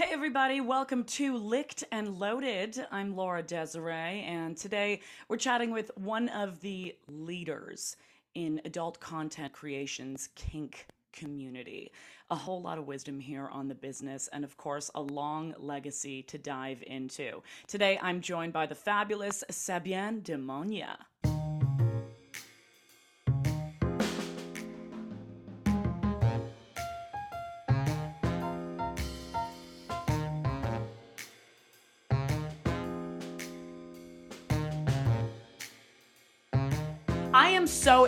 Hey, 0.00 0.14
everybody, 0.14 0.62
welcome 0.62 1.04
to 1.04 1.36
Licked 1.36 1.84
and 1.92 2.18
Loaded. 2.18 2.86
I'm 2.90 3.14
Laura 3.14 3.42
Desiree, 3.42 4.22
and 4.22 4.56
today 4.56 5.00
we're 5.28 5.36
chatting 5.36 5.72
with 5.72 5.90
one 5.94 6.30
of 6.30 6.58
the 6.62 6.96
leaders 7.06 7.98
in 8.34 8.62
adult 8.64 8.98
content 8.98 9.52
creation's 9.52 10.30
kink 10.34 10.86
community. 11.12 11.92
A 12.30 12.34
whole 12.34 12.62
lot 12.62 12.78
of 12.78 12.86
wisdom 12.86 13.20
here 13.20 13.48
on 13.52 13.68
the 13.68 13.74
business, 13.74 14.30
and 14.32 14.42
of 14.42 14.56
course, 14.56 14.90
a 14.94 15.02
long 15.02 15.54
legacy 15.58 16.22
to 16.22 16.38
dive 16.38 16.82
into. 16.86 17.42
Today, 17.66 17.98
I'm 18.00 18.22
joined 18.22 18.54
by 18.54 18.64
the 18.64 18.74
fabulous 18.74 19.44
Sabien 19.50 20.22
DeMonia. 20.22 20.96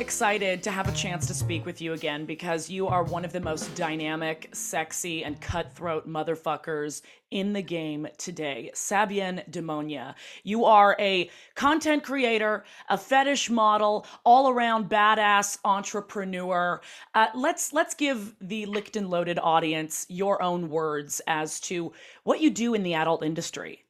Excited 0.02 0.64
to 0.64 0.72
have 0.72 0.88
a 0.88 0.92
chance 0.92 1.28
to 1.28 1.32
speak 1.32 1.64
with 1.64 1.80
you 1.80 1.92
again 1.92 2.26
because 2.26 2.68
you 2.68 2.88
are 2.88 3.04
one 3.04 3.24
of 3.24 3.32
the 3.32 3.38
most 3.38 3.72
dynamic, 3.76 4.48
sexy, 4.52 5.22
and 5.22 5.40
cutthroat 5.40 6.08
motherfuckers 6.08 7.02
in 7.30 7.52
the 7.52 7.62
game 7.62 8.08
today. 8.18 8.72
Sabien 8.74 9.48
DeMonia. 9.52 10.16
You 10.42 10.64
are 10.64 10.96
a 10.98 11.30
content 11.54 12.02
creator, 12.02 12.64
a 12.88 12.98
fetish 12.98 13.48
model, 13.48 14.04
all 14.24 14.50
around 14.50 14.90
badass 14.90 15.58
entrepreneur. 15.64 16.80
Uh, 17.14 17.28
let's 17.36 17.72
let's 17.72 17.94
give 17.94 18.34
the 18.40 18.66
licked 18.66 18.96
and 18.96 19.08
loaded 19.08 19.38
audience 19.40 20.04
your 20.08 20.42
own 20.42 20.68
words 20.68 21.22
as 21.28 21.60
to 21.60 21.92
what 22.24 22.40
you 22.40 22.50
do 22.50 22.74
in 22.74 22.82
the 22.82 22.94
adult 22.94 23.22
industry. 23.22 23.84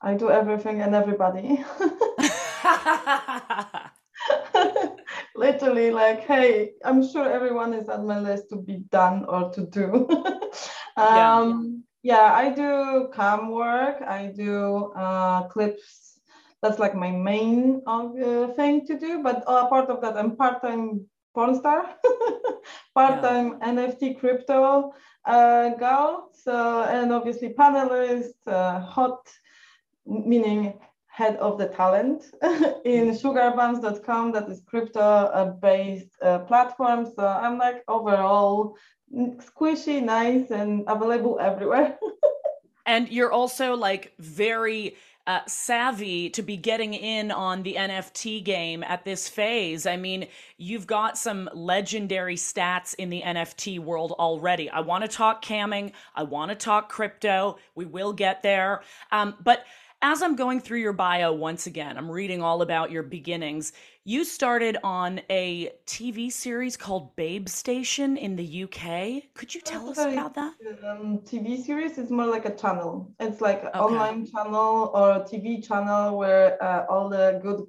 I 0.00 0.14
do 0.14 0.30
everything 0.30 0.80
and 0.80 0.94
everybody. 0.94 1.62
literally 5.36 5.90
like 5.90 6.20
hey 6.20 6.72
i'm 6.84 7.06
sure 7.06 7.30
everyone 7.30 7.74
is 7.74 7.88
on 7.88 8.06
my 8.06 8.18
list 8.20 8.48
to 8.50 8.56
be 8.56 8.76
done 8.90 9.24
or 9.26 9.50
to 9.50 9.66
do 9.66 10.08
um, 10.96 11.82
yeah. 12.02 12.14
yeah. 12.14 12.32
i 12.34 12.50
do 12.50 13.08
cam 13.14 13.50
work 13.50 14.00
i 14.02 14.32
do 14.34 14.92
uh, 14.96 15.42
clips 15.48 16.20
that's 16.62 16.78
like 16.78 16.94
my 16.94 17.10
main 17.10 17.82
uh, 17.86 18.48
thing 18.56 18.86
to 18.86 18.98
do 18.98 19.22
but 19.22 19.42
uh, 19.46 19.66
part 19.66 19.90
of 19.90 20.00
that 20.00 20.16
i'm 20.16 20.36
part-time 20.36 21.04
porn 21.34 21.54
star 21.54 21.96
part-time 22.94 23.58
yeah. 23.60 23.72
nft 23.72 24.18
crypto 24.20 24.92
uh, 25.26 25.70
girl 25.70 26.30
so 26.32 26.82
and 26.84 27.12
obviously 27.12 27.48
panelist 27.48 28.38
uh, 28.46 28.78
hot 28.80 29.28
meaning 30.06 30.78
head 31.14 31.36
of 31.36 31.58
the 31.58 31.68
talent 31.68 32.24
in 32.84 33.10
sugarbuns.com 33.22 34.32
that 34.32 34.48
is 34.48 34.62
crypto 34.66 35.56
based 35.62 36.10
uh, 36.22 36.40
platform 36.40 37.06
so 37.14 37.24
i'm 37.24 37.56
like 37.56 37.84
overall 37.86 38.76
squishy 39.48 40.02
nice 40.02 40.50
and 40.50 40.82
available 40.88 41.38
everywhere 41.40 41.96
and 42.86 43.08
you're 43.10 43.30
also 43.30 43.76
like 43.76 44.12
very 44.18 44.96
uh, 45.26 45.40
savvy 45.46 46.28
to 46.28 46.42
be 46.42 46.56
getting 46.56 46.92
in 46.92 47.30
on 47.30 47.62
the 47.62 47.74
NFT 47.74 48.44
game 48.44 48.82
at 48.82 49.04
this 49.04 49.26
phase. 49.26 49.86
I 49.86 49.96
mean, 49.96 50.26
you've 50.58 50.86
got 50.86 51.16
some 51.16 51.48
legendary 51.54 52.36
stats 52.36 52.94
in 52.96 53.08
the 53.08 53.22
NFT 53.22 53.78
world 53.78 54.12
already. 54.12 54.68
I 54.68 54.80
want 54.80 55.02
to 55.02 55.08
talk 55.08 55.42
camming. 55.42 55.92
I 56.14 56.24
want 56.24 56.50
to 56.50 56.54
talk 56.54 56.90
crypto. 56.90 57.56
We 57.74 57.86
will 57.86 58.12
get 58.12 58.42
there. 58.42 58.82
Um, 59.12 59.36
but 59.42 59.64
as 60.04 60.20
I'm 60.20 60.36
going 60.36 60.60
through 60.60 60.80
your 60.80 60.92
bio 60.92 61.32
once 61.32 61.66
again, 61.66 61.96
I'm 61.96 62.10
reading 62.10 62.42
all 62.42 62.60
about 62.60 62.90
your 62.90 63.02
beginnings. 63.02 63.72
You 64.06 64.24
started 64.24 64.76
on 64.84 65.22
a 65.30 65.72
TV 65.86 66.30
series 66.30 66.76
called 66.76 67.16
Babe 67.16 67.48
Station 67.48 68.18
in 68.18 68.36
the 68.36 68.64
UK. 68.64 69.32
Could 69.32 69.54
you 69.54 69.62
tell 69.62 69.88
us 69.88 69.96
about 69.96 70.34
that? 70.34 70.52
Um, 70.86 71.20
TV 71.20 71.64
series 71.64 71.96
is 71.96 72.10
more 72.10 72.26
like 72.26 72.44
a 72.44 72.54
channel. 72.54 73.10
It's 73.18 73.40
like 73.40 73.62
an 73.62 73.68
okay. 73.68 73.78
online 73.78 74.26
channel 74.26 74.90
or 74.92 75.12
a 75.12 75.20
TV 75.20 75.66
channel 75.66 76.18
where 76.18 76.62
uh, 76.62 76.84
all 76.90 77.08
the 77.08 77.40
good 77.42 77.64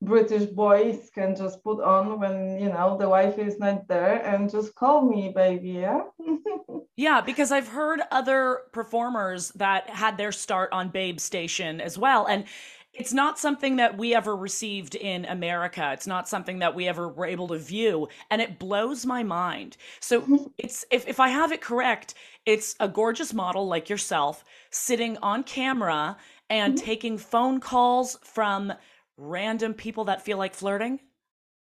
British 0.00 0.44
boys 0.44 1.10
can 1.12 1.34
just 1.34 1.60
put 1.64 1.82
on 1.82 2.20
when 2.20 2.60
you 2.60 2.68
know 2.68 2.96
the 2.96 3.08
wife 3.08 3.38
is 3.38 3.58
not 3.58 3.88
there 3.88 4.24
and 4.24 4.48
just 4.48 4.76
call 4.76 5.02
me, 5.02 5.32
baby. 5.34 5.70
Yeah. 5.70 6.02
yeah, 6.96 7.20
because 7.20 7.50
I've 7.50 7.68
heard 7.68 8.00
other 8.12 8.60
performers 8.72 9.50
that 9.56 9.90
had 9.90 10.16
their 10.18 10.30
start 10.30 10.72
on 10.72 10.90
Babe 10.90 11.18
Station 11.18 11.80
as 11.80 11.98
well, 11.98 12.26
and 12.26 12.44
it's 12.92 13.12
not 13.12 13.38
something 13.38 13.76
that 13.76 13.96
we 13.96 14.14
ever 14.14 14.34
received 14.34 14.94
in 14.94 15.24
America. 15.24 15.90
It's 15.92 16.06
not 16.06 16.28
something 16.28 16.58
that 16.58 16.74
we 16.74 16.88
ever 16.88 17.08
were 17.08 17.26
able 17.26 17.48
to 17.48 17.58
view. 17.58 18.08
And 18.30 18.42
it 18.42 18.58
blows 18.58 19.06
my 19.06 19.22
mind. 19.22 19.76
So 20.00 20.22
mm-hmm. 20.22 20.36
it's 20.58 20.84
if, 20.90 21.06
if 21.06 21.20
I 21.20 21.28
have 21.28 21.52
it 21.52 21.60
correct, 21.60 22.14
it's 22.46 22.74
a 22.80 22.88
gorgeous 22.88 23.32
model 23.32 23.66
like 23.68 23.88
yourself 23.88 24.44
sitting 24.70 25.16
on 25.18 25.44
camera 25.44 26.16
and 26.48 26.74
mm-hmm. 26.74 26.84
taking 26.84 27.18
phone 27.18 27.60
calls 27.60 28.18
from 28.24 28.72
random 29.16 29.74
people 29.74 30.04
that 30.04 30.24
feel 30.24 30.38
like 30.38 30.54
flirting. 30.54 30.98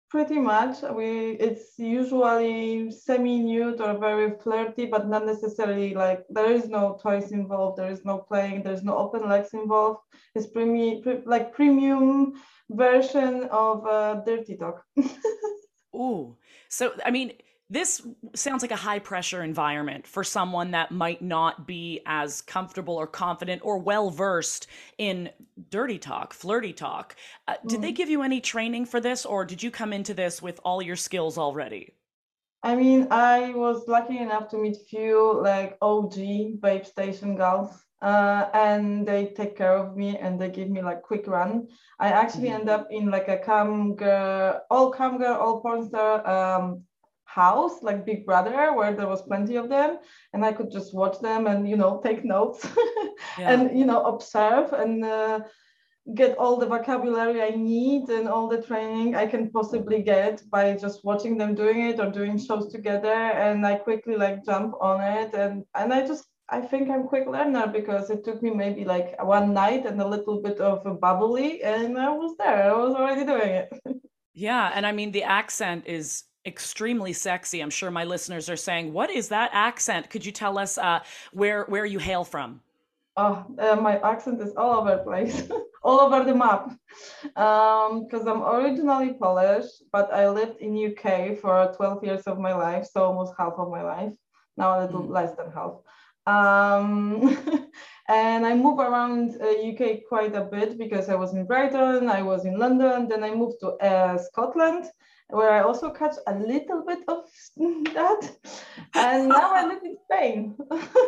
Pretty 0.09 0.40
much. 0.40 0.81
We 0.81 1.38
it's 1.40 1.78
usually 1.78 2.90
semi-nude 2.90 3.80
or 3.80 3.97
very 4.00 4.31
flirty, 4.42 4.88
but 4.88 5.08
not 5.08 5.25
necessarily 5.25 5.94
like 5.94 6.25
there 6.30 6.52
is 6.52 6.68
no 6.68 6.97
toys 7.02 7.31
involved, 7.31 7.78
there 7.78 7.92
is 7.92 8.03
no 8.03 8.18
playing, 8.18 8.64
there's 8.64 8.84
no 8.84 8.98
open 8.98 9.30
legs 9.30 9.53
involved. 9.53 10.00
It's 10.34 10.48
premium, 10.48 11.03
pre, 11.03 11.19
like 11.25 11.53
premium 11.53 12.34
version 12.72 13.44
of 13.52 13.86
uh, 13.86 14.22
dirty 14.25 14.58
talk. 14.58 14.84
Ooh, 15.96 16.36
so 16.69 16.94
I 17.06 17.12
mean, 17.12 17.34
this 17.69 18.02
sounds 18.34 18.63
like 18.63 18.72
a 18.72 18.75
high 18.75 19.00
pressure 19.00 19.44
environment 19.44 20.07
for 20.07 20.24
someone 20.24 20.72
that 20.72 20.91
might 20.91 21.22
not 21.22 21.68
be 21.68 22.02
as 22.06 22.41
comfortable 22.41 22.96
or 22.96 23.06
confident 23.06 23.62
or 23.63 23.78
well 23.78 24.09
versed 24.09 24.68
in 24.97 25.30
dirty 25.69 26.00
talk, 26.00 26.34
flirty 26.34 26.74
talk. 26.74 27.16
Uh, 27.47 27.53
mm. 27.53 27.69
Did 27.69 27.81
they 27.81 27.91
mm. 27.91 27.96
give 27.96 28.09
you 28.09 28.24
any 28.24 28.41
training 28.41 28.85
for 28.85 29.00
this, 29.00 29.25
or 29.25 29.46
did 29.46 29.62
you 29.62 29.69
come 29.69 29.94
into 29.94 30.13
this 30.13 30.41
with 30.41 30.59
all 30.63 30.81
your 30.81 30.96
skills 30.96 31.38
already? 31.38 31.94
I 32.63 32.75
mean, 32.75 33.07
I 33.12 33.52
was 33.52 33.88
lucky 33.88 34.18
enough 34.18 34.50
to 34.50 34.57
meet 34.57 34.78
few 34.90 35.40
like 35.41 35.78
OG 35.81 36.62
babe 36.62 36.86
station 36.86 37.36
girls, 37.36 37.69
uh, 38.01 38.50
and 38.53 39.07
they 39.07 39.28
take 39.28 39.56
care 39.56 39.78
of 39.78 39.96
me 39.96 40.18
and 40.18 40.41
they 40.41 40.50
give 40.50 40.69
me 40.69 40.81
like 40.81 41.03
quick 41.03 41.28
run. 41.28 41.68
I 42.00 42.07
actually 42.07 42.50
mm-hmm. 42.50 42.62
end 42.62 42.69
up 42.69 42.88
in 42.90 43.12
like 43.12 43.28
a 43.28 43.38
cam 43.38 43.96
girl, 43.96 44.62
all 44.72 44.91
cam 44.91 45.19
girl, 45.19 45.38
all 45.38 45.62
porn 45.62 45.88
star 45.88 46.28
um, 46.28 46.84
house 47.29 47.84
like 47.84 48.06
big 48.06 48.25
brother 48.25 48.73
where 48.73 48.94
there 48.94 49.07
was 49.07 49.22
plenty 49.22 49.56
of 49.56 49.69
them 49.69 49.97
and 50.34 50.44
i 50.44 50.51
could 50.51 50.72
just 50.72 50.95
watch 50.95 51.19
them 51.19 51.45
and 51.47 51.69
you 51.69 51.78
know 51.78 52.01
take 52.03 52.25
notes 52.25 52.67
yeah. 53.38 53.51
and 53.51 53.78
you 53.78 53.85
know 53.85 54.01
observe 54.03 54.73
and 54.73 55.06
uh, 55.06 55.39
get 56.16 56.35
all 56.38 56.57
the 56.57 56.66
vocabulary 56.66 57.41
i 57.41 57.51
need 57.51 58.09
and 58.09 58.28
all 58.28 58.47
the 58.47 58.62
training 58.62 59.16
i 59.16 59.28
can 59.28 59.51
possibly 59.51 60.01
get 60.01 60.41
by 60.50 60.75
just 60.75 61.06
watching 61.06 61.38
them 61.38 61.53
doing 61.53 61.81
it 61.89 62.00
or 62.00 62.09
doing 62.09 62.38
shows 62.38 62.72
together 62.72 63.19
and 63.45 63.66
i 63.66 63.75
quickly 63.75 64.16
like 64.16 64.44
jump 64.44 64.73
on 64.81 65.00
it 65.01 65.34
and 65.35 65.63
and 65.75 65.94
i 65.94 66.06
just 66.06 66.25
I 66.51 66.62
think 66.62 66.89
I'm 66.89 67.07
quick 67.07 67.28
learner 67.28 67.68
because 67.68 68.09
it 68.09 68.23
took 68.23 68.41
me 68.41 68.50
maybe 68.50 68.84
like 68.84 69.22
one 69.23 69.53
night 69.53 69.85
and 69.85 70.01
a 70.01 70.07
little 70.07 70.41
bit 70.41 70.59
of 70.59 70.84
a 70.85 70.95
bubbly 70.95 71.62
and 71.62 71.95
I 71.95 72.09
was 72.09 72.35
there. 72.38 72.73
I 72.73 72.75
was 72.75 72.95
already 72.95 73.23
doing 73.23 73.50
it. 73.50 73.69
yeah, 74.34 74.72
and 74.73 74.84
I 74.84 74.91
mean 74.91 75.12
the 75.12 75.22
accent 75.23 75.84
is 75.85 76.23
extremely 76.45 77.13
sexy. 77.13 77.61
I'm 77.61 77.69
sure 77.69 77.91
my 77.91 78.03
listeners 78.03 78.50
are 78.50 78.57
saying, 78.57 78.94
"What 78.94 79.09
is 79.09 79.29
that 79.29 79.50
accent?" 79.53 80.09
Could 80.09 80.25
you 80.25 80.31
tell 80.31 80.57
us 80.57 80.77
uh, 80.77 81.00
where 81.33 81.66
where 81.66 81.85
you 81.85 82.00
hail 82.00 82.23
from? 82.23 82.61
Oh, 83.17 83.45
uh, 83.57 83.75
my 83.75 84.00
accent 84.00 84.41
is 84.41 84.53
all 84.56 84.80
over 84.80 84.95
the 84.95 85.03
place, 85.03 85.50
all 85.83 86.00
over 86.00 86.24
the 86.24 86.33
map. 86.33 86.71
Because 87.24 88.25
um, 88.27 88.41
I'm 88.41 88.44
originally 88.44 89.13
Polish, 89.13 89.65
but 89.91 90.13
I 90.13 90.30
lived 90.30 90.62
in 90.62 90.71
UK 90.88 91.38
for 91.38 91.74
12 91.75 92.03
years 92.03 92.24
of 92.27 92.39
my 92.39 92.53
life, 92.53 92.85
so 92.85 93.03
almost 93.03 93.33
half 93.38 93.53
of 93.57 93.69
my 93.69 93.81
life. 93.81 94.13
Now 94.56 94.80
a 94.80 94.85
little 94.85 95.03
mm. 95.03 95.09
less 95.09 95.35
than 95.35 95.51
half. 95.51 95.74
Um, 96.25 97.38
and 98.07 98.45
I 98.45 98.53
move 98.56 98.80
around 98.80 99.35
uh, 99.42 99.47
UK 99.69 100.07
quite 100.07 100.35
a 100.35 100.45
bit 100.45 100.77
because 100.77 101.09
I 101.09 101.15
was 101.15 101.33
in 101.33 101.45
Brighton, 101.45 102.07
I 102.07 102.21
was 102.21 102.45
in 102.45 102.57
London, 102.57 103.09
then 103.09 103.24
I 103.24 103.31
moved 103.35 103.59
to 103.62 103.71
uh, 103.83 104.18
Scotland 104.18 104.85
where 105.30 105.52
I 105.52 105.62
also 105.62 105.92
catch 105.92 106.16
a 106.28 106.36
little 106.36 106.84
bit 106.86 107.00
of 107.08 107.24
that. 107.94 108.31
And 108.96 109.30
now 109.30 109.54
I 109.54 109.68
live 109.68 109.84
in 109.84 109.98
Spain. 110.06 110.58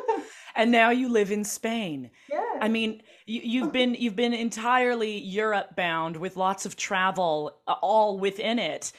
and 0.55 0.71
now 0.71 0.91
you 0.91 1.09
live 1.09 1.31
in 1.31 1.43
Spain. 1.43 2.11
Yeah. 2.29 2.59
I 2.61 2.67
mean, 2.67 3.01
you, 3.25 3.63
have 3.63 3.73
been 3.73 3.95
you've 3.95 4.15
been 4.15 4.33
entirely 4.33 5.17
Europe 5.17 5.75
bound 5.75 6.17
with 6.17 6.37
lots 6.37 6.65
of 6.65 6.75
travel 6.75 7.59
uh, 7.67 7.75
all 7.81 8.19
within 8.19 8.59
it. 8.59 8.91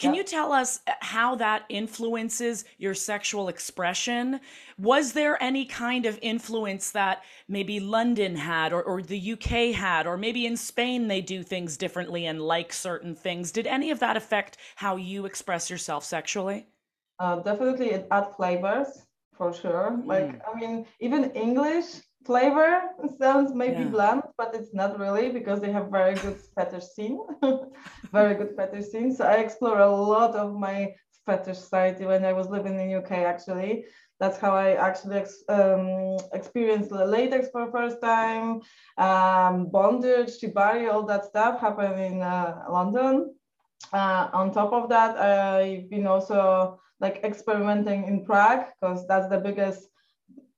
Can 0.00 0.14
yeah. 0.14 0.20
you 0.20 0.24
tell 0.24 0.50
us 0.50 0.80
uh, 0.86 0.92
how 1.00 1.34
that 1.36 1.64
influences 1.68 2.64
your 2.78 2.94
sexual 2.94 3.48
expression? 3.48 4.40
Was 4.78 5.12
there 5.12 5.40
any 5.42 5.66
kind 5.66 6.06
of 6.06 6.18
influence 6.22 6.90
that 6.92 7.22
maybe 7.48 7.80
London 7.80 8.34
had 8.34 8.72
or, 8.72 8.82
or 8.82 9.02
the 9.02 9.32
UK 9.32 9.74
had, 9.74 10.06
or 10.06 10.16
maybe 10.16 10.46
in 10.46 10.56
Spain 10.56 11.06
they 11.06 11.20
do 11.20 11.42
things 11.42 11.76
differently 11.76 12.24
and 12.26 12.40
like 12.40 12.72
certain 12.72 13.14
things? 13.14 13.52
Did 13.52 13.66
any 13.66 13.90
of 13.90 13.98
that 13.98 14.16
affect 14.16 14.56
how 14.76 14.96
you 14.96 15.26
express 15.26 15.68
yourself 15.68 16.02
sexually? 16.02 16.66
Uh, 17.18 17.36
definitely, 17.40 17.90
it 17.90 18.08
adds 18.10 18.34
flavors 18.34 19.06
for 19.36 19.52
sure. 19.52 19.90
Mm. 19.92 20.06
Like, 20.06 20.40
I 20.48 20.58
mean, 20.58 20.86
even 21.00 21.30
English 21.32 21.84
flavor 22.24 22.82
sounds 23.18 23.54
maybe 23.54 23.82
yeah. 23.82 23.88
bland, 23.88 24.22
but 24.36 24.54
it's 24.54 24.74
not 24.74 24.98
really 24.98 25.30
because 25.30 25.60
they 25.60 25.72
have 25.72 25.88
very 25.90 26.14
good 26.14 26.36
fetish 26.54 26.84
scene, 26.84 27.18
very 28.12 28.34
good 28.34 28.54
fetish 28.56 28.86
scene. 28.86 29.14
So 29.14 29.24
I 29.24 29.36
explore 29.36 29.80
a 29.80 29.90
lot 29.90 30.34
of 30.34 30.54
my 30.54 30.94
fetish 31.26 31.58
side 31.58 32.00
when 32.04 32.24
I 32.24 32.32
was 32.32 32.48
living 32.48 32.78
in 32.78 32.94
UK. 32.94 33.12
Actually, 33.12 33.84
that's 34.18 34.38
how 34.38 34.52
I 34.54 34.72
actually 34.72 35.16
ex- 35.16 35.44
um, 35.48 36.18
experienced 36.32 36.92
latex 36.92 37.48
for 37.50 37.66
the 37.66 37.72
first 37.72 38.00
time. 38.02 38.60
Um, 38.98 39.70
bondage, 39.70 40.38
shibari, 40.38 40.92
all 40.92 41.04
that 41.06 41.24
stuff 41.24 41.60
happened 41.60 42.00
in 42.00 42.20
uh, 42.20 42.64
London. 42.70 43.34
Uh, 43.92 44.28
on 44.32 44.52
top 44.52 44.72
of 44.72 44.88
that, 44.90 45.16
I've 45.16 45.88
been 45.88 46.06
also 46.06 46.80
like 47.00 47.24
experimenting 47.24 48.06
in 48.06 48.24
Prague 48.24 48.66
because 48.78 49.06
that's 49.06 49.28
the 49.28 49.38
biggest 49.38 49.89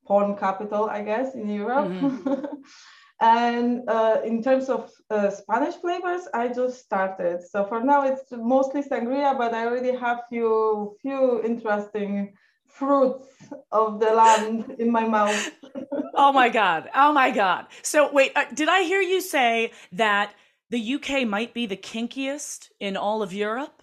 porn 0.07 0.37
capital, 0.37 0.89
I 0.89 1.03
guess, 1.03 1.35
in 1.35 1.49
Europe. 1.49 1.89
Mm-hmm. 1.89 2.45
and 3.21 3.89
uh, 3.89 4.19
in 4.25 4.43
terms 4.43 4.69
of 4.69 4.91
uh, 5.11 5.31
Spanish 5.31 5.75
flavors, 5.77 6.23
I 6.35 6.49
just 6.49 6.81
started. 6.81 7.41
So 7.49 7.65
for 7.67 7.83
now, 7.83 8.05
it's 8.05 8.25
mostly 8.33 8.83
sangria, 8.83 9.37
but 9.37 9.55
I 9.55 9.67
already 9.67 9.97
have 9.97 10.23
few 10.29 10.97
few 11.03 11.43
interesting 11.43 12.35
fruits 12.67 13.29
of 13.71 14.01
the 14.01 14.13
land 14.13 14.77
in 14.79 14.91
my 14.91 15.07
mouth. 15.07 15.51
oh 16.15 16.33
my 16.33 16.49
god! 16.49 16.91
Oh 16.95 17.13
my 17.13 17.31
god! 17.31 17.67
So 17.83 18.13
wait, 18.13 18.33
uh, 18.35 18.47
did 18.53 18.69
I 18.69 18.83
hear 18.83 19.01
you 19.01 19.21
say 19.21 19.73
that 19.93 20.35
the 20.71 20.95
UK 20.95 21.27
might 21.29 21.53
be 21.53 21.67
the 21.67 21.77
kinkiest 21.77 22.71
in 22.81 22.97
all 22.97 23.23
of 23.23 23.33
Europe? 23.33 23.83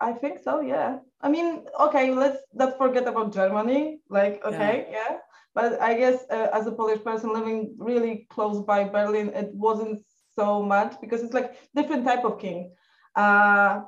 I 0.00 0.12
think 0.12 0.40
so. 0.42 0.60
Yeah. 0.60 0.98
I 1.20 1.28
mean, 1.28 1.64
okay, 1.78 2.12
let's 2.12 2.42
not 2.54 2.78
forget 2.78 3.06
about 3.06 3.32
Germany. 3.32 4.00
Like, 4.08 4.42
okay, 4.44 4.86
yeah. 4.90 4.98
yeah. 4.98 5.16
But 5.54 5.80
I 5.80 5.94
guess 5.94 6.24
uh, 6.30 6.48
as 6.52 6.66
a 6.66 6.72
Polish 6.72 7.02
person 7.04 7.32
living 7.32 7.74
really 7.78 8.26
close 8.30 8.64
by 8.64 8.84
Berlin, 8.84 9.28
it 9.30 9.50
wasn't 9.52 10.02
so 10.34 10.62
much 10.62 11.00
because 11.00 11.22
it's 11.22 11.34
like 11.34 11.56
different 11.74 12.04
type 12.04 12.24
of 12.24 12.38
kink. 12.38 12.72
Uh, 13.14 13.82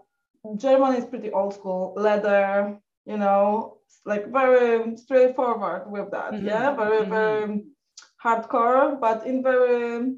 German 0.56 0.94
is 0.96 1.06
pretty 1.06 1.30
old 1.32 1.54
school, 1.54 1.94
leather, 1.96 2.78
you 3.06 3.16
know, 3.16 3.78
like 4.04 4.30
very 4.30 4.96
straightforward 4.96 5.90
with 5.90 6.10
that. 6.10 6.32
Mm-hmm. 6.32 6.46
Yeah, 6.46 6.74
very 6.74 6.98
mm-hmm. 7.00 7.10
very 7.10 7.64
hardcore, 8.22 9.00
but 9.00 9.26
in 9.26 9.42
very 9.42 10.16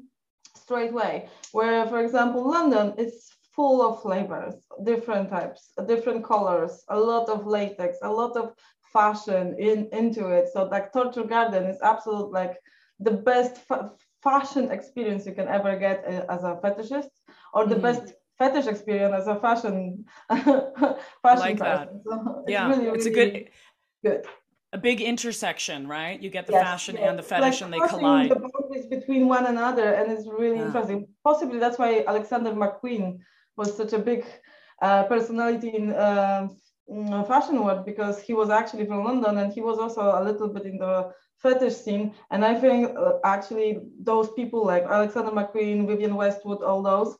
straight 0.55 0.93
way. 0.93 1.29
Where, 1.51 1.87
for 1.87 2.01
example, 2.01 2.49
London 2.49 2.93
is 2.97 3.29
full 3.55 3.81
of 3.81 4.01
flavors, 4.01 4.55
different 4.83 5.29
types, 5.29 5.71
different 5.87 6.23
colors, 6.23 6.83
a 6.89 6.99
lot 6.99 7.29
of 7.29 7.47
latex, 7.47 7.97
a 8.03 8.11
lot 8.11 8.35
of 8.37 8.53
fashion 8.93 9.55
in 9.59 9.89
into 9.91 10.29
it. 10.29 10.49
So 10.53 10.63
like 10.65 10.93
Torture 10.93 11.23
Garden 11.23 11.65
is 11.65 11.79
absolute 11.81 12.31
like 12.31 12.57
the 12.99 13.11
best 13.11 13.57
fa- 13.57 13.91
fashion 14.23 14.71
experience 14.71 15.25
you 15.25 15.33
can 15.33 15.47
ever 15.47 15.77
get 15.77 16.03
uh, 16.05 16.25
as 16.33 16.43
a 16.43 16.59
fetishist, 16.63 17.09
or 17.53 17.65
the 17.65 17.75
mm. 17.75 17.81
best 17.81 18.13
fetish 18.37 18.67
experience 18.67 19.15
as 19.15 19.27
a 19.27 19.39
fashion 19.39 20.05
fashion 20.29 20.99
like 21.23 21.59
person. 21.59 22.01
So 22.05 22.43
it's 22.43 22.51
yeah, 22.51 22.69
really, 22.69 22.87
it's 22.87 23.05
really 23.05 23.21
a 23.21 23.31
good 23.31 23.49
good 24.03 24.25
a 24.73 24.77
big 24.77 24.99
intersection, 25.01 25.87
right? 25.87 26.21
You 26.21 26.29
get 26.29 26.45
the 26.45 26.53
yes, 26.53 26.63
fashion 26.63 26.95
yes. 26.95 27.09
and 27.09 27.17
the 27.17 27.23
fetish, 27.23 27.61
like 27.61 27.61
and 27.61 27.73
they 27.73 27.87
collide. 27.87 28.31
The 28.31 28.35
boundaries 28.35 28.87
between 28.87 29.27
one 29.27 29.45
another, 29.45 29.93
and 29.93 30.11
it's 30.11 30.27
really 30.27 30.57
yeah. 30.57 30.65
interesting. 30.65 31.07
Possibly 31.23 31.57
that's 31.59 31.79
why 31.79 32.03
Alexander 32.05 32.51
McQueen 32.51 33.19
was 33.55 33.75
such 33.75 33.93
a 33.93 33.99
big 33.99 34.25
uh, 34.81 35.03
personality 35.03 35.69
in 35.69 35.93
uh, 35.93 36.47
fashion 37.27 37.63
world 37.63 37.85
because 37.85 38.21
he 38.21 38.33
was 38.33 38.49
actually 38.49 38.85
from 38.85 39.03
London 39.03 39.37
and 39.37 39.51
he 39.51 39.61
was 39.61 39.77
also 39.77 40.01
a 40.01 40.23
little 40.23 40.47
bit 40.47 40.65
in 40.65 40.77
the 40.77 41.11
fetish 41.37 41.75
scene. 41.75 42.13
And 42.31 42.43
I 42.45 42.55
think 42.55 42.95
uh, 42.97 43.13
actually 43.23 43.79
those 43.99 44.31
people 44.31 44.65
like 44.65 44.83
Alexander 44.83 45.31
McQueen, 45.31 45.87
Vivienne 45.87 46.15
Westwood, 46.15 46.63
all 46.63 46.81
those 46.81 47.17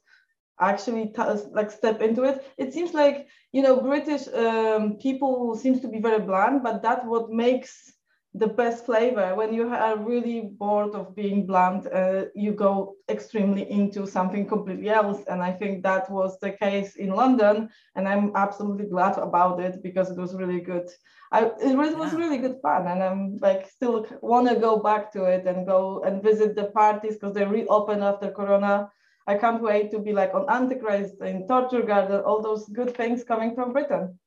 actually 0.60 1.08
t- 1.08 1.50
like 1.52 1.72
step 1.72 2.02
into 2.02 2.24
it. 2.24 2.46
It 2.58 2.74
seems 2.74 2.94
like 2.94 3.28
you 3.52 3.62
know 3.62 3.82
British 3.82 4.28
um, 4.34 4.98
people 4.98 5.56
seems 5.56 5.82
to 5.82 5.88
be 5.88 6.00
very 6.00 6.20
bland, 6.20 6.64
but 6.64 6.82
that's 6.82 7.06
what 7.06 7.30
makes 7.30 7.94
the 8.38 8.48
best 8.48 8.86
flavor. 8.86 9.36
When 9.36 9.54
you 9.54 9.68
are 9.70 9.98
really 9.98 10.42
bored 10.58 10.94
of 10.96 11.16
being 11.16 11.46
bland, 11.46 11.88
uh, 11.88 12.26
you 12.36 12.52
go 12.52 12.96
extremely 13.10 13.70
into 13.70 14.06
something 14.06 14.46
completely 14.48 14.90
else. 14.90 15.24
And 15.28 15.42
I 15.42 15.52
think 15.52 15.84
that 15.84 16.10
was 16.12 16.40
the 16.40 16.52
case 16.52 16.96
in 16.96 17.10
London, 17.10 17.70
and 17.96 18.08
I'm 18.08 18.32
absolutely 18.36 18.86
glad 18.86 19.18
about 19.18 19.60
it 19.60 19.82
because 19.82 20.12
it 20.12 20.18
was 20.18 20.36
really 20.36 20.62
good. 20.62 20.88
I, 21.32 21.46
it 21.46 21.76
was, 21.76 21.92
yeah. 21.92 21.98
was 21.98 22.14
really 22.14 22.38
good 22.38 22.58
fun, 22.62 22.88
and 22.88 23.04
I'm 23.04 23.38
like 23.42 23.70
still 23.70 24.06
want 24.22 24.48
to 24.50 24.56
go 24.56 24.78
back 24.78 25.12
to 25.14 25.24
it 25.26 25.46
and 25.46 25.66
go 25.66 26.04
and 26.06 26.24
visit 26.24 26.56
the 26.56 26.66
parties 26.66 27.14
because 27.14 27.34
they 27.34 27.46
reopen 27.46 28.04
after 28.04 28.32
Corona. 28.32 28.92
I 29.30 29.36
can't 29.36 29.62
wait 29.62 29.92
to 29.92 30.00
be 30.00 30.14
like 30.14 30.34
on 30.34 30.50
Antichrist 30.50 31.16
in 31.22 31.48
Torture 31.48 31.82
Garden, 31.82 32.22
all 32.22 32.42
those 32.42 32.70
good 32.70 32.96
things 32.96 33.26
coming 33.26 33.56
from 33.56 33.74
Britain. 33.74 34.18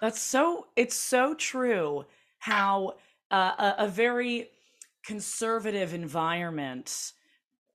That's 0.00 0.18
so, 0.18 0.66
it's 0.74 0.96
so 0.96 1.34
true 1.34 2.04
how 2.40 2.94
uh, 3.30 3.74
a, 3.78 3.84
a, 3.84 3.88
very 3.88 4.48
conservative 5.04 5.94
environment, 5.94 7.12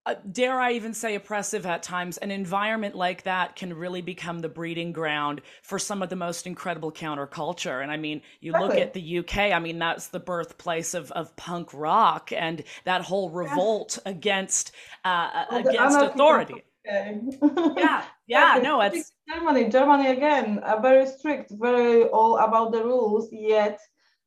uh, 0.06 0.16
dare 0.31 0.60
I 0.60 0.74
even 0.74 0.94
say 0.94 1.16
oppressive 1.16 1.66
at 1.66 1.81
times, 1.81 2.18
an 2.18 2.30
environment 2.30 2.96
like 2.96 3.24
that 3.24 3.56
can 3.56 3.74
really 3.74 4.02
become 4.02 4.40
the 4.40 4.50
breeding 4.50 4.92
ground 4.92 5.42
for 5.63 5.80
some 5.80 6.04
of 6.04 6.10
the 6.10 6.16
most 6.16 6.46
incredible 6.46 6.92
counterculture. 6.92 7.81
And 7.81 7.92
I 7.92 7.98
mean, 7.98 8.22
you 8.40 8.52
look 8.52 8.75
at 8.75 8.94
the 8.94 9.19
UK, 9.19 9.38
I 9.38 9.60
mean, 9.60 9.80
that's 9.80 10.10
the 10.10 10.19
birthplace 10.19 10.94
of, 10.94 11.12
of 11.13 11.36
punk 11.36 11.74
rock 11.74 12.31
and 12.31 12.63
that 12.84 13.01
whole 13.01 13.31
revolt 13.31 13.98
yeah. 14.06 14.12
against 14.12 14.74
uh, 15.04 15.46
against 15.50 16.00
authority. 16.00 16.63
yeah, 16.86 18.04
yeah, 18.28 18.60
no, 18.63 18.81
it's 18.81 19.12
Germany. 19.28 19.69
Germany 19.69 20.10
again, 20.10 20.60
uh, 20.60 20.80
very 20.80 21.08
strict, 21.08 21.51
very 21.51 22.04
all 22.04 22.38
about 22.38 22.72
the 22.72 22.84
rules. 22.84 23.30
Yet 23.31 23.80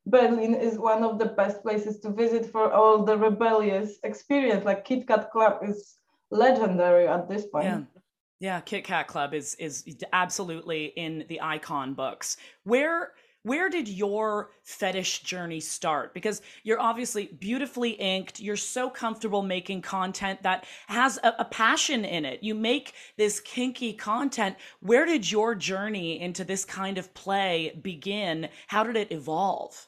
Berlin 0.09 0.55
is 0.55 0.77
one 0.77 1.03
of 1.03 1.19
the 1.19 1.25
best 1.25 1.61
places 1.61 1.99
to 2.01 2.09
visit 2.09 2.45
for 2.45 2.71
all 2.71 3.03
the 3.03 3.17
rebellious 3.17 3.99
experience. 4.03 4.65
Like 4.65 4.85
Kit 4.85 5.07
Kat 5.07 5.31
Club 5.31 5.59
is 5.67 5.97
legendary 6.31 7.07
at 7.07 7.29
this 7.29 7.45
point. 7.45 7.65
Yeah. 7.65 7.81
Yeah, 8.41 8.61
Kit 8.61 8.85
Kat 8.85 9.07
Club 9.07 9.33
is 9.33 9.55
is 9.55 9.83
absolutely 10.13 10.85
in 10.95 11.25
the 11.27 11.41
icon 11.41 11.93
books. 11.93 12.37
Where 12.63 13.11
where 13.43 13.69
did 13.69 13.87
your 13.87 14.51
fetish 14.63 15.23
journey 15.23 15.59
start? 15.59 16.13
Because 16.13 16.41
you're 16.63 16.79
obviously 16.79 17.27
beautifully 17.39 17.91
inked. 17.91 18.39
You're 18.39 18.57
so 18.57 18.89
comfortable 18.89 19.41
making 19.41 19.81
content 19.81 20.43
that 20.43 20.65
has 20.87 21.17
a, 21.23 21.33
a, 21.39 21.45
passion 21.45 22.03
in 22.03 22.25
it. 22.25 22.43
You 22.43 22.53
make 22.53 22.93
this 23.17 23.39
kinky 23.39 23.93
content. 23.93 24.57
Where 24.81 25.05
did 25.05 25.31
your 25.31 25.55
journey 25.55 26.19
into 26.19 26.43
this 26.43 26.65
kind 26.65 26.97
of 26.97 27.13
play 27.13 27.79
begin? 27.81 28.49
How 28.67 28.83
did 28.83 28.97
it 28.97 29.11
evolve? 29.11 29.87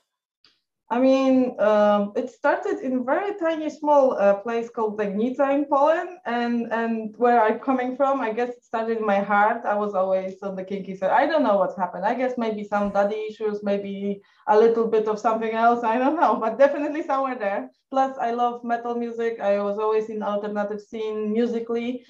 I 0.91 0.99
mean, 0.99 1.57
um, 1.61 2.11
it 2.17 2.29
started 2.29 2.79
in 2.79 2.97
a 2.97 3.03
very 3.03 3.33
tiny, 3.39 3.69
small 3.69 4.17
uh, 4.19 4.33
place 4.33 4.69
called 4.69 4.99
Legnica 4.99 5.53
in 5.53 5.63
Poland, 5.63 6.19
and 6.25 6.67
and 6.73 7.15
where 7.15 7.41
I'm 7.41 7.59
coming 7.59 7.95
from, 7.95 8.19
I 8.19 8.33
guess 8.33 8.49
it 8.49 8.65
started 8.65 8.97
in 8.97 9.05
my 9.05 9.19
heart. 9.19 9.61
I 9.63 9.75
was 9.75 9.93
always 9.95 10.43
on 10.43 10.57
the 10.57 10.65
kinky 10.65 10.97
side. 10.97 11.11
I 11.11 11.27
don't 11.27 11.43
know 11.43 11.55
what's 11.55 11.77
happened. 11.77 12.03
I 12.03 12.13
guess 12.13 12.33
maybe 12.37 12.65
some 12.65 12.91
daddy 12.91 13.27
issues, 13.29 13.63
maybe 13.63 14.21
a 14.47 14.59
little 14.59 14.85
bit 14.85 15.07
of 15.07 15.17
something 15.17 15.53
else. 15.53 15.81
I 15.85 15.97
don't 15.97 16.19
know, 16.19 16.35
but 16.35 16.59
definitely 16.59 17.03
somewhere 17.03 17.39
there. 17.39 17.71
Plus, 17.89 18.17
I 18.17 18.31
love 18.31 18.65
metal 18.65 18.95
music. 18.95 19.39
I 19.39 19.61
was 19.61 19.79
always 19.79 20.09
in 20.09 20.21
alternative 20.21 20.81
scene 20.81 21.31
musically. 21.31 22.05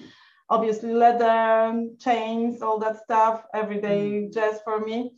Obviously, 0.50 0.92
leather, 0.92 1.86
chains, 2.00 2.62
all 2.62 2.80
that 2.80 2.96
stuff, 2.98 3.44
everyday 3.54 4.22
mm. 4.22 4.34
jazz 4.34 4.58
for 4.64 4.80
me 4.80 5.12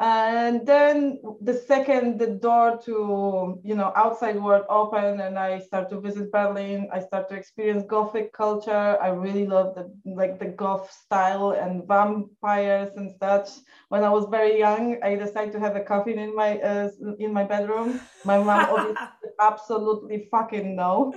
and 0.00 0.66
then 0.66 1.20
the 1.42 1.52
second 1.52 2.18
the 2.18 2.26
door 2.26 2.78
to 2.82 3.60
you 3.62 3.74
know 3.74 3.92
outside 3.94 4.40
world 4.42 4.64
opened 4.70 5.20
and 5.20 5.38
i 5.38 5.58
start 5.58 5.90
to 5.90 6.00
visit 6.00 6.32
berlin. 6.32 6.88
I 6.92 7.00
start 7.00 7.28
to 7.28 7.34
experience 7.36 7.84
gothic 7.86 8.32
culture. 8.32 8.98
I 9.00 9.08
really 9.08 9.46
love 9.46 9.74
the 9.74 9.92
like 10.06 10.38
the 10.38 10.46
goth 10.46 10.90
style 10.90 11.50
and 11.50 11.86
vampires 11.86 12.90
and 12.96 13.12
such. 13.20 13.50
When 13.90 14.02
i 14.02 14.08
was 14.10 14.26
very 14.30 14.58
young 14.58 14.96
i 15.02 15.14
decided 15.16 15.52
to 15.52 15.60
have 15.60 15.76
a 15.76 15.84
coffin 15.84 16.18
in 16.18 16.34
my 16.34 16.58
uh, 16.60 16.88
in 17.18 17.32
my 17.32 17.44
bedroom. 17.44 18.00
My 18.24 18.38
mom 18.38 18.96
absolutely 19.40 20.28
fucking 20.30 20.76
no. 20.76 21.14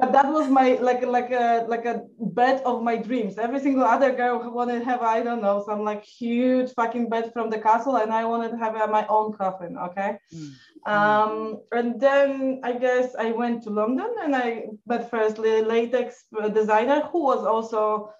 but 0.00 0.12
that 0.12 0.26
was 0.26 0.48
my 0.48 0.74
like 0.80 1.04
like 1.04 1.30
a 1.30 1.64
like 1.68 1.84
a 1.84 2.02
bed 2.18 2.62
of 2.64 2.82
my 2.82 2.96
dreams. 2.96 3.38
Every 3.38 3.60
single 3.60 3.84
other 3.84 4.12
girl 4.12 4.50
wanted 4.50 4.80
to 4.80 4.84
have 4.84 5.02
I 5.02 5.22
don't 5.22 5.42
know 5.42 5.62
some 5.66 5.84
like 5.84 6.04
huge 6.04 6.72
fucking 6.72 7.08
bed 7.08 7.32
from 7.32 7.50
the 7.50 7.58
castle, 7.58 7.96
and 7.96 8.12
I 8.12 8.24
wanted 8.24 8.50
to 8.52 8.58
have 8.58 8.76
uh, 8.76 8.86
my 8.86 9.06
own 9.08 9.32
coffin. 9.32 9.76
Okay. 9.76 10.18
Mm. 10.34 10.52
Um, 10.86 11.60
and 11.72 12.00
then 12.00 12.60
I 12.62 12.72
guess 12.72 13.16
I 13.18 13.32
went 13.32 13.64
to 13.64 13.70
London 13.70 14.14
and 14.22 14.36
I 14.36 14.66
met 14.86 15.10
first 15.10 15.38
latex 15.38 16.26
designer 16.54 17.00
who 17.10 17.24
was 17.24 17.44
also 17.44 18.10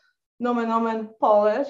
nomen 0.40 0.70
omen 0.70 1.10
Polish 1.20 1.68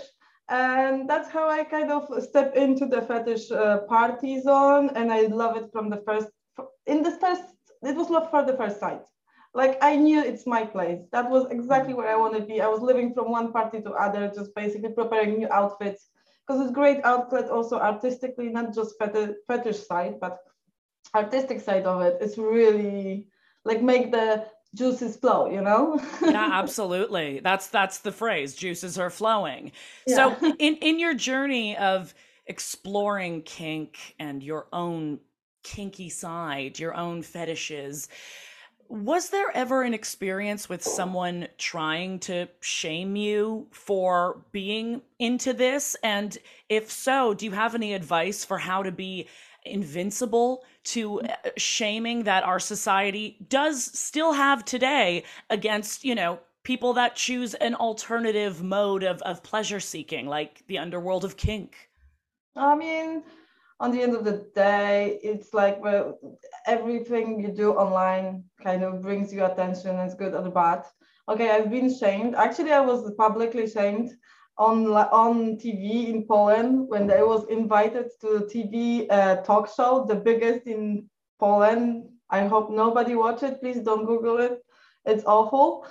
and 0.49 1.09
that's 1.09 1.29
how 1.29 1.49
I 1.49 1.65
kind 1.65 1.91
of 1.91 2.09
step 2.23 2.55
into 2.55 2.87
the 2.87 3.03
fetish 3.03 3.50
uh, 3.50 3.79
party 3.88 4.41
zone, 4.41 4.91
and 4.95 5.12
I 5.12 5.23
love 5.23 5.57
it 5.57 5.71
from 5.73 5.91
the 5.91 6.03
first. 6.07 6.29
In 6.87 7.02
the 7.02 7.11
first, 7.12 7.43
it 7.83 7.97
was 7.97 8.11
love 8.11 8.31
for 8.31 8.45
the 8.45 8.57
first 8.57 8.81
sight. 8.81 9.02
Like 9.55 9.78
I 9.81 9.97
knew 9.97 10.23
it's 10.23 10.47
my 10.47 10.64
place. 10.64 11.00
That 11.12 11.31
was 11.31 11.50
exactly 11.50 11.95
mm. 11.95 11.97
where 11.97 12.09
I 12.09 12.16
wanted 12.16 12.40
to 12.40 12.47
be. 12.47 12.61
I 12.61 12.69
was 12.69 12.81
living 12.81 13.14
from 13.14 13.31
one 13.31 13.52
party 13.52 13.81
to 13.83 13.90
other, 13.93 14.31
just 14.35 14.55
basically 14.55 14.90
preparing 14.90 15.38
new 15.38 15.49
outfits 15.50 16.09
because 16.47 16.61
it's 16.62 16.73
great 16.73 17.00
outlet 17.05 17.50
also 17.50 17.78
artistically, 17.78 18.49
not 18.49 18.75
just 18.75 18.95
fetish, 18.99 19.35
fetish 19.49 19.87
side, 19.87 20.21
but 20.21 20.38
artistic 21.14 21.61
side 21.61 21.87
of 21.87 22.02
it. 22.02 22.19
It's 22.21 22.38
really 22.38 23.28
like 23.64 23.83
make 23.83 24.12
the 24.12 24.47
juices 24.75 25.16
flow 25.16 25.49
you 25.50 25.62
know 25.62 25.99
yeah 26.23 26.50
absolutely 26.52 27.40
that's 27.40 27.69
that's 27.69 27.99
the 27.99 28.12
phrase 28.12 28.55
juices 28.55 28.99
are 28.99 29.09
flowing 29.09 29.73
yeah. 30.07 30.16
so 30.16 30.55
in 30.59 30.76
in 30.76 30.99
your 30.99 31.14
journey 31.14 31.76
of 31.78 32.12
exploring 32.47 33.43
kink 33.43 34.14
and 34.19 34.43
your 34.43 34.66
own 34.73 35.19
kinky 35.67 36.09
side 36.09 36.79
your 36.79 36.95
own 36.95 37.23
fetishes 37.23 38.09
was 38.89 39.31
there 39.31 39.51
ever 39.53 39.83
an 39.83 39.93
experience 39.93 40.69
with 40.69 40.81
someone 40.81 41.49
trying 41.59 42.21
to 42.21 42.47
shame 42.61 43.17
you 43.17 43.67
for 43.73 44.45
being 44.53 45.03
into 45.19 45.53
this 45.53 45.97
and 46.05 46.39
if 46.69 46.89
so 46.89 47.35
do 47.35 47.45
you 47.45 47.51
have 47.51 47.75
any 47.75 47.95
advice 47.95 48.45
for 48.45 48.59
how 48.59 48.85
to 48.85 48.93
be 48.93 49.27
invincible 49.67 50.65
to 50.85 51.21
uh, 51.21 51.35
shaming 51.57 52.25
that 52.25 52.45
our 52.45 52.61
society 52.61 53.37
does 53.49 53.85
still 53.85 54.33
have 54.33 54.65
today 54.65 55.25
against, 55.51 56.05
you 56.05 56.15
know, 56.15 56.39
people 56.63 56.95
that 56.95 57.17
choose 57.17 57.55
an 57.55 57.75
alternative 57.75 58.63
mode 58.63 59.03
of, 59.03 59.21
of 59.23 59.43
pleasure 59.43 59.81
seeking, 59.81 60.27
like 60.27 60.67
the 60.67 60.79
underworld 60.79 61.25
of 61.25 61.37
kink? 61.37 61.91
I 62.55 62.75
mean, 62.75 63.23
on 63.78 63.90
the 63.92 64.02
end 64.02 64.14
of 64.14 64.25
the 64.25 64.49
day, 64.54 65.18
it's 65.23 65.52
like 65.52 65.83
well, 65.83 66.18
everything 66.66 67.40
you 67.40 67.49
do 67.49 67.73
online 67.73 68.45
kind 68.62 68.83
of 68.83 69.02
brings 69.02 69.33
you 69.33 69.45
attention, 69.45 69.97
it's 69.97 70.14
good 70.14 70.35
or 70.35 70.50
bad. 70.50 70.85
Okay, 71.28 71.50
I've 71.50 71.71
been 71.71 71.92
shamed. 71.92 72.35
Actually, 72.35 72.73
I 72.73 72.80
was 72.80 73.12
publicly 73.18 73.68
shamed 73.68 74.12
on 74.59 74.87
on 74.88 75.56
TV 75.56 76.09
in 76.09 76.26
Poland 76.26 76.88
when 76.88 77.11
I 77.11 77.23
was 77.23 77.45
invited 77.49 78.06
to 78.21 78.28
a 78.37 78.42
TV 78.42 79.06
uh, 79.11 79.37
talk 79.42 79.68
show, 79.75 80.06
the 80.09 80.14
biggest 80.14 80.66
in 80.66 81.09
Poland. 81.38 82.09
I 82.30 82.47
hope 82.47 82.71
nobody 82.71 83.14
watch 83.14 83.42
it. 83.42 83.61
Please 83.61 83.80
don't 83.80 84.06
Google 84.06 84.38
it. 84.38 84.62
It's 85.04 85.25
awful. 85.25 85.87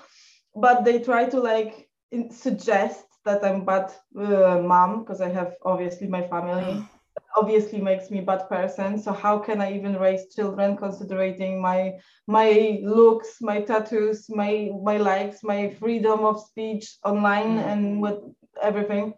But 0.55 0.85
they 0.85 0.99
try 0.99 1.25
to 1.25 1.39
like 1.39 1.89
suggest 2.31 3.05
that 3.25 3.43
I'm 3.43 3.65
bad 3.65 3.91
uh, 4.17 4.61
mom 4.61 5.03
because 5.03 5.21
I 5.21 5.29
have 5.29 5.55
obviously 5.63 6.07
my 6.07 6.27
family. 6.27 6.83
obviously 7.37 7.81
makes 7.81 8.09
me 8.09 8.21
bad 8.21 8.47
person 8.47 8.97
so 8.97 9.11
how 9.11 9.37
can 9.37 9.61
i 9.61 9.71
even 9.73 9.97
raise 9.97 10.33
children 10.33 10.77
considering 10.77 11.61
my 11.61 11.93
my 12.27 12.79
looks 12.83 13.37
my 13.41 13.61
tattoos 13.61 14.29
my 14.29 14.69
my 14.83 14.97
likes 14.97 15.43
my 15.43 15.69
freedom 15.79 16.23
of 16.23 16.39
speech 16.39 16.95
online 17.03 17.57
mm. 17.57 17.67
and 17.71 18.01
with 18.01 18.19
everything. 18.61 19.13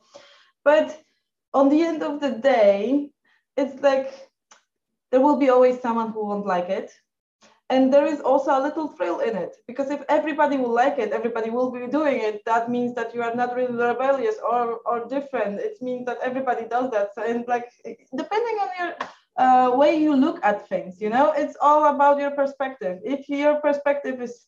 But 0.64 0.98
on 1.54 1.70
the 1.70 1.82
end 1.82 2.04
of 2.04 2.20
the 2.20 2.32
day, 2.32 3.10
it's 3.56 3.82
like 3.82 4.12
there 5.12 5.22
will 5.22 5.38
be 5.38 5.50
always 5.50 5.80
someone 5.82 6.12
who 6.12 6.26
won't 6.26 6.46
like 6.46 6.70
it. 6.70 6.92
And 7.70 7.94
there 7.94 8.06
is 8.06 8.22
also 8.22 8.52
a 8.58 8.62
little 8.64 8.88
thrill 8.88 9.20
in 9.20 9.36
it 9.36 9.58
because 9.68 9.90
if 9.90 10.02
everybody 10.08 10.56
will 10.58 10.72
like 10.72 10.98
it, 11.00 11.12
everybody 11.12 11.50
will 11.50 11.70
be 11.70 11.86
doing 11.88 12.22
it. 12.22 12.46
That 12.46 12.70
means 12.70 12.96
that 12.96 13.14
you 13.14 13.22
are 13.22 13.36
not 13.36 13.56
really 13.56 13.74
rebellious 13.74 14.36
or, 14.42 14.80
or 14.86 15.06
different. 15.08 15.60
It 15.60 15.82
means 15.82 16.06
that 16.06 16.20
everybody 16.24 16.66
does 16.66 16.92
that. 16.92 17.14
So, 17.14 17.24
and 17.24 17.46
like, 17.46 17.70
depending 18.16 18.56
on 18.64 18.70
your 18.80 18.96
uh, 19.38 19.76
way 19.76 19.98
you 19.98 20.16
look 20.16 20.40
at 20.44 20.70
things, 20.70 21.02
you 21.02 21.10
know, 21.10 21.34
it's 21.36 21.58
all 21.60 21.94
about 21.94 22.20
your 22.20 22.32
perspective. 22.32 23.00
If 23.04 23.28
your 23.28 23.56
perspective 23.60 24.22
is 24.22 24.46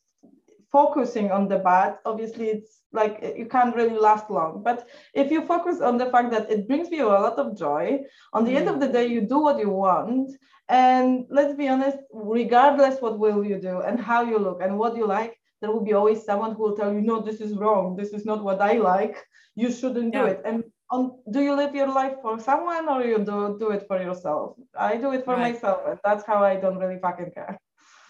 focusing 0.72 1.30
on 1.30 1.50
the 1.50 1.60
bad, 1.60 1.98
obviously 2.06 2.48
it's 2.48 2.79
like 2.92 3.36
you 3.38 3.46
can't 3.46 3.76
really 3.76 3.98
last 3.98 4.30
long. 4.30 4.64
But 4.64 4.88
if 5.14 5.32
you 5.32 5.46
focus 5.46 5.82
on 5.82 5.98
the 5.98 6.08
fact 6.08 6.32
that 6.32 6.50
it 6.52 6.68
brings 6.68 6.90
you 6.90 7.08
a 7.08 7.20
lot 7.26 7.38
of 7.38 7.58
joy, 7.58 8.02
on 8.34 8.46
the 8.46 8.52
mm. 8.52 8.58
end 8.58 8.70
of 8.70 8.80
the 8.80 8.88
day, 8.88 9.08
you 9.08 9.22
do 9.22 9.40
what 9.40 9.60
you 9.60 9.70
want. 9.70 10.32
And 10.70 11.26
let's 11.30 11.56
be 11.56 11.68
honest, 11.68 11.98
regardless 12.12 13.02
what 13.02 13.18
will 13.20 13.44
you 13.44 13.60
do 13.60 13.82
and 13.82 14.00
how 14.00 14.22
you 14.22 14.38
look 14.38 14.62
and 14.62 14.78
what 14.78 14.96
you 14.96 15.08
like, 15.08 15.40
there 15.62 15.72
will 15.72 15.84
be 15.84 15.94
always 15.94 16.24
someone 16.24 16.56
who 16.56 16.64
will 16.64 16.78
tell 16.78 16.94
you, 16.94 17.02
no, 17.02 17.22
this 17.22 17.42
is 17.42 17.54
wrong. 17.54 17.96
This 17.96 18.10
is 18.14 18.26
not 18.26 18.44
what 18.44 18.62
I 18.62 18.74
like. 18.74 19.18
You 19.56 19.72
shouldn't 19.72 20.14
do 20.14 20.26
it. 20.26 20.42
And 20.46 20.64
on, 20.92 21.20
do 21.32 21.42
you 21.42 21.54
live 21.56 21.76
your 21.76 21.92
life 21.92 22.14
for 22.22 22.40
someone 22.40 22.88
or 22.88 23.04
you 23.04 23.18
do, 23.18 23.58
do 23.60 23.72
it 23.72 23.86
for 23.88 24.02
yourself? 24.02 24.56
I 24.78 24.98
do 24.98 25.12
it 25.12 25.26
for 25.26 25.36
right. 25.36 25.54
myself. 25.54 25.82
And 25.88 26.00
that's 26.04 26.26
how 26.26 26.44
I 26.44 26.56
don't 26.56 26.78
really 26.78 27.00
fucking 27.00 27.32
care 27.34 27.60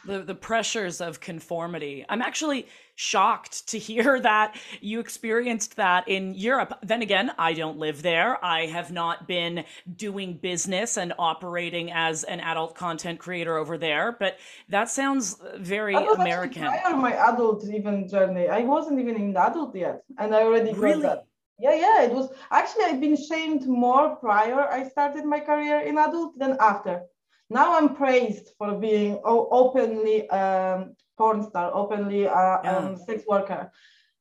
the 0.06 0.22
the 0.22 0.36
pressures 0.36 1.02
of 1.02 1.20
conformity. 1.20 2.06
I'm 2.10 2.22
actually 2.22 2.68
shocked 2.96 3.68
to 3.70 3.80
hear 3.80 4.20
that 4.32 4.56
you 4.82 5.00
experienced 5.00 5.76
that 5.78 6.08
in 6.08 6.34
Europe. 6.34 6.78
Then 6.84 7.02
again, 7.02 7.32
I 7.38 7.54
don't 7.54 7.78
live 7.78 8.02
there. 8.02 8.44
I 8.44 8.66
have 8.66 8.92
not 8.92 9.28
been 9.28 9.66
doing 9.96 10.34
business 10.34 10.98
and 10.98 11.14
operating 11.18 11.92
as 11.92 12.24
an 12.24 12.40
adult 12.40 12.76
content 12.76 13.20
creator 13.20 13.58
over 13.58 13.78
there, 13.78 14.16
but 14.20 14.38
that 14.70 14.90
sounds 14.90 15.38
very 15.58 15.96
American. 15.96 16.64
Prior 16.64 16.96
my 16.96 17.14
adult 17.32 17.66
even 17.68 18.08
journey, 18.08 18.48
I 18.48 18.62
wasn't 18.62 19.00
even 19.00 19.16
in 19.16 19.34
the 19.34 19.42
adult 19.42 19.76
yet, 19.76 20.04
and 20.18 20.36
I 20.36 20.44
already 20.44 20.74
really? 20.74 21.04
that. 21.04 21.26
Yeah, 21.62 21.76
yeah, 21.76 22.04
it 22.04 22.14
was 22.14 22.32
actually 22.52 22.86
I've 22.86 23.02
been 23.02 23.18
shamed 23.18 23.68
more 23.68 24.16
prior 24.16 24.62
I 24.62 24.88
started 24.88 25.26
my 25.26 25.42
career 25.42 25.82
in 25.82 25.98
adult 25.98 26.40
than 26.40 26.56
after. 26.60 27.04
Now 27.50 27.78
I'm 27.78 27.96
praised 27.96 28.52
for 28.58 28.74
being 28.76 29.20
openly 29.26 30.30
um, 30.30 30.96
porn 31.18 31.44
star, 31.44 31.72
openly 31.74 32.28
uh, 32.28 32.60
yeah. 32.64 32.78
um, 32.78 32.98
sex 32.98 33.24
worker, 33.28 33.72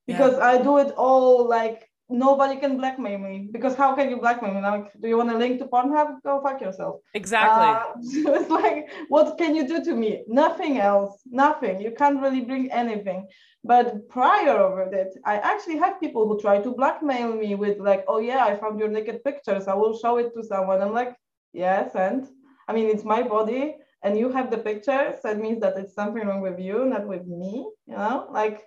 because 0.07 0.37
yeah. 0.39 0.47
I 0.47 0.63
do 0.63 0.79
it 0.79 0.95
all 0.97 1.47
like 1.47 1.89
nobody 2.09 2.57
can 2.57 2.77
blackmail 2.79 3.19
me. 3.19 3.49
Because 3.51 3.75
how 3.75 3.95
can 3.95 4.11
you 4.11 4.17
blackmail 4.19 4.55
me? 4.55 4.61
Like, 4.61 4.93
do 5.01 5.09
you 5.09 5.19
want 5.19 5.31
a 5.31 5.37
link 5.37 5.59
to 5.59 5.67
Pornhub? 5.67 6.23
Go 6.25 6.41
fuck 6.43 6.61
yourself. 6.61 7.01
Exactly. 7.15 7.67
Uh, 7.67 8.33
it's 8.41 8.51
like, 8.51 8.89
what 9.09 9.37
can 9.39 9.55
you 9.55 9.67
do 9.67 9.85
to 9.85 9.95
me? 9.95 10.25
Nothing 10.27 10.79
else. 10.79 11.21
Nothing. 11.27 11.81
You 11.81 11.93
can't 11.93 12.21
really 12.21 12.41
bring 12.41 12.71
anything. 12.73 13.27
But 13.65 14.09
prior 14.09 14.57
over 14.57 14.89
that, 14.91 15.11
I 15.25 15.37
actually 15.37 15.77
have 15.79 16.01
people 16.01 16.27
who 16.27 16.41
try 16.41 16.61
to 16.61 16.71
blackmail 16.71 17.35
me 17.35 17.55
with 17.55 17.79
like, 17.79 18.05
oh 18.09 18.19
yeah, 18.19 18.45
I 18.45 18.57
found 18.57 18.79
your 18.79 18.89
naked 18.89 19.23
pictures. 19.25 19.69
I 19.69 19.75
will 19.75 19.99
show 19.99 20.17
it 20.19 20.33
to 20.35 20.43
someone. 20.43 20.81
I'm 20.81 20.95
like, 20.95 21.15
yes, 21.53 21.95
and 21.95 22.27
I 22.69 22.73
mean, 22.75 22.89
it's 22.89 23.05
my 23.05 23.23
body 23.23 23.77
and 24.03 24.19
you 24.19 24.31
have 24.31 24.51
the 24.51 24.59
picture. 24.59 25.17
So 25.21 25.31
it 25.31 25.39
means 25.39 25.61
that 25.63 25.77
it's 25.77 25.95
something 25.95 26.27
wrong 26.27 26.41
with 26.41 26.61
you, 26.61 26.85
not 26.85 27.07
with 27.07 27.27
me, 27.27 27.67
you 27.87 27.97
know? 27.97 28.29
Like, 28.31 28.63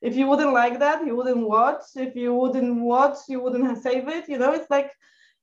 if 0.00 0.16
you 0.16 0.26
wouldn't 0.26 0.52
like 0.52 0.78
that, 0.78 1.04
you 1.06 1.14
wouldn't 1.16 1.46
watch. 1.46 1.82
If 1.96 2.16
you 2.16 2.34
wouldn't 2.34 2.80
watch, 2.80 3.18
you 3.28 3.40
wouldn't 3.40 3.82
save 3.82 4.08
it. 4.08 4.28
You 4.28 4.38
know, 4.38 4.52
it's 4.52 4.70
like, 4.70 4.90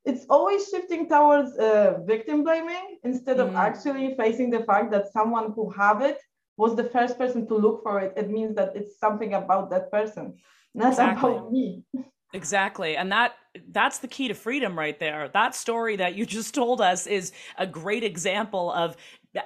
it's 0.05 0.25
always 0.29 0.69
shifting 0.69 1.07
towards 1.07 1.57
uh, 1.57 1.99
victim 2.05 2.43
blaming 2.43 2.99
instead 3.03 3.37
mm. 3.37 3.47
of 3.47 3.55
actually 3.55 4.15
facing 4.15 4.49
the 4.49 4.63
fact 4.63 4.91
that 4.91 5.11
someone 5.11 5.51
who 5.55 5.69
have 5.71 6.01
it 6.01 6.17
was 6.57 6.75
the 6.75 6.83
first 6.83 7.17
person 7.17 7.47
to 7.47 7.55
look 7.55 7.83
for 7.83 7.99
it. 7.99 8.13
It 8.17 8.29
means 8.29 8.55
that 8.55 8.75
it's 8.75 8.99
something 8.99 9.33
about 9.33 9.69
that 9.71 9.91
person, 9.91 10.35
not 10.73 10.89
exactly. 10.89 11.31
about 11.31 11.51
me. 11.51 11.83
Exactly. 12.33 12.95
And 12.95 13.11
that 13.11 13.35
that's 13.71 13.99
the 13.99 14.07
key 14.07 14.27
to 14.27 14.33
freedom 14.33 14.77
right 14.77 14.99
there. 14.99 15.29
That 15.33 15.55
story 15.55 15.95
that 15.97 16.15
you 16.15 16.25
just 16.37 16.53
told 16.53 16.81
us 16.81 17.07
is 17.07 17.31
a 17.57 17.65
great 17.65 18.03
example 18.03 18.71
of 18.71 18.95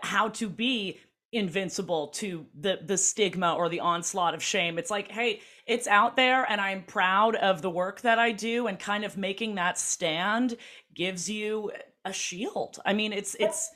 how 0.01 0.29
to 0.29 0.49
be 0.49 0.99
invincible 1.31 2.09
to 2.09 2.45
the 2.59 2.79
the 2.85 2.97
stigma 2.97 3.53
or 3.53 3.69
the 3.69 3.79
onslaught 3.79 4.33
of 4.33 4.43
shame. 4.43 4.77
It's 4.77 4.91
like, 4.91 5.11
hey, 5.11 5.41
it's 5.65 5.87
out 5.87 6.15
there 6.15 6.49
and 6.49 6.59
I'm 6.61 6.83
proud 6.83 7.35
of 7.35 7.61
the 7.61 7.69
work 7.69 8.01
that 8.01 8.19
I 8.19 8.31
do 8.31 8.67
and 8.67 8.77
kind 8.77 9.03
of 9.03 9.17
making 9.17 9.55
that 9.55 9.77
stand 9.77 10.57
gives 10.93 11.29
you 11.29 11.71
a 12.05 12.13
shield. 12.13 12.79
I 12.85 12.93
mean, 12.93 13.13
it's 13.13 13.35
it's 13.39 13.71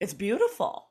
it's 0.00 0.14
beautiful. 0.14 0.88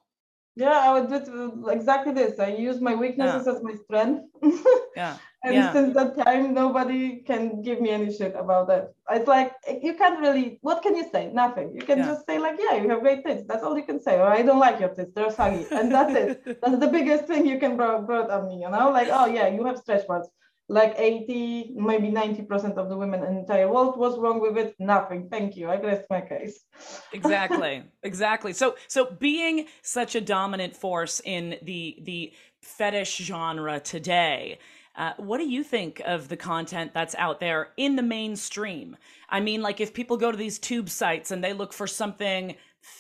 Yeah, 0.56 0.78
I 0.78 1.00
would 1.00 1.26
do 1.26 1.70
exactly 1.70 2.14
this. 2.14 2.40
I 2.40 2.50
use 2.50 2.82
my 2.82 2.96
weaknesses 2.96 3.46
yeah. 3.46 3.54
as 3.54 3.64
my 3.64 3.76
strength. 3.86 4.26
yeah. 4.96 5.18
And 5.44 5.54
yeah. 5.54 5.72
since 5.72 5.94
that 5.94 6.18
time, 6.18 6.54
nobody 6.54 7.22
can 7.26 7.62
give 7.62 7.80
me 7.80 7.90
any 7.92 8.12
shit 8.14 8.36
about 8.36 8.68
that. 8.68 8.94
It's 9.12 9.28
like 9.28 9.54
you 9.82 9.94
can't 9.96 10.20
really. 10.20 10.60
What 10.62 10.82
can 10.84 10.96
you 10.96 11.06
say? 11.12 11.32
Nothing. 11.34 11.74
You 11.74 11.82
can 11.82 12.00
Yeah. 12.00 12.08
just 12.08 12.26
say 12.26 12.40
like, 12.40 12.58
yeah, 12.60 12.76
you 12.82 12.90
have 12.90 13.00
great 13.02 13.24
tits. 13.26 13.44
That's 13.48 13.64
all 13.64 13.78
you 13.78 13.84
can 13.84 14.02
say. 14.02 14.16
Or 14.20 14.28
I 14.28 14.42
don't 14.42 14.60
like 14.60 14.80
your 14.80 14.90
tits. 14.90 15.12
They're 15.16 15.32
saggy, 15.32 15.66
and 15.72 15.92
that's 15.92 16.14
it. 16.14 16.44
That's 16.62 16.80
the 16.80 16.88
biggest 16.88 17.26
thing 17.26 17.46
you 17.46 17.58
can 17.60 17.78
brought 17.78 18.06
brought 18.06 18.30
on 18.30 18.48
me. 18.48 18.56
You 18.64 18.70
know, 18.70 18.90
like, 18.92 19.10
oh 19.12 19.28
yeah, 19.28 19.48
you 19.48 19.66
have 19.66 19.78
stretch 19.78 20.06
marks. 20.10 20.28
Like 20.72 20.94
80, 21.00 21.72
maybe 21.78 22.10
90% 22.12 22.76
of 22.78 22.90
the 22.90 22.96
women 22.96 23.24
in 23.24 23.34
the 23.34 23.40
entire 23.40 23.68
world. 23.68 23.98
What's 23.98 24.20
wrong 24.20 24.40
with 24.40 24.56
it? 24.56 24.76
Nothing. 24.78 25.28
Thank 25.28 25.58
you. 25.58 25.68
I 25.68 25.82
rest 25.82 26.06
my 26.12 26.22
case. 26.22 26.60
exactly 27.12 27.84
exactly 28.04 28.54
so 28.54 28.76
so 28.88 29.10
being 29.20 29.66
such 29.82 30.14
a 30.16 30.22
dominant 30.22 30.76
force 30.76 31.22
in 31.26 31.58
the 31.64 31.98
the 32.04 32.32
fetish 32.62 33.18
genre 33.18 33.80
today 33.80 34.60
uh, 35.00 35.14
what 35.16 35.38
do 35.38 35.50
you 35.50 35.64
think 35.64 36.02
of 36.06 36.28
the 36.28 36.38
content 36.38 36.94
that's 36.94 37.16
out 37.16 37.40
there 37.40 37.70
in 37.78 37.96
the 37.96 38.04
mainstream? 38.04 38.98
I 39.30 39.40
mean 39.40 39.62
like 39.62 39.80
if 39.80 39.94
people 39.94 40.18
go 40.18 40.32
to 40.32 40.38
these 40.38 40.60
tube 40.60 40.90
sites 40.90 41.32
and 41.32 41.44
they 41.44 41.54
look 41.54 41.72
for 41.74 41.88
something 41.88 42.56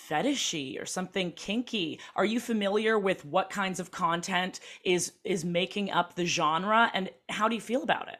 fetishy 0.09 0.81
or 0.81 0.85
something 0.85 1.31
kinky 1.33 1.99
are 2.15 2.25
you 2.25 2.39
familiar 2.39 2.99
with 2.99 3.23
what 3.23 3.49
kinds 3.49 3.79
of 3.79 3.91
content 3.91 4.59
is 4.83 5.13
is 5.23 5.45
making 5.45 5.89
up 5.89 6.15
the 6.15 6.25
genre 6.25 6.91
and 6.93 7.09
how 7.29 7.47
do 7.47 7.55
you 7.55 7.61
feel 7.61 7.83
about 7.83 8.07
it? 8.07 8.17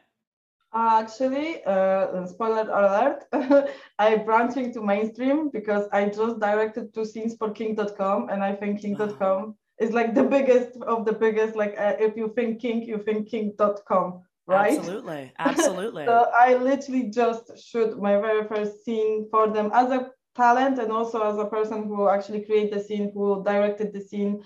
Actually, 0.72 1.64
uh, 1.64 2.24
spoiler 2.26 2.62
alert, 2.62 3.24
I 3.98 4.16
branching 4.18 4.72
to 4.74 4.80
mainstream 4.80 5.48
because 5.48 5.88
I 5.92 6.04
just 6.04 6.38
directed 6.38 6.94
two 6.94 7.04
scenes 7.04 7.34
for 7.36 7.50
Kink.com, 7.50 8.28
and 8.28 8.40
I 8.40 8.54
think 8.54 8.80
Kink.com 8.80 9.56
is 9.80 9.92
like 9.92 10.14
the 10.14 10.22
biggest 10.22 10.76
of 10.82 11.04
the 11.04 11.12
biggest. 11.12 11.56
Like, 11.56 11.74
uh, 11.78 11.96
if 11.98 12.16
you 12.16 12.32
think 12.36 12.60
Kink, 12.60 12.86
you 12.86 12.98
think 12.98 13.28
Kink.com, 13.28 14.22
right? 14.46 14.78
absolutely 14.78 15.32
absolutely 15.38 16.04
So 16.04 16.30
I 16.38 16.54
literally 16.54 17.10
just 17.10 17.58
shoot 17.58 18.00
my 18.00 18.16
very 18.20 18.46
first 18.46 18.84
scene 18.84 19.26
for 19.30 19.48
them 19.48 19.70
as 19.72 19.90
a 19.90 20.10
talent 20.36 20.78
and 20.78 20.92
also 20.92 21.22
as 21.22 21.38
a 21.38 21.46
person 21.46 21.84
who 21.84 22.08
actually 22.08 22.44
created 22.44 22.72
the 22.72 22.84
scene, 22.84 23.10
who 23.12 23.42
directed 23.44 23.92
the 23.92 24.00
scene 24.00 24.42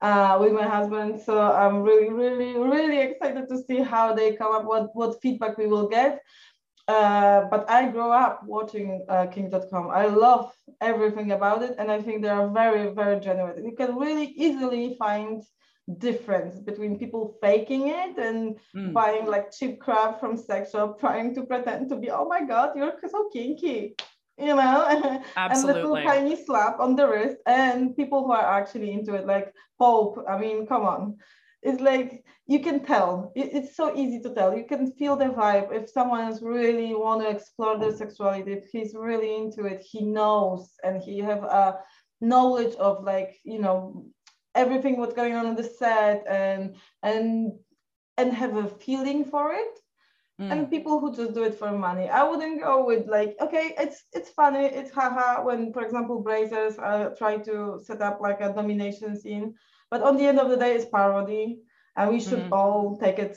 uh, 0.00 0.38
with 0.40 0.52
my 0.52 0.66
husband. 0.66 1.20
So 1.20 1.40
I'm 1.40 1.82
really, 1.82 2.10
really, 2.10 2.56
really 2.56 3.00
excited 3.00 3.48
to 3.48 3.62
see 3.64 3.80
how 3.80 4.14
they 4.14 4.36
come 4.36 4.54
up, 4.54 4.64
what, 4.64 4.90
what 4.94 5.20
feedback 5.22 5.58
we 5.58 5.66
will 5.66 5.88
get. 5.88 6.22
Uh, 6.88 7.44
but 7.50 7.68
I 7.68 7.88
grew 7.90 8.10
up 8.10 8.42
watching 8.46 9.04
uh, 9.10 9.26
Kink.com. 9.26 9.90
I 9.90 10.06
love 10.06 10.50
everything 10.80 11.32
about 11.32 11.62
it, 11.62 11.74
and 11.78 11.90
I 11.90 12.00
think 12.00 12.22
they 12.22 12.30
are 12.30 12.48
very, 12.48 12.94
very 12.94 13.20
genuine. 13.20 13.62
You 13.62 13.72
can 13.72 13.94
really 13.96 14.32
easily 14.36 14.96
find 14.98 15.42
difference 15.98 16.58
between 16.60 16.98
people 16.98 17.36
faking 17.42 17.88
it 17.88 18.18
and 18.18 18.58
Mm. 18.74 18.92
buying 18.92 19.26
like 19.26 19.50
cheap 19.52 19.80
crap 19.80 20.20
from 20.20 20.36
sex 20.36 20.70
shop, 20.72 20.98
trying 21.00 21.34
to 21.34 21.44
pretend 21.44 21.88
to 21.90 21.96
be, 21.96 22.10
oh 22.10 22.26
my 22.26 22.42
god, 22.44 22.72
you're 22.76 22.94
so 23.08 23.28
kinky, 23.32 23.94
you 24.38 24.54
know, 24.54 24.84
and 25.36 25.64
little 25.64 25.96
tiny 25.96 26.36
slap 26.44 26.80
on 26.80 26.96
the 26.96 27.06
wrist, 27.06 27.36
and 27.46 27.96
people 27.96 28.24
who 28.24 28.32
are 28.32 28.48
actually 28.58 28.92
into 28.92 29.14
it, 29.14 29.26
like 29.26 29.52
Pope. 29.78 30.24
I 30.28 30.38
mean, 30.38 30.66
come 30.66 30.82
on, 30.82 31.16
it's 31.62 31.80
like 31.80 32.24
you 32.46 32.60
can 32.60 32.84
tell. 32.84 33.32
It's 33.34 33.76
so 33.76 33.94
easy 33.96 34.20
to 34.20 34.34
tell. 34.34 34.56
You 34.56 34.64
can 34.64 34.92
feel 34.92 35.16
the 35.16 35.26
vibe. 35.26 35.72
If 35.72 35.90
someone 35.90 36.28
is 36.28 36.42
really 36.42 36.94
want 36.94 37.22
to 37.22 37.28
explore 37.28 37.78
their 37.78 37.94
sexuality, 37.94 38.52
if 38.52 38.66
he's 38.70 38.94
really 38.94 39.36
into 39.36 39.64
it, 39.64 39.80
he 39.80 40.02
knows, 40.02 40.72
and 40.84 41.02
he 41.02 41.18
have 41.18 41.42
a 41.44 41.78
knowledge 42.20 42.74
of 42.76 43.04
like 43.04 43.36
you 43.44 43.58
know 43.58 44.04
everything 44.54 44.96
what's 44.98 45.14
going 45.14 45.34
on 45.34 45.46
on 45.46 45.56
the 45.56 45.62
set 45.62 46.24
and 46.28 46.74
and 47.02 47.52
and 48.16 48.32
have 48.32 48.56
a 48.56 48.66
feeling 48.68 49.24
for 49.24 49.52
it 49.52 49.78
Mm. 50.40 50.50
and 50.52 50.70
people 50.70 51.00
who 51.00 51.14
just 51.14 51.34
do 51.34 51.42
it 51.44 51.54
for 51.54 51.70
money 51.72 52.08
i 52.08 52.22
wouldn't 52.22 52.62
go 52.62 52.84
with 52.84 53.06
like 53.06 53.36
okay 53.40 53.74
it's 53.78 54.04
it's 54.12 54.30
funny 54.30 54.66
it's 54.66 54.90
haha 54.90 55.42
when 55.42 55.72
for 55.72 55.82
example 55.82 56.22
Brazzers 56.22 56.78
uh, 56.78 57.10
try 57.16 57.38
to 57.38 57.78
set 57.82 58.00
up 58.00 58.20
like 58.20 58.40
a 58.40 58.52
domination 58.52 59.18
scene 59.18 59.54
but 59.90 60.02
on 60.02 60.16
the 60.16 60.24
end 60.26 60.38
of 60.38 60.48
the 60.50 60.56
day 60.56 60.74
it's 60.74 60.84
parody 60.86 61.60
and 61.96 62.10
we 62.10 62.20
should 62.20 62.44
Mhm. 62.44 62.52
all 62.52 62.96
take 62.98 63.18
it 63.18 63.36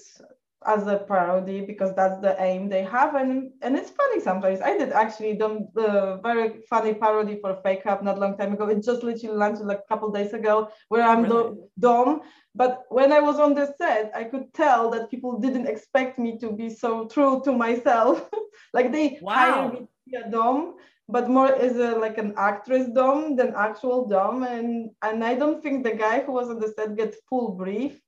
as 0.65 0.85
a 0.85 0.97
parody 0.97 1.61
because 1.65 1.95
that's 1.95 2.19
the 2.21 2.35
aim 2.39 2.69
they 2.69 2.83
have 2.83 3.15
and 3.15 3.51
and 3.63 3.75
it's 3.75 3.89
funny 3.89 4.19
sometimes 4.19 4.61
i 4.61 4.77
did 4.77 4.91
actually 4.91 5.33
the, 5.33 5.67
the 5.73 6.19
very 6.21 6.61
funny 6.69 6.93
parody 6.93 7.39
for 7.41 7.59
FakeHub 7.65 8.03
not 8.03 8.19
long 8.19 8.37
time 8.37 8.53
ago 8.53 8.67
it 8.69 8.83
just 8.83 9.01
literally 9.01 9.35
launched 9.35 9.61
like 9.63 9.79
a 9.79 9.87
couple 9.89 10.11
days 10.11 10.33
ago 10.33 10.69
where 10.89 11.01
i'm 11.01 11.23
really? 11.23 11.57
dom 11.79 12.21
but 12.53 12.83
when 12.89 13.13
I 13.13 13.19
was 13.21 13.39
on 13.39 13.53
the 13.53 13.73
set, 13.77 14.11
I 14.13 14.25
could 14.25 14.53
tell 14.53 14.89
that 14.91 15.09
people 15.09 15.39
didn't 15.39 15.67
expect 15.67 16.19
me 16.19 16.37
to 16.39 16.51
be 16.51 16.69
so 16.69 17.07
true 17.07 17.41
to 17.45 17.53
myself. 17.53 18.29
like 18.73 18.91
they 18.91 19.19
Wow. 19.21 19.35
hired 19.35 19.73
me 19.73 19.79
to 19.79 19.87
be 20.05 20.17
a 20.17 20.29
dom, 20.29 20.75
but 21.11 21.29
more 21.29 21.53
as 21.53 21.75
a 21.77 21.97
like 21.97 22.17
an 22.17 22.33
actress 22.37 22.87
dom 22.87 23.35
than 23.35 23.53
actual 23.55 24.07
dom. 24.07 24.43
And 24.43 24.91
and 25.01 25.23
I 25.23 25.35
don't 25.35 25.61
think 25.61 25.83
the 25.83 25.95
guy 25.95 26.21
who 26.21 26.31
was 26.31 26.49
on 26.49 26.59
the 26.59 26.73
set 26.75 26.95
gets 26.95 27.17
full 27.29 27.51
brief. 27.51 28.01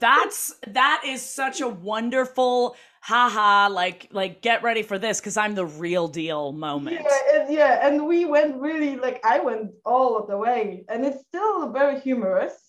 That's 0.00 0.54
that 0.68 1.02
is 1.06 1.22
such 1.22 1.60
a 1.60 1.68
wonderful 1.68 2.76
haha 3.00 3.68
like 3.68 4.08
like 4.10 4.40
get 4.40 4.62
ready 4.62 4.82
for 4.82 4.98
this 4.98 5.20
because 5.20 5.36
I'm 5.36 5.54
the 5.54 5.66
real 5.66 6.08
deal 6.08 6.52
moment. 6.52 7.00
Yeah, 7.00 7.40
and, 7.40 7.54
yeah, 7.54 7.86
and 7.86 8.06
we 8.06 8.24
went 8.24 8.56
really 8.56 8.96
like 8.96 9.20
I 9.24 9.38
went 9.40 9.72
all 9.84 10.16
of 10.16 10.28
the 10.28 10.36
way, 10.36 10.84
and 10.88 11.04
it's 11.04 11.22
still 11.28 11.70
very 11.70 12.00
humorous. 12.00 12.66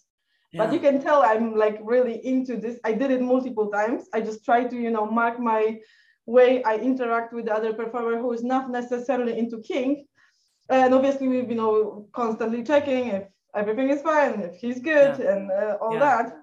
But 0.54 0.74
you 0.74 0.80
can 0.80 1.02
tell 1.02 1.22
I'm 1.22 1.56
like 1.56 1.78
really 1.84 2.26
into 2.26 2.58
this. 2.58 2.80
I 2.84 2.94
did 2.94 3.12
it 3.12 3.22
multiple 3.22 3.70
times. 3.70 4.08
I 4.12 4.22
just 4.22 4.44
try 4.44 4.64
to, 4.64 4.76
you 4.76 4.90
know, 4.90 5.06
mark 5.06 5.40
my 5.40 5.80
way 6.28 6.62
I 6.64 6.76
interact 6.76 7.34
with 7.34 7.46
the 7.46 7.54
other 7.56 7.74
performer 7.74 8.18
who 8.20 8.32
is 8.34 8.44
not 8.44 8.70
necessarily 8.70 9.40
into 9.40 9.58
Kink. 9.62 10.08
And 10.70 10.94
obviously, 10.94 11.28
we've, 11.30 11.50
you 11.50 11.56
know, 11.56 12.08
constantly 12.14 12.62
checking 12.64 13.08
if 13.08 13.24
everything 13.56 13.90
is 13.90 14.02
fine, 14.02 14.42
if 14.42 14.56
he's 14.56 14.80
good, 14.80 15.20
and 15.20 15.50
uh, 15.50 15.78
all 15.82 15.94
Yeah. 15.94 16.00
that. 16.00 16.34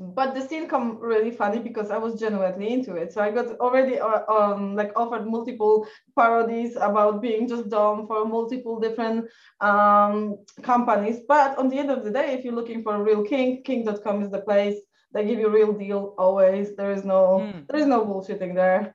But 0.00 0.34
the 0.34 0.40
scene 0.46 0.66
come 0.68 0.98
really 0.98 1.30
funny 1.30 1.60
because 1.60 1.90
I 1.90 1.98
was 1.98 2.18
genuinely 2.18 2.72
into 2.72 2.96
it. 2.96 3.12
So 3.12 3.20
I 3.22 3.30
got 3.30 3.46
already 3.60 3.98
uh, 4.00 4.22
um, 4.36 4.74
like 4.74 4.92
offered 4.96 5.24
multiple 5.26 5.86
parodies 6.18 6.74
about 6.76 7.22
being 7.22 7.46
just 7.46 7.68
dumb 7.70 8.06
for 8.08 8.24
multiple 8.26 8.80
different 8.80 9.26
um, 9.60 10.36
companies. 10.62 11.20
But 11.28 11.56
on 11.58 11.68
the 11.68 11.78
end 11.78 11.90
of 11.92 12.02
the 12.04 12.10
day, 12.10 12.34
if 12.34 12.44
you're 12.44 12.54
looking 12.60 12.82
for 12.82 12.96
a 12.96 13.02
real 13.02 13.22
kink, 13.24 13.64
kink.com 13.64 14.22
is 14.22 14.30
the 14.30 14.40
place. 14.40 14.78
They 15.12 15.24
give 15.24 15.38
you 15.38 15.48
real 15.48 15.72
deal 15.72 16.14
always. 16.18 16.74
There 16.76 16.90
is 16.90 17.04
no 17.04 17.20
Mm. 17.40 17.66
there 17.68 17.80
is 17.80 17.86
no 17.86 18.04
bullshitting 18.04 18.54
there. 18.54 18.94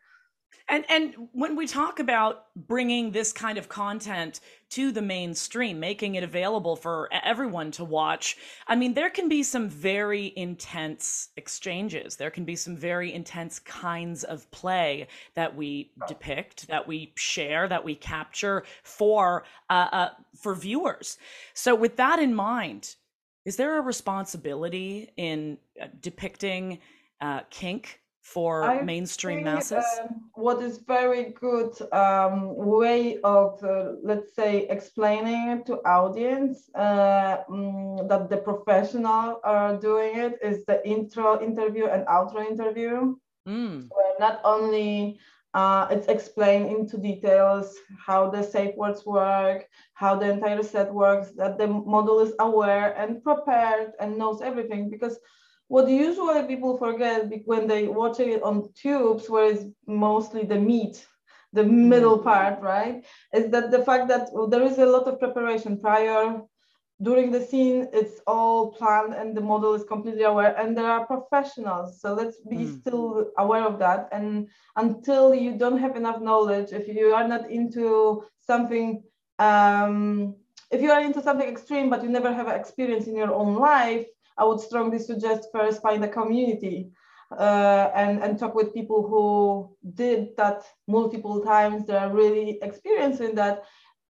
And 0.70 0.86
and 0.90 1.16
when 1.34 1.56
we 1.56 1.66
talk 1.66 2.00
about 2.00 2.46
bringing 2.56 3.12
this 3.12 3.34
kind 3.34 3.58
of 3.58 3.68
content 3.68 4.40
to 4.70 4.92
the 4.92 5.02
mainstream, 5.02 5.80
making 5.80 6.14
it 6.16 6.24
available 6.24 6.76
for 6.76 7.10
everyone 7.12 7.72
to 7.72 7.84
watch, 7.84 8.38
I 8.68 8.76
mean 8.76 8.94
there 8.94 9.10
can 9.10 9.28
be 9.28 9.42
some 9.42 9.68
very 9.68 10.32
intense 10.36 11.30
exchanges. 11.38 12.18
There 12.18 12.30
can 12.30 12.46
be 12.46 12.56
some 12.56 12.78
very 12.78 13.12
intense 13.12 13.58
kinds 13.60 14.24
of 14.24 14.50
play 14.52 15.08
that 15.34 15.56
we 15.56 15.92
depict, 16.08 16.68
that 16.68 16.88
we 16.88 17.14
share, 17.16 17.68
that 17.68 17.84
we 17.84 17.96
capture 17.96 18.64
for 18.84 19.46
uh, 19.72 19.88
uh, 19.92 20.10
for 20.36 20.54
viewers. 20.54 21.18
So 21.56 21.74
with 21.74 21.96
that 21.98 22.20
in 22.20 22.36
mind, 22.36 22.96
is 23.46 23.56
there 23.56 23.80
a 23.80 23.82
responsibility 23.82 25.10
in 25.18 25.58
uh, 25.82 25.88
depicting 26.00 26.80
uh, 27.22 27.42
kink 27.50 28.02
for 28.34 28.54
I 28.65 28.82
mainstream 28.84 29.44
think, 29.44 29.46
masses? 29.46 29.86
um, 30.02 30.30
what 30.36 30.62
is 30.62 30.80
very 30.88 31.24
good 31.46 31.72
um, 31.94 32.56
way 32.56 33.20
of 33.24 33.63
uh, 33.63 33.94
let's 34.04 34.34
say 34.36 34.68
explaining 34.68 35.50
it 35.54 35.65
to 35.68 35.76
audience 35.86 36.70
uh, 36.76 37.38
mm, 37.50 38.08
that 38.10 38.30
the 38.30 38.38
professional 38.38 39.39
are 39.44 39.78
doing 39.78 40.18
it 40.18 40.34
is 40.42 40.65
the 40.65 40.78
intro 40.88 41.42
interview 41.42 41.86
and 41.86 42.06
outro 42.08 42.42
interview 42.54 43.15
Mm. 43.48 43.89
where 43.96 44.13
not 44.20 44.39
only 44.44 45.20
uh, 45.54 45.88
it's 45.89 46.08
explained 46.08 46.68
into 46.68 46.98
details 46.98 47.76
how 48.06 48.30
the 48.30 48.44
safe 48.44 48.76
words 48.76 49.06
work, 49.06 49.65
how 49.94 50.15
the 50.15 50.30
entire 50.30 50.62
set 50.63 50.94
works, 50.94 51.32
that 51.38 51.58
the 51.58 51.68
model 51.68 52.20
is 52.20 52.34
aware 52.39 52.94
and 52.98 53.24
prepared 53.24 53.92
and 54.00 54.18
knows 54.18 54.42
everything. 54.42 54.89
Because 54.89 55.18
what 55.70 55.90
usually 55.90 56.44
people 56.46 56.78
forget 56.78 57.32
when 57.46 57.68
they 57.68 57.88
watching 57.88 58.32
it 58.32 58.44
on 58.44 58.70
tubes, 58.76 59.30
where 59.30 59.52
it's 59.54 59.66
mostly 59.88 60.44
the 60.46 60.60
meat, 60.60 61.08
the 61.54 61.64
middle 61.64 62.20
part, 62.20 62.62
right, 62.62 63.06
is 63.34 63.52
that 63.52 63.72
the 63.72 63.84
fact 63.84 64.10
that 64.10 64.30
there 64.52 64.64
is 64.64 64.80
a 64.80 64.86
lot 64.88 65.08
of 65.08 65.20
preparation 65.20 65.80
prior. 65.80 66.42
During 67.02 67.32
the 67.32 67.42
scene 67.42 67.90
it's 67.94 68.22
all 68.28 68.72
planned 68.74 69.14
and 69.16 69.36
the 69.38 69.42
model 69.42 69.74
is 69.76 69.84
completely 69.84 70.24
aware 70.24 70.56
and 70.58 70.78
there 70.78 70.86
are 70.90 71.06
professionals. 71.06 72.02
So 72.02 72.14
let's 72.14 72.40
be 72.42 72.66
Mm. 72.66 72.82
still 72.82 73.32
aware 73.38 73.64
of 73.64 73.80
that. 73.80 74.10
And 74.12 74.50
until 74.76 75.34
you 75.34 75.52
don't 75.58 75.80
have 75.80 75.96
enough 75.98 76.22
knowledge 76.22 76.72
if 76.74 76.88
you 76.88 77.14
are 77.14 77.28
not 77.28 77.50
into 77.50 78.24
something 78.40 79.04
um, 79.40 80.36
if 80.72 80.82
you 80.82 80.92
are 80.92 81.02
into 81.02 81.22
something 81.22 81.48
extreme 81.50 81.90
but 81.90 82.04
you 82.04 82.10
never 82.10 82.32
have 82.34 82.48
experience 82.48 83.08
in 83.08 83.16
your 83.16 83.34
own 83.34 83.56
life 83.56 84.08
i 84.39 84.43
would 84.43 84.60
strongly 84.60 84.99
suggest 84.99 85.49
first 85.54 85.82
find 85.82 86.04
a 86.04 86.08
community 86.08 86.89
uh, 87.38 87.91
and 87.93 88.23
and 88.23 88.39
talk 88.39 88.56
with 88.56 88.73
people 88.73 89.08
who 89.08 89.75
did 89.93 90.36
that 90.38 90.63
multiple 90.88 91.41
times. 91.43 91.86
They 91.86 91.95
are 91.95 92.12
really 92.12 92.60
experiencing 92.62 93.36
that. 93.36 93.63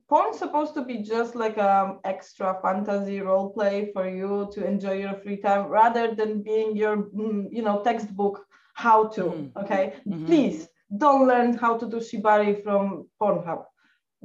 Porn's 0.09 0.39
supposed 0.39 0.75
to 0.75 0.85
be 0.85 0.99
just 0.99 1.35
like 1.35 1.59
um 1.59 1.99
extra 2.05 2.59
fantasy 2.63 3.21
role 3.21 3.51
play 3.51 3.91
for 3.93 4.09
you 4.09 4.49
to 4.53 4.65
enjoy 4.65 4.99
your 4.99 5.15
free 5.15 5.39
time, 5.39 5.67
rather 5.67 6.15
than 6.15 6.43
being 6.43 6.77
your 6.77 6.97
mm, 6.97 7.49
you 7.51 7.63
know 7.63 7.83
textbook 7.83 8.45
how 8.75 9.09
to. 9.09 9.23
Mm-hmm. 9.25 9.59
Okay, 9.65 9.95
mm-hmm. 10.07 10.27
please 10.27 10.69
don't 10.97 11.27
learn 11.27 11.55
how 11.55 11.77
to 11.77 11.87
do 11.89 11.97
shibari 11.97 12.63
from 12.63 13.09
Pornhub. 13.21 13.65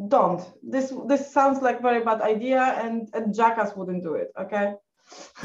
Don't. 0.07 0.41
This 0.61 0.93
this 1.07 1.33
sounds 1.33 1.61
like 1.61 1.81
very 1.81 2.03
bad 2.03 2.21
idea, 2.21 2.61
and, 2.61 3.09
and 3.13 3.33
Jackass 3.33 3.75
wouldn't 3.75 4.03
do 4.03 4.13
it. 4.15 4.31
Okay. 4.39 4.75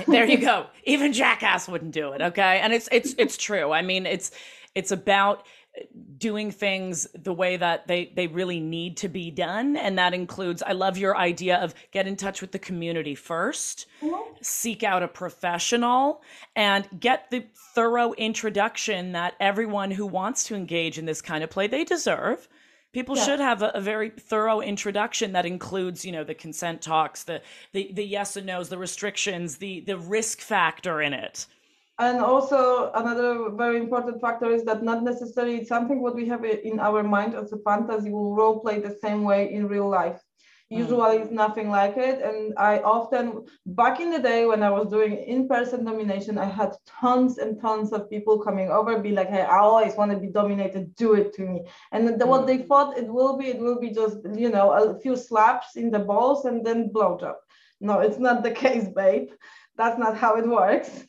There 0.06 0.26
you 0.26 0.38
go. 0.52 0.66
Even 0.84 1.12
Jackass 1.12 1.68
wouldn't 1.68 1.92
do 1.92 2.12
it. 2.12 2.20
Okay, 2.20 2.60
and 2.62 2.72
it's 2.72 2.88
it's 2.92 3.14
it's 3.18 3.36
true. 3.36 3.72
I 3.72 3.82
mean, 3.82 4.06
it's 4.06 4.30
it's 4.74 4.90
about 4.90 5.46
doing 6.16 6.50
things 6.50 7.06
the 7.14 7.32
way 7.32 7.56
that 7.56 7.86
they 7.86 8.10
they 8.14 8.26
really 8.26 8.60
need 8.60 8.96
to 8.96 9.08
be 9.08 9.30
done 9.30 9.76
and 9.76 9.98
that 9.98 10.14
includes 10.14 10.62
i 10.62 10.72
love 10.72 10.96
your 10.96 11.16
idea 11.16 11.58
of 11.58 11.74
get 11.90 12.06
in 12.06 12.16
touch 12.16 12.40
with 12.40 12.52
the 12.52 12.58
community 12.58 13.14
1st 13.14 13.84
mm-hmm. 14.00 14.32
seek 14.40 14.82
out 14.82 15.02
a 15.02 15.08
professional 15.08 16.22
and 16.54 16.88
get 16.98 17.30
the 17.30 17.44
thorough 17.74 18.12
introduction 18.14 19.12
that 19.12 19.34
everyone 19.38 19.90
who 19.90 20.06
wants 20.06 20.44
to 20.44 20.54
engage 20.54 20.98
in 20.98 21.04
this 21.04 21.20
kind 21.20 21.44
of 21.44 21.50
play 21.50 21.66
they 21.66 21.84
deserve 21.84 22.48
people 22.96 23.14
yeah. 23.14 23.24
should 23.26 23.40
have 23.40 23.60
a, 23.60 23.70
a, 23.74 23.80
very 23.92 24.08
thorough 24.08 24.60
introduction 24.62 25.32
that 25.32 25.44
includes 25.44 26.02
you 26.02 26.12
know 26.16 26.24
the 26.24 26.38
consent 26.46 26.80
talks 26.80 27.24
the 27.24 27.42
the, 27.74 27.90
the 27.92 28.06
yes 28.16 28.36
and 28.38 28.46
no's 28.46 28.70
the 28.70 28.78
restrictions 28.78 29.58
the 29.58 29.80
the 29.80 29.98
risk 29.98 30.40
factor 30.40 31.02
in 31.02 31.12
it. 31.12 31.46
And 31.98 32.18
also 32.20 32.90
another 32.94 33.50
very 33.50 33.78
important 33.84 34.20
factor 34.20 34.48
is 34.50 34.62
that 34.64 34.82
not 34.82 35.02
necessarily 35.02 35.64
something 35.64 35.98
what 36.02 36.14
we 36.14 36.26
have 36.32 36.42
in 36.70 36.78
our 36.88 37.02
mind 37.02 37.34
as 37.34 37.52
a 37.52 37.58
fantasy. 37.58 38.10
Will 38.10 38.34
role 38.34 38.60
play 38.60 38.80
the 38.80 38.96
same 39.04 39.24
way 39.24 39.52
in 39.52 39.68
real 39.68 39.88
life 40.00 40.20
usually 40.68 41.18
it's 41.18 41.30
nothing 41.30 41.70
like 41.70 41.96
it. 41.96 42.20
And 42.20 42.54
i 42.56 42.78
often 42.78 43.44
back 43.66 44.00
in 44.00 44.10
the 44.10 44.18
day 44.18 44.46
when 44.46 44.62
i 44.62 44.70
was 44.70 44.88
doing 44.88 45.12
in-person 45.16 45.84
domination 45.84 46.38
i 46.38 46.44
had 46.44 46.72
tons 46.86 47.38
and 47.38 47.60
tons 47.60 47.92
of 47.92 48.10
people 48.10 48.38
coming 48.38 48.70
over 48.70 48.98
be 48.98 49.12
like 49.12 49.28
hey 49.28 49.42
i 49.42 49.58
always 49.58 49.94
want 49.94 50.10
to 50.12 50.18
be 50.18 50.28
dominated. 50.28 50.94
Do 50.96 51.14
it 51.14 51.32
to 51.34 51.42
me. 51.42 51.64
And 51.92 52.20
the, 52.20 52.26
what 52.26 52.42
hmm. 52.42 52.46
they 52.46 52.58
thought 52.58 52.98
it 52.98 53.08
will 53.08 53.36
be 53.36 53.48
it 53.48 53.58
will 53.58 53.80
be 53.80 53.90
just 53.90 54.18
you 54.34 54.50
know 54.50 54.72
a 54.72 54.98
few 55.00 55.16
slaps 55.16 55.76
in 55.76 55.90
the 55.90 56.00
balls 56.00 56.44
and 56.44 56.64
then 56.64 56.88
blow 56.88 57.18
job 57.18 57.36
no 57.80 58.00
it's 58.00 58.18
not 58.18 58.42
the 58.42 58.50
case 58.64 58.88
babe. 58.88 59.28
That's 59.76 59.98
not 59.98 60.16
how 60.16 60.36
it 60.36 60.48
works. 60.48 61.04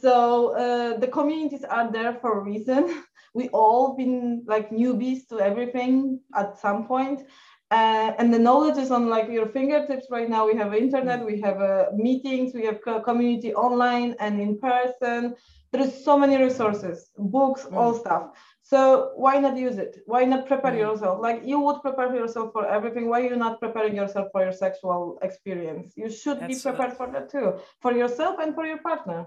So 0.00 0.56
uh, 0.56 0.98
the 0.98 1.08
communities 1.08 1.64
are 1.64 1.90
there 1.90 2.14
for 2.14 2.38
a 2.38 2.42
reason. 2.42 3.02
We 3.34 3.48
all 3.48 3.96
been 3.96 4.44
like 4.46 4.70
newbies 4.70 5.26
to 5.30 5.40
everything 5.40 6.20
at 6.36 6.56
some 6.60 6.86
point. 6.86 7.26
Uh, 7.70 8.12
and 8.18 8.32
the 8.32 8.38
knowledge 8.38 8.76
is 8.76 8.90
on 8.90 9.08
like 9.08 9.28
your 9.28 9.46
fingertips 9.46 10.06
right 10.10 10.28
now. 10.28 10.46
We 10.46 10.56
have 10.56 10.74
internet, 10.74 11.24
we 11.24 11.40
have 11.40 11.60
uh, 11.60 11.86
meetings, 11.94 12.52
we 12.54 12.64
have 12.66 12.80
community 13.04 13.54
online 13.54 14.14
and 14.20 14.40
in 14.40 14.58
person. 14.58 15.34
There 15.72 15.82
is 15.82 16.04
so 16.04 16.16
many 16.16 16.36
resources, 16.36 17.10
books, 17.18 17.62
mm. 17.62 17.76
all 17.76 17.94
stuff. 17.94 18.30
So 18.62 19.12
why 19.16 19.40
not 19.40 19.56
use 19.56 19.78
it? 19.78 19.98
Why 20.06 20.24
not 20.24 20.46
prepare 20.46 20.72
mm. 20.72 20.78
yourself? 20.78 21.20
Like 21.20 21.42
you 21.44 21.58
would 21.60 21.80
prepare 21.82 22.14
yourself 22.14 22.52
for 22.52 22.66
everything. 22.66 23.08
Why 23.08 23.22
are 23.22 23.30
you 23.30 23.36
not 23.36 23.60
preparing 23.60 23.96
yourself 23.96 24.28
for 24.30 24.42
your 24.42 24.52
sexual 24.52 25.18
experience? 25.22 25.94
You 25.96 26.10
should 26.10 26.40
That's 26.40 26.62
be 26.62 26.70
prepared 26.70 26.96
for 26.96 27.10
that 27.12 27.30
too, 27.30 27.58
for 27.80 27.92
yourself 27.92 28.36
and 28.40 28.54
for 28.54 28.66
your 28.66 28.78
partner 28.78 29.26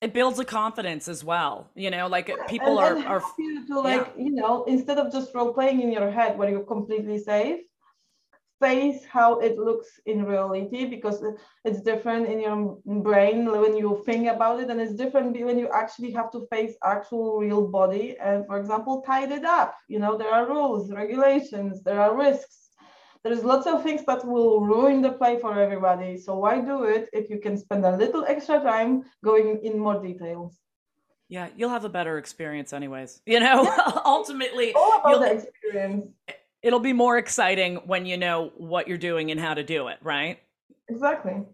it 0.00 0.14
builds 0.14 0.38
a 0.38 0.44
confidence 0.44 1.08
as 1.08 1.22
well 1.22 1.68
you 1.74 1.90
know 1.90 2.06
like 2.06 2.30
people 2.48 2.80
and, 2.80 3.04
are 3.04 3.20
are 3.20 3.22
you 3.38 3.66
to 3.66 3.80
like 3.80 4.12
yeah. 4.16 4.24
you 4.24 4.30
know 4.30 4.64
instead 4.64 4.98
of 4.98 5.12
just 5.12 5.34
role 5.34 5.52
playing 5.52 5.80
in 5.80 5.92
your 5.92 6.10
head 6.10 6.38
where 6.38 6.50
you're 6.50 6.64
completely 6.64 7.18
safe 7.18 7.60
face 8.60 9.04
how 9.06 9.38
it 9.38 9.56
looks 9.58 9.88
in 10.04 10.24
reality 10.24 10.84
because 10.84 11.24
it's 11.64 11.80
different 11.80 12.28
in 12.28 12.38
your 12.40 12.78
brain 13.02 13.50
when 13.50 13.74
you 13.74 14.02
think 14.04 14.28
about 14.28 14.60
it 14.60 14.68
and 14.68 14.80
it's 14.80 14.94
different 14.94 15.32
when 15.44 15.58
you 15.58 15.68
actually 15.72 16.12
have 16.12 16.30
to 16.30 16.46
face 16.52 16.74
actual 16.84 17.38
real 17.38 17.66
body 17.66 18.16
and 18.20 18.46
for 18.46 18.58
example 18.58 19.02
tied 19.02 19.32
it 19.32 19.44
up 19.44 19.76
you 19.88 19.98
know 19.98 20.16
there 20.18 20.32
are 20.32 20.46
rules 20.46 20.92
regulations 20.92 21.82
there 21.82 22.00
are 22.00 22.14
risks 22.14 22.69
there's 23.22 23.44
lots 23.44 23.66
of 23.66 23.82
things 23.82 24.04
that 24.06 24.26
will 24.26 24.60
ruin 24.60 25.02
the 25.02 25.12
play 25.12 25.38
for 25.38 25.58
everybody. 25.58 26.16
So 26.16 26.36
why 26.36 26.60
do 26.60 26.84
it 26.84 27.08
if 27.12 27.28
you 27.28 27.38
can 27.38 27.56
spend 27.56 27.84
a 27.84 27.96
little 27.96 28.24
extra 28.24 28.60
time 28.60 29.04
going 29.22 29.60
in 29.62 29.78
more 29.78 30.02
details? 30.02 30.58
Yeah, 31.28 31.48
you'll 31.56 31.70
have 31.70 31.84
a 31.84 31.88
better 31.88 32.18
experience 32.18 32.72
anyways. 32.72 33.20
You 33.26 33.40
know, 33.40 33.72
ultimately, 34.04 34.72
all 34.74 35.00
about 35.00 35.20
the 35.20 35.32
experience. 35.32 36.06
It'll 36.62 36.80
be 36.80 36.92
more 36.92 37.16
exciting 37.16 37.76
when 37.86 38.04
you 38.04 38.16
know 38.16 38.52
what 38.56 38.88
you're 38.88 38.98
doing 38.98 39.30
and 39.30 39.40
how 39.40 39.54
to 39.54 39.62
do 39.62 39.88
it, 39.88 39.98
right? 40.02 40.40
Exactly. 40.88 41.44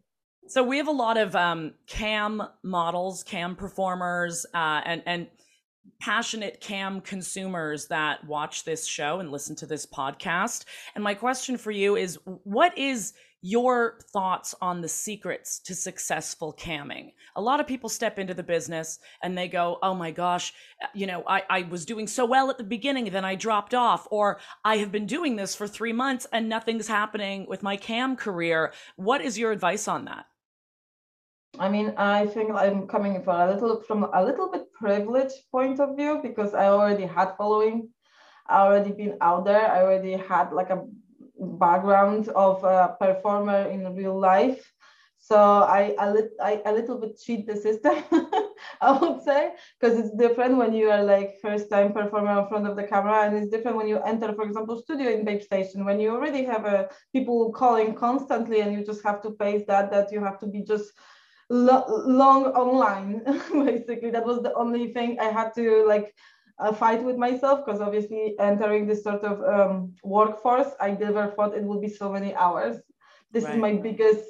So 0.48 0.62
we 0.62 0.78
have 0.78 0.88
a 0.88 0.92
lot 0.92 1.16
of 1.16 1.36
um, 1.36 1.74
cam 1.86 2.42
models, 2.62 3.22
cam 3.22 3.56
performers, 3.56 4.46
uh, 4.54 4.80
and 4.84 5.02
and 5.04 5.26
passionate 6.00 6.60
cam 6.60 7.00
consumers 7.00 7.86
that 7.88 8.24
watch 8.26 8.64
this 8.64 8.86
show 8.86 9.20
and 9.20 9.30
listen 9.30 9.56
to 9.56 9.66
this 9.66 9.86
podcast. 9.86 10.64
And 10.94 11.02
my 11.02 11.14
question 11.14 11.56
for 11.56 11.70
you 11.70 11.96
is 11.96 12.18
what 12.24 12.76
is 12.76 13.14
your 13.42 13.98
thoughts 14.12 14.54
on 14.60 14.80
the 14.80 14.88
secrets 14.88 15.58
to 15.60 15.74
successful 15.74 16.52
camming? 16.58 17.12
A 17.36 17.40
lot 17.40 17.60
of 17.60 17.66
people 17.66 17.88
step 17.88 18.18
into 18.18 18.34
the 18.34 18.42
business 18.42 18.98
and 19.22 19.36
they 19.36 19.46
go, 19.46 19.78
oh 19.82 19.94
my 19.94 20.10
gosh, 20.10 20.52
you 20.94 21.06
know, 21.06 21.22
I, 21.26 21.42
I 21.48 21.62
was 21.62 21.84
doing 21.84 22.06
so 22.06 22.24
well 22.24 22.50
at 22.50 22.58
the 22.58 22.64
beginning, 22.64 23.10
then 23.10 23.24
I 23.24 23.34
dropped 23.34 23.74
off, 23.74 24.08
or 24.10 24.40
I 24.64 24.78
have 24.78 24.90
been 24.90 25.06
doing 25.06 25.36
this 25.36 25.54
for 25.54 25.68
three 25.68 25.92
months 25.92 26.26
and 26.32 26.48
nothing's 26.48 26.88
happening 26.88 27.46
with 27.48 27.62
my 27.62 27.76
cam 27.76 28.16
career. 28.16 28.72
What 28.96 29.20
is 29.20 29.38
your 29.38 29.52
advice 29.52 29.86
on 29.86 30.06
that? 30.06 30.26
I 31.58 31.68
mean, 31.68 31.94
I 31.96 32.26
think 32.26 32.50
I'm 32.52 32.86
coming 32.86 33.22
from 33.22 33.40
a 33.40 33.52
little 33.52 33.82
from 33.82 34.04
a 34.12 34.24
little 34.24 34.50
bit 34.50 34.72
privileged 34.72 35.50
point 35.50 35.80
of 35.80 35.96
view 35.96 36.20
because 36.22 36.54
I 36.54 36.66
already 36.66 37.04
had 37.04 37.36
following, 37.36 37.88
I 38.46 38.60
already 38.60 38.92
been 38.92 39.16
out 39.20 39.44
there, 39.44 39.70
I 39.70 39.82
already 39.82 40.16
had 40.16 40.52
like 40.52 40.70
a 40.70 40.84
background 41.38 42.28
of 42.28 42.62
a 42.64 42.96
performer 43.00 43.68
in 43.70 43.94
real 43.94 44.18
life. 44.18 44.72
So 45.18 45.36
I 45.36 45.94
a, 45.98 46.12
lit, 46.12 46.30
I, 46.40 46.62
a 46.66 46.72
little 46.72 47.00
bit 47.00 47.18
cheat 47.18 47.46
the 47.46 47.56
system, 47.56 47.96
I 48.80 48.92
would 48.92 49.22
say, 49.22 49.52
because 49.80 49.98
it's 49.98 50.14
different 50.16 50.56
when 50.56 50.72
you 50.72 50.90
are 50.90 51.02
like 51.02 51.40
first 51.42 51.68
time 51.68 51.92
performer 51.92 52.42
in 52.42 52.48
front 52.48 52.66
of 52.68 52.76
the 52.76 52.84
camera, 52.84 53.24
and 53.24 53.36
it's 53.36 53.50
different 53.50 53.76
when 53.76 53.88
you 53.88 53.98
enter, 54.02 54.32
for 54.34 54.44
example, 54.44 54.80
studio 54.80 55.10
in 55.10 55.24
Babe 55.24 55.42
Station 55.42 55.84
when 55.84 55.98
you 55.98 56.10
already 56.10 56.44
have 56.44 56.64
uh, 56.64 56.84
people 57.12 57.50
calling 57.52 57.94
constantly, 57.94 58.60
and 58.60 58.72
you 58.72 58.84
just 58.84 59.02
have 59.02 59.20
to 59.22 59.32
face 59.32 59.64
that 59.66 59.90
that 59.90 60.12
you 60.12 60.22
have 60.22 60.38
to 60.40 60.46
be 60.46 60.62
just 60.62 60.92
lo- 61.50 62.02
long 62.06 62.46
online 62.46 63.22
basically. 63.64 64.10
That 64.10 64.24
was 64.26 64.42
the 64.42 64.54
only 64.54 64.92
thing 64.92 65.18
i 65.20 65.26
had 65.26 65.54
to 65.54 65.84
like 65.86 66.14
uh, 66.58 66.72
fight 66.72 67.02
with 67.02 67.16
myself 67.16 67.64
because 67.64 67.80
obviously 67.80 68.34
entering 68.38 68.86
this 68.86 69.04
sort 69.04 69.22
of 69.24 69.42
um, 69.44 69.94
workforce 70.02 70.70
i 70.80 70.90
never 70.90 71.28
thought 71.28 71.54
it 71.56 71.62
would 71.62 71.80
be 71.80 71.88
so 71.88 72.10
many 72.10 72.34
hours. 72.34 72.76
This 73.32 73.44
right. 73.44 73.54
is 73.54 73.60
my 73.60 73.72
biggest 73.74 74.24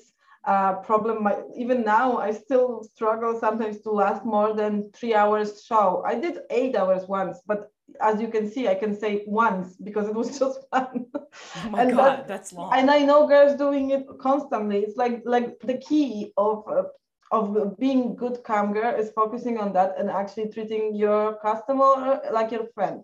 uh, 0.47 0.75
problem. 0.75 1.23
My, 1.25 1.37
even 1.57 1.85
now 1.85 2.19
i 2.19 2.31
still 2.33 2.83
struggle 2.83 3.39
sometimes 3.39 3.81
to 3.83 3.91
last 3.91 4.25
more 4.25 4.55
than 4.55 4.91
three 4.93 5.15
hours 5.15 5.65
show. 5.65 6.03
I 6.07 6.15
did 6.15 6.39
eight 6.51 6.77
hours 6.77 7.07
once 7.09 7.41
but 7.47 7.71
as 8.01 8.21
you 8.21 8.29
can 8.29 8.51
see 8.51 8.67
i 8.69 8.75
can 8.75 8.99
say 8.99 9.23
once 9.27 9.77
because 9.77 10.09
it 10.09 10.15
was 10.15 10.39
just 10.41 10.61
fun. 10.71 11.07
Oh 11.55 11.71
my 11.71 11.83
and 11.83 11.97
god 11.97 12.05
that, 12.05 12.29
that's 12.29 12.53
long. 12.53 12.73
and 12.75 12.91
i 12.91 12.99
know 12.99 13.27
girls 13.27 13.57
doing 13.57 13.91
it 13.91 14.07
constantly. 14.21 14.79
It's 14.81 14.97
like 14.97 15.23
like 15.25 15.59
the 15.61 15.79
key 15.79 16.33
of 16.37 16.65
uh, 16.69 16.83
of 17.31 17.79
being 17.79 18.15
good 18.17 18.43
cam 18.45 18.73
girl 18.73 18.95
is 18.95 19.11
focusing 19.11 19.59
on 19.59 19.73
that 19.73 19.95
and 19.99 20.11
actually 20.11 20.49
treating 20.49 20.95
your 20.95 21.39
customer 21.39 22.21
like 22.33 22.51
your 22.51 22.67
friend. 22.75 23.03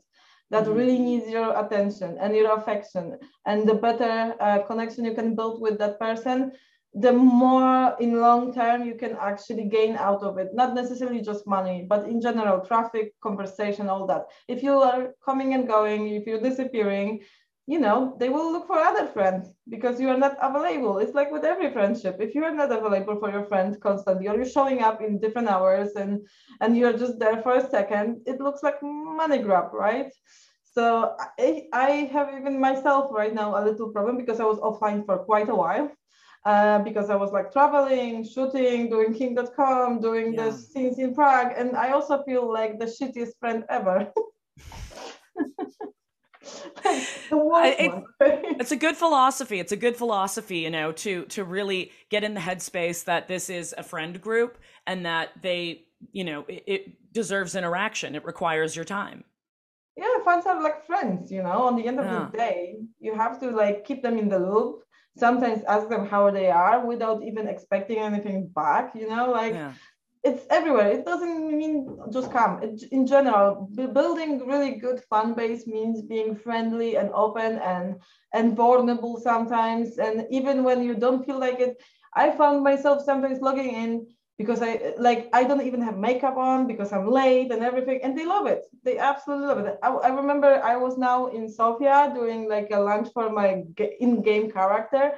That 0.50 0.64
mm-hmm. 0.64 0.74
really 0.74 0.98
needs 0.98 1.28
your 1.28 1.58
attention 1.58 2.18
and 2.20 2.36
your 2.36 2.54
affection. 2.56 3.18
And 3.46 3.68
the 3.68 3.74
better 3.74 4.34
uh, 4.38 4.60
connection 4.60 5.04
you 5.04 5.14
can 5.14 5.34
build 5.34 5.60
with 5.60 5.78
that 5.78 5.98
person 5.98 6.52
the 6.94 7.12
more 7.12 7.96
in 8.00 8.20
long 8.20 8.52
term 8.52 8.84
you 8.84 8.94
can 8.94 9.16
actually 9.18 9.64
gain 9.64 9.96
out 9.96 10.22
of 10.22 10.36
it. 10.38 10.50
Not 10.52 10.74
necessarily 10.74 11.22
just 11.22 11.46
money 11.46 11.86
but 11.88 12.06
in 12.06 12.20
general 12.20 12.60
traffic 12.60 13.14
conversation 13.22 13.88
all 13.88 14.06
that. 14.08 14.26
If 14.46 14.62
you 14.62 14.74
are 14.74 15.14
coming 15.24 15.54
and 15.54 15.66
going 15.66 16.08
if 16.08 16.26
you're 16.26 16.40
disappearing 16.40 17.20
you 17.66 17.78
know, 17.78 18.16
they 18.18 18.28
will 18.28 18.50
look 18.52 18.66
for 18.66 18.78
other 18.78 19.06
friends 19.06 19.48
because 19.68 20.00
you 20.00 20.08
are 20.08 20.18
not 20.18 20.36
available. 20.42 20.98
It's 20.98 21.14
like 21.14 21.30
with 21.30 21.44
every 21.44 21.72
friendship. 21.72 22.16
If 22.20 22.34
you 22.34 22.44
are 22.44 22.54
not 22.54 22.72
available 22.72 23.18
for 23.20 23.30
your 23.30 23.44
friend 23.44 23.80
constantly, 23.80 24.28
or 24.28 24.34
you're 24.36 24.44
showing 24.44 24.82
up 24.82 25.00
in 25.00 25.20
different 25.20 25.48
hours 25.48 25.90
and 25.94 26.26
and 26.60 26.76
you're 26.76 26.98
just 26.98 27.18
there 27.18 27.40
for 27.42 27.56
a 27.56 27.70
second, 27.70 28.22
it 28.26 28.40
looks 28.40 28.62
like 28.62 28.82
money 28.82 29.38
grab, 29.38 29.72
right? 29.72 30.12
So 30.64 31.14
I, 31.38 31.66
I 31.72 31.90
have 32.12 32.28
even 32.38 32.58
myself 32.58 33.10
right 33.12 33.34
now 33.34 33.56
a 33.56 33.62
little 33.64 33.90
problem 33.90 34.16
because 34.16 34.40
I 34.40 34.44
was 34.44 34.58
offline 34.58 35.04
for 35.06 35.18
quite 35.18 35.48
a 35.48 35.54
while. 35.54 35.90
uh, 36.44 36.78
because 36.80 37.10
I 37.10 37.14
was 37.14 37.32
like 37.32 37.52
traveling, 37.52 38.24
shooting, 38.24 38.90
doing 38.90 39.14
Kink.com, 39.14 40.00
doing 40.00 40.34
yeah. 40.34 40.50
the 40.50 40.52
scenes 40.52 40.98
in 40.98 41.14
Prague, 41.14 41.52
and 41.56 41.76
I 41.76 41.92
also 41.92 42.22
feel 42.24 42.50
like 42.52 42.78
the 42.78 42.86
shittiest 42.86 43.38
friend 43.38 43.64
ever. 43.68 44.12
it, 46.84 48.04
it's 48.60 48.72
a 48.72 48.76
good 48.76 48.96
philosophy. 48.96 49.60
It's 49.60 49.72
a 49.72 49.76
good 49.76 49.96
philosophy, 49.96 50.58
you 50.58 50.70
know, 50.70 50.92
to 50.92 51.24
to 51.26 51.44
really 51.44 51.92
get 52.10 52.24
in 52.24 52.34
the 52.34 52.40
headspace 52.40 53.04
that 53.04 53.28
this 53.28 53.50
is 53.50 53.74
a 53.76 53.82
friend 53.82 54.20
group 54.20 54.58
and 54.86 55.06
that 55.06 55.30
they, 55.40 55.84
you 56.12 56.24
know, 56.24 56.44
it, 56.48 56.64
it 56.66 57.12
deserves 57.12 57.54
interaction. 57.54 58.14
It 58.14 58.24
requires 58.24 58.74
your 58.74 58.84
time. 58.84 59.24
Yeah, 59.96 60.06
fans 60.24 60.46
are 60.46 60.62
like 60.62 60.86
friends, 60.86 61.30
you 61.30 61.42
know. 61.42 61.66
On 61.66 61.76
the 61.76 61.86
end 61.86 62.00
of 62.00 62.06
yeah. 62.06 62.28
the 62.30 62.36
day, 62.36 62.76
you 62.98 63.14
have 63.14 63.38
to 63.40 63.50
like 63.50 63.84
keep 63.84 64.02
them 64.02 64.18
in 64.18 64.28
the 64.28 64.38
loop. 64.38 64.82
Sometimes 65.18 65.62
ask 65.64 65.90
them 65.90 66.06
how 66.06 66.30
they 66.30 66.50
are 66.50 66.86
without 66.86 67.22
even 67.22 67.46
expecting 67.46 67.98
anything 67.98 68.48
back, 68.54 68.92
you 68.94 69.06
know, 69.06 69.30
like 69.30 69.52
yeah 69.52 69.72
it's 70.24 70.46
everywhere. 70.50 70.88
It 70.88 71.04
doesn't 71.04 71.56
mean 71.56 71.98
just 72.12 72.30
come. 72.30 72.62
It, 72.62 72.82
in 72.92 73.06
general, 73.06 73.68
building 73.92 74.46
really 74.46 74.72
good 74.76 75.02
fan 75.10 75.34
base 75.34 75.66
means 75.66 76.02
being 76.02 76.36
friendly 76.36 76.96
and 76.96 77.10
open 77.12 77.58
and 77.58 77.96
and 78.32 78.56
vulnerable 78.56 79.18
sometimes. 79.20 79.98
And 79.98 80.26
even 80.30 80.62
when 80.64 80.82
you 80.82 80.94
don't 80.94 81.24
feel 81.24 81.38
like 81.40 81.58
it, 81.60 81.82
I 82.14 82.30
found 82.30 82.62
myself 82.62 83.02
sometimes 83.04 83.40
logging 83.40 83.74
in 83.74 84.06
because 84.38 84.62
I 84.62 84.94
like 84.96 85.28
I 85.32 85.42
don't 85.44 85.62
even 85.66 85.82
have 85.82 85.98
makeup 85.98 86.36
on 86.36 86.66
because 86.66 86.92
I'm 86.92 87.10
late 87.10 87.50
and 87.50 87.62
everything, 87.62 88.00
and 88.02 88.16
they 88.16 88.24
love 88.24 88.46
it. 88.46 88.64
They 88.84 88.98
absolutely 88.98 89.46
love 89.48 89.58
it. 89.58 89.78
I, 89.82 89.88
I 89.88 90.08
remember 90.08 90.60
I 90.62 90.76
was 90.76 90.96
now 90.98 91.26
in 91.26 91.48
Sofia 91.48 92.12
doing 92.14 92.48
like 92.48 92.68
a 92.72 92.78
lunch 92.78 93.08
for 93.12 93.28
my 93.30 93.64
in-game 94.00 94.50
character, 94.52 95.12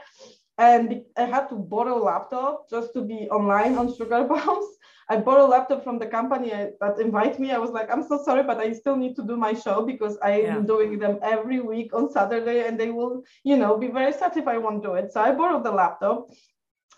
and 0.56 1.02
I 1.16 1.24
had 1.24 1.48
to 1.48 1.56
borrow 1.56 2.02
a 2.02 2.04
laptop 2.04 2.70
just 2.70 2.94
to 2.94 3.02
be 3.02 3.28
online 3.30 3.76
on 3.76 3.94
Sugar 3.94 4.24
Bombs 4.30 4.66
I 5.08 5.16
bought 5.16 5.40
a 5.40 5.44
laptop 5.44 5.84
from 5.84 5.98
the 5.98 6.06
company 6.06 6.50
that 6.50 6.98
invite 6.98 7.38
me. 7.38 7.50
I 7.50 7.58
was 7.58 7.70
like, 7.70 7.90
I'm 7.92 8.02
so 8.02 8.22
sorry, 8.22 8.42
but 8.42 8.58
I 8.58 8.72
still 8.72 8.96
need 8.96 9.16
to 9.16 9.22
do 9.22 9.36
my 9.36 9.52
show 9.52 9.84
because 9.84 10.16
I 10.22 10.32
am 10.52 10.60
yeah. 10.60 10.66
doing 10.66 10.98
them 10.98 11.18
every 11.22 11.60
week 11.60 11.94
on 11.94 12.10
Saturday, 12.10 12.66
and 12.66 12.78
they 12.78 12.90
will, 12.90 13.24
you 13.42 13.56
know, 13.56 13.76
be 13.76 13.88
very 13.88 14.12
sad 14.12 14.36
if 14.36 14.46
I 14.46 14.58
won't 14.58 14.82
do 14.82 14.94
it. 14.94 15.12
So 15.12 15.20
I 15.20 15.32
borrowed 15.32 15.64
the 15.64 15.72
laptop. 15.72 16.28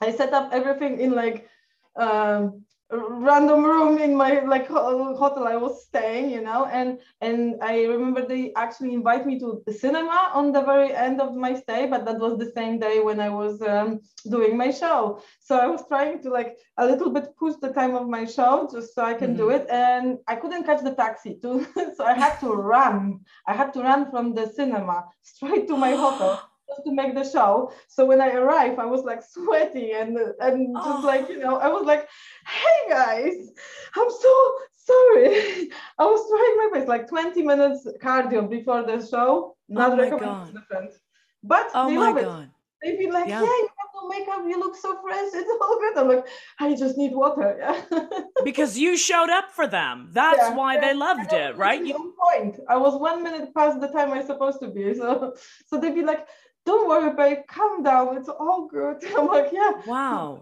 I 0.00 0.12
set 0.12 0.32
up 0.32 0.50
everything 0.52 1.00
in 1.00 1.12
like 1.12 1.48
um, 1.96 2.65
random 2.90 3.64
room 3.64 3.98
in 3.98 4.14
my 4.14 4.40
like 4.40 4.68
hotel 4.68 5.48
I 5.48 5.56
was 5.56 5.84
staying, 5.84 6.30
you 6.30 6.40
know, 6.40 6.66
and 6.66 7.00
and 7.20 7.56
I 7.60 7.84
remember 7.84 8.24
they 8.24 8.52
actually 8.54 8.94
invite 8.94 9.26
me 9.26 9.38
to 9.40 9.62
the 9.66 9.72
cinema 9.72 10.30
on 10.32 10.52
the 10.52 10.62
very 10.62 10.94
end 10.94 11.20
of 11.20 11.34
my 11.34 11.54
stay, 11.54 11.86
but 11.86 12.04
that 12.04 12.18
was 12.18 12.38
the 12.38 12.52
same 12.52 12.78
day 12.78 13.00
when 13.00 13.18
I 13.18 13.28
was 13.28 13.60
um, 13.62 14.00
doing 14.30 14.56
my 14.56 14.70
show. 14.70 15.20
So 15.40 15.56
I 15.56 15.66
was 15.66 15.82
trying 15.88 16.22
to 16.22 16.30
like 16.30 16.56
a 16.78 16.86
little 16.86 17.10
bit 17.10 17.36
push 17.36 17.54
the 17.60 17.72
time 17.72 17.96
of 17.96 18.08
my 18.08 18.24
show 18.24 18.68
just 18.70 18.94
so 18.94 19.02
I 19.02 19.14
can 19.14 19.30
mm-hmm. 19.30 19.38
do 19.38 19.50
it, 19.50 19.66
and 19.68 20.18
I 20.28 20.36
couldn't 20.36 20.64
catch 20.64 20.82
the 20.82 20.94
taxi 20.94 21.38
too, 21.42 21.66
so 21.96 22.04
I 22.04 22.14
had 22.14 22.38
to 22.40 22.48
run. 22.48 23.20
I 23.46 23.54
had 23.54 23.72
to 23.74 23.80
run 23.80 24.10
from 24.10 24.34
the 24.34 24.46
cinema 24.48 25.06
straight 25.22 25.66
to 25.68 25.76
my 25.76 25.90
hotel 25.90 26.45
just 26.68 26.84
to 26.84 26.92
make 26.92 27.14
the 27.14 27.24
show. 27.24 27.72
So 27.88 28.04
when 28.04 28.20
I 28.20 28.32
arrived, 28.32 28.78
I 28.78 28.86
was 28.86 29.02
like 29.04 29.22
sweaty 29.22 29.92
and 29.92 30.16
and 30.40 30.76
just 30.76 31.04
oh. 31.04 31.06
like 31.06 31.28
you 31.28 31.38
know, 31.38 31.56
I 31.56 31.68
was 31.68 31.84
like, 31.84 32.08
"Hey 32.46 32.90
guys, 32.90 33.50
I'm 33.94 34.10
so 34.10 34.52
sorry." 34.74 35.70
I 35.98 36.04
was 36.04 36.22
trying 36.30 36.56
my 36.62 36.78
best, 36.78 36.88
like 36.88 37.08
20 37.08 37.42
minutes 37.42 37.86
cardio 38.02 38.48
before 38.48 38.82
the 38.82 39.04
show. 39.06 39.56
Oh 39.56 39.56
Not 39.68 39.92
oh 39.92 39.96
recommended 39.98 40.46
to 40.46 40.52
the 40.52 40.62
friends, 40.62 40.94
but 41.42 41.68
oh 41.74 41.88
they 41.88 41.98
love 41.98 42.16
God. 42.16 42.44
it. 42.44 42.50
They'd 42.82 42.98
be 42.98 43.10
like, 43.10 43.26
yeah. 43.26 43.40
"Yeah, 43.40 43.46
you 43.46 43.68
have 43.78 43.90
no 43.94 44.08
makeup. 44.08 44.42
You 44.46 44.60
look 44.60 44.76
so 44.76 45.00
fresh. 45.02 45.30
It's 45.32 45.50
all 45.60 45.78
good." 45.80 45.96
I'm 45.98 46.08
like, 46.08 46.26
"I 46.60 46.74
just 46.76 46.96
need 46.96 47.12
water." 47.12 47.56
Yeah. 47.58 47.80
because 48.44 48.78
you 48.78 48.96
showed 48.96 49.30
up 49.30 49.50
for 49.50 49.66
them. 49.66 50.10
That's 50.12 50.38
yeah, 50.38 50.54
why 50.54 50.78
they 50.78 50.94
loved 50.94 51.32
it, 51.32 51.56
right? 51.56 51.84
You... 51.84 52.14
Point. 52.22 52.60
I 52.68 52.76
was 52.76 53.00
one 53.00 53.22
minute 53.22 53.54
past 53.54 53.80
the 53.80 53.88
time 53.88 54.12
I 54.12 54.18
was 54.18 54.26
supposed 54.26 54.60
to 54.60 54.68
be. 54.68 54.94
So, 54.94 55.34
so 55.66 55.80
they'd 55.80 55.94
be 55.94 56.02
like, 56.02 56.26
don't 56.66 56.88
worry, 56.88 57.14
babe, 57.14 57.46
calm 57.48 57.82
down. 57.82 58.18
It's 58.18 58.28
all 58.28 58.66
good. 58.66 59.02
I'm 59.16 59.28
like, 59.28 59.50
yeah. 59.52 59.72
Wow. 59.86 60.40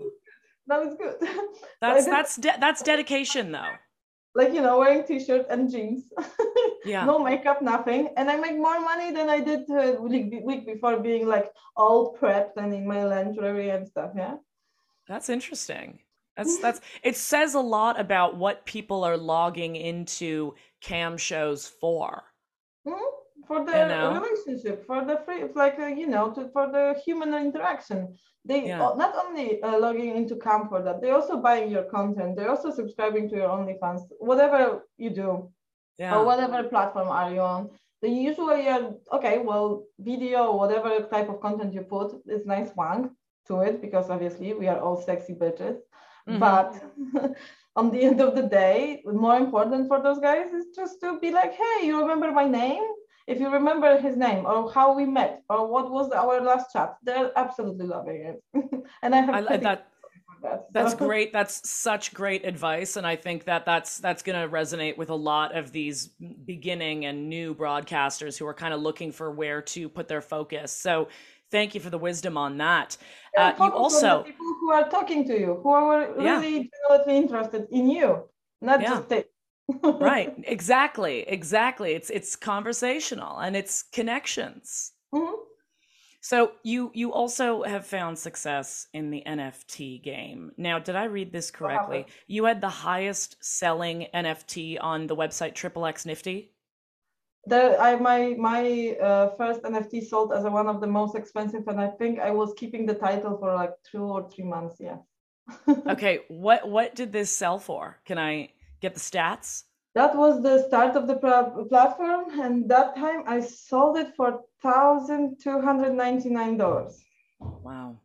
that 0.67 0.85
was 0.85 0.97
good. 0.97 1.17
That's 1.81 2.07
that's 2.07 2.37
de- 2.37 2.59
that's 2.59 2.83
dedication 2.83 3.53
though. 3.53 3.73
Like 4.35 4.53
you 4.53 4.63
know, 4.63 4.79
wearing 4.79 5.05
t-shirt 5.05 5.47
and 5.51 5.71
jeans. 5.71 6.05
yeah. 6.85 7.05
No 7.05 7.19
makeup, 7.23 7.63
nothing, 7.63 8.09
and 8.17 8.29
I 8.31 8.37
make 8.37 8.57
more 8.57 8.81
money 8.81 9.13
than 9.13 9.29
I 9.29 9.41
did 9.41 9.71
uh, 9.71 10.01
week 10.01 10.35
week 10.43 10.67
before 10.67 10.99
being 10.99 11.29
like 11.29 11.53
all 11.77 12.17
prepped 12.17 12.57
and 12.57 12.73
in 12.75 12.87
my 12.87 13.05
lingerie 13.05 13.71
and 13.71 13.87
stuff. 13.87 14.13
Yeah. 14.17 14.37
That's 15.07 15.29
interesting. 15.29 16.01
That's 16.37 16.59
that's 16.59 16.81
it 17.03 17.17
says 17.17 17.55
a 17.55 17.61
lot 17.61 18.01
about 18.01 18.37
what 18.37 18.65
people 18.65 19.05
are 19.05 19.17
logging 19.19 19.77
into 19.77 20.55
cam 20.81 21.17
shows 21.17 21.69
for. 21.69 22.25
For 23.47 23.65
the 23.65 23.73
you 23.73 23.89
know? 23.89 24.21
relationship 24.21 24.87
for 24.87 25.05
the 25.05 25.19
free 25.25 25.45
like 25.55 25.79
uh, 25.79 25.87
you 25.87 26.07
know 26.07 26.33
to, 26.33 26.49
for 26.49 26.71
the 26.71 27.01
human 27.05 27.35
interaction 27.35 28.17
they 28.45 28.67
yeah. 28.69 28.79
not 28.79 29.15
only 29.17 29.63
uh, 29.63 29.79
logging 29.79 30.17
into 30.17 30.37
camp 30.37 30.69
for 30.69 30.83
that 30.83 31.01
they're 31.01 31.15
also 31.15 31.39
buying 31.39 31.71
your 31.71 31.85
content 31.85 32.37
they're 32.37 32.51
also 32.51 32.71
subscribing 32.71 33.29
to 33.29 33.37
your 33.37 33.49
onlyfans 33.49 34.03
whatever 34.19 34.83
you 34.99 35.11
do 35.11 35.51
yeah. 35.99 36.17
or 36.17 36.25
whatever 36.25 36.63
platform 36.65 37.09
are 37.09 37.33
you 37.33 37.41
on 37.41 37.71
they 38.03 38.09
usually 38.09 38.69
are 38.69 38.95
okay 39.13 39.39
well 39.39 39.85
video 39.99 40.55
whatever 40.55 41.07
type 41.11 41.29
of 41.29 41.41
content 41.41 41.73
you 41.73 41.83
put 41.83 42.13
is 42.27 42.45
nice 42.47 42.71
one 42.75 43.11
to 43.47 43.61
it 43.61 43.81
because 43.81 44.11
obviously 44.11 44.53
we 44.55 44.67
are 44.69 44.79
all 44.79 45.01
sexy 45.01 45.35
bitches 45.35 45.79
mm-hmm. 46.29 46.39
but 46.39 46.71
on 47.77 47.91
the 47.91 48.03
end 48.03 48.21
of 48.21 48.35
the 48.35 48.43
day 48.43 49.03
more 49.07 49.37
important 49.37 49.89
for 49.89 50.03
those 50.03 50.19
guys 50.19 50.53
is 50.53 50.67
just 50.75 51.01
to 51.01 51.19
be 51.21 51.31
like 51.31 51.53
hey 51.53 51.87
you 51.87 52.01
remember 52.01 52.31
my 52.31 52.47
name 52.47 52.85
if 53.27 53.41
you 53.41 53.51
remember 53.51 53.99
his 53.99 54.17
name 54.17 54.45
or 54.47 54.71
how 54.71 54.95
we 54.95 55.07
met 55.07 55.43
or 55.49 55.67
what 55.67 55.91
was 55.91 56.11
our 56.13 56.41
last 56.41 56.73
chat, 56.73 56.97
they're 57.03 57.33
absolutely 57.37 57.87
loving 57.87 58.21
it. 58.55 58.85
and 59.03 59.15
I 59.15 59.21
have 59.21 59.35
I, 59.35 59.57
that. 59.57 59.89
That, 60.43 60.67
that's 60.73 60.95
great. 60.95 61.33
That's 61.33 61.67
such 61.67 62.13
great 62.13 62.45
advice, 62.45 62.97
and 62.97 63.07
I 63.07 63.17
think 63.17 63.45
that 63.45 63.65
that's 63.65 63.97
that's 63.97 64.23
going 64.23 64.39
to 64.39 64.47
resonate 64.55 64.99
with 64.99 65.09
a 65.09 65.15
lot 65.15 65.57
of 65.57 65.73
these 65.73 66.09
beginning 66.45 67.07
and 67.07 67.31
new 67.31 67.55
broadcasters 67.55 68.37
who 68.37 68.47
are 68.47 68.53
kind 68.53 68.75
of 68.75 68.83
looking 68.83 69.11
for 69.11 69.31
where 69.31 69.63
to 69.63 69.89
put 69.89 70.07
their 70.07 70.21
focus. 70.21 70.71
So, 70.71 71.09
thank 71.51 71.75
you 71.75 71.81
for 71.81 71.89
the 71.89 71.97
wisdom 71.97 72.37
on 72.37 72.59
that. 72.59 72.99
Uh, 73.39 73.55
you 73.59 73.73
also 73.73 74.23
people 74.25 74.45
who 74.61 74.71
are 74.71 74.87
talking 74.91 75.27
to 75.29 75.39
you, 75.39 75.61
who 75.63 75.71
are 75.71 76.13
really 76.13 76.71
yeah. 76.85 77.05
interested 77.07 77.67
in 77.71 77.89
you, 77.89 78.25
not 78.61 78.83
yeah. 78.83 78.91
just 78.91 79.09
right 79.83 80.35
exactly 80.45 81.21
exactly 81.29 81.93
it's 81.93 82.11
it's 82.11 82.37
conversational 82.37 83.39
and 83.39 83.57
it's 83.57 83.83
connections 83.83 84.93
mm-hmm. 85.15 85.35
so 86.21 86.53
you 86.63 86.91
you 86.95 87.13
also 87.13 87.63
have 87.63 87.87
found 87.87 88.19
success 88.19 88.89
in 88.93 89.11
the 89.11 89.23
nft 89.27 90.03
game 90.03 90.53
now 90.59 90.79
did 90.79 90.97
i 90.97 91.05
read 91.05 91.33
this 91.33 91.51
correctly 91.51 92.07
you 92.27 92.45
had 92.45 92.61
the 92.61 92.69
highest 92.69 93.37
selling 93.43 94.07
nft 94.15 94.77
on 94.81 95.07
the 95.07 95.17
website 95.17 95.55
triple 95.55 95.87
x 95.87 96.05
nifty 96.05 96.55
the 97.47 97.77
I 97.79 97.97
my 97.97 98.35
my 98.39 98.97
uh, 99.03 99.37
first 99.37 99.63
NFT 99.63 100.07
sold 100.07 100.33
as 100.33 100.45
a, 100.45 100.51
one 100.51 100.67
of 100.67 100.81
the 100.81 100.87
most 100.87 101.15
expensive, 101.15 101.67
and 101.69 101.81
I 101.81 101.89
think 101.89 102.19
I 102.19 102.31
was 102.31 102.55
keeping 102.57 102.87
the 102.87 102.95
title 102.95 103.37
for 103.39 103.55
like 103.55 103.73
two 103.91 104.03
or 104.03 104.31
three 104.31 104.45
months. 104.45 104.77
Yeah. 104.81 104.97
okay, 105.89 106.21
what 106.29 106.69
what 106.69 106.95
did 106.95 107.13
this 107.13 107.31
sell 107.31 107.59
for? 107.59 108.01
Can 108.07 108.19
I 108.19 108.51
get 108.85 108.95
the 108.95 109.01
stats? 109.01 109.65
That 109.95 110.13
was 110.23 110.43
the 110.43 110.67
start 110.67 110.97
of 110.97 111.07
the 111.07 111.17
platform, 111.73 112.23
and 112.41 112.69
that 112.69 112.97
time 112.97 113.23
I 113.27 113.39
sold 113.41 113.97
it 113.97 114.11
for 114.17 114.41
thousand 114.63 115.39
two 115.45 115.61
hundred 115.61 115.93
ninety 115.95 116.31
nine 116.31 116.57
dollars. 116.57 116.95
Wow. 117.41 118.01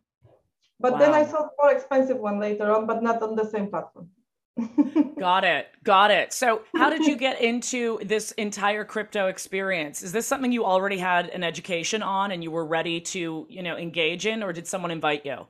But 0.79 0.93
wow. 0.93 0.99
then 0.99 1.13
I 1.13 1.25
sold 1.25 1.49
more 1.61 1.71
expensive 1.71 2.19
one 2.29 2.39
later 2.39 2.71
on, 2.75 2.85
but 2.85 3.03
not 3.03 3.21
on 3.21 3.35
the 3.35 3.47
same 3.49 3.67
platform. 3.69 4.09
got 5.19 5.43
it 5.45 5.67
got 5.83 6.11
it 6.11 6.33
so 6.33 6.61
how 6.75 6.89
did 6.89 7.05
you 7.05 7.15
get 7.15 7.39
into 7.39 7.97
this 8.03 8.31
entire 8.33 8.83
crypto 8.83 9.27
experience 9.27 10.03
is 10.03 10.11
this 10.11 10.27
something 10.27 10.51
you 10.51 10.65
already 10.65 10.97
had 10.97 11.29
an 11.29 11.43
education 11.43 12.01
on 12.03 12.31
and 12.31 12.43
you 12.43 12.51
were 12.51 12.65
ready 12.65 12.99
to 12.99 13.45
you 13.49 13.63
know 13.63 13.77
engage 13.77 14.25
in 14.25 14.43
or 14.43 14.51
did 14.51 14.67
someone 14.67 14.91
invite 14.91 15.25
you 15.25 15.47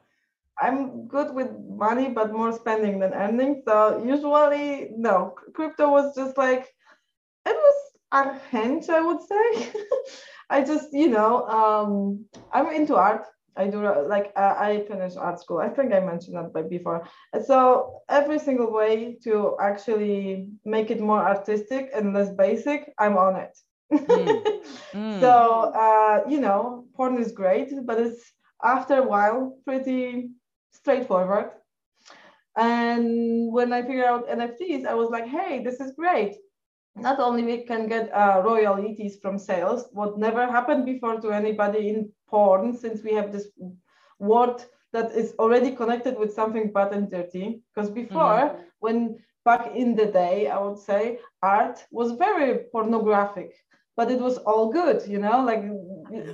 I'm 0.61 1.07
good 1.07 1.33
with 1.33 1.49
money, 1.69 2.09
but 2.09 2.33
more 2.33 2.51
spending 2.51 2.99
than 2.99 3.13
earning. 3.13 3.61
So 3.65 4.03
usually, 4.03 4.89
no, 4.95 5.35
crypto 5.53 5.89
was 5.89 6.15
just 6.15 6.37
like, 6.37 6.67
it 7.45 7.55
was 7.55 7.75
a 8.11 8.39
hunch, 8.51 8.89
I 8.89 9.01
would 9.01 9.21
say. 9.21 9.71
I 10.49 10.63
just, 10.63 10.93
you 10.93 11.09
know, 11.09 11.47
um, 11.47 12.25
I'm 12.51 12.67
into 12.71 12.95
art. 12.95 13.25
I 13.57 13.67
do 13.67 13.81
like 14.07 14.31
uh, 14.35 14.55
I 14.57 14.85
finished 14.87 15.17
art 15.17 15.39
school. 15.39 15.59
I 15.59 15.69
think 15.69 15.93
I 15.93 15.99
mentioned 15.99 16.35
that 16.37 16.69
before. 16.69 17.07
So 17.45 18.01
every 18.09 18.39
single 18.39 18.71
way 18.71 19.17
to 19.23 19.55
actually 19.61 20.49
make 20.65 20.89
it 20.91 21.01
more 21.01 21.19
artistic 21.21 21.89
and 21.93 22.13
less 22.13 22.29
basic, 22.31 22.93
I'm 22.97 23.17
on 23.17 23.35
it. 23.35 23.57
mm. 24.07 24.45
Mm. 24.93 25.19
So 25.19 25.71
uh, 25.75 26.23
you 26.27 26.39
know, 26.39 26.85
porn 26.95 27.17
is 27.17 27.31
great, 27.31 27.71
but 27.85 27.99
it's 27.99 28.33
after 28.63 28.95
a 28.95 29.07
while, 29.07 29.57
pretty 29.65 30.29
straightforward. 30.71 31.51
And 32.55 33.51
when 33.53 33.71
I 33.71 33.81
figured 33.81 34.05
out 34.05 34.27
NFTs, 34.27 34.85
I 34.85 34.93
was 34.93 35.09
like, 35.09 35.27
hey, 35.27 35.63
this 35.63 35.79
is 35.79 35.93
great. 35.95 36.35
Not 36.95 37.19
only 37.19 37.43
we 37.43 37.63
can 37.65 37.87
get 37.87 38.11
uh, 38.13 38.41
royalties 38.43 39.17
from 39.21 39.37
sales, 39.37 39.85
what 39.93 40.17
never 40.17 40.45
happened 40.45 40.85
before 40.85 41.21
to 41.21 41.31
anybody 41.31 41.89
in 41.89 42.11
porn, 42.27 42.75
since 42.75 43.03
we 43.03 43.13
have 43.13 43.31
this 43.31 43.47
word 44.19 44.63
that 44.91 45.11
is 45.11 45.33
already 45.39 45.71
connected 45.75 46.17
with 46.17 46.33
something 46.33 46.71
bad 46.73 46.91
and 46.93 47.09
dirty. 47.09 47.61
Because 47.73 47.89
before, 47.89 48.41
mm-hmm. 48.49 48.61
when 48.79 49.19
back 49.45 49.71
in 49.75 49.95
the 49.95 50.07
day, 50.07 50.49
I 50.49 50.59
would 50.59 50.79
say 50.79 51.19
art 51.41 51.85
was 51.91 52.13
very 52.13 52.65
pornographic 52.71 53.53
but 53.99 54.09
it 54.09 54.21
was 54.21 54.37
all 54.37 54.71
good, 54.71 55.05
you 55.05 55.19
know, 55.19 55.43
like 55.43 55.61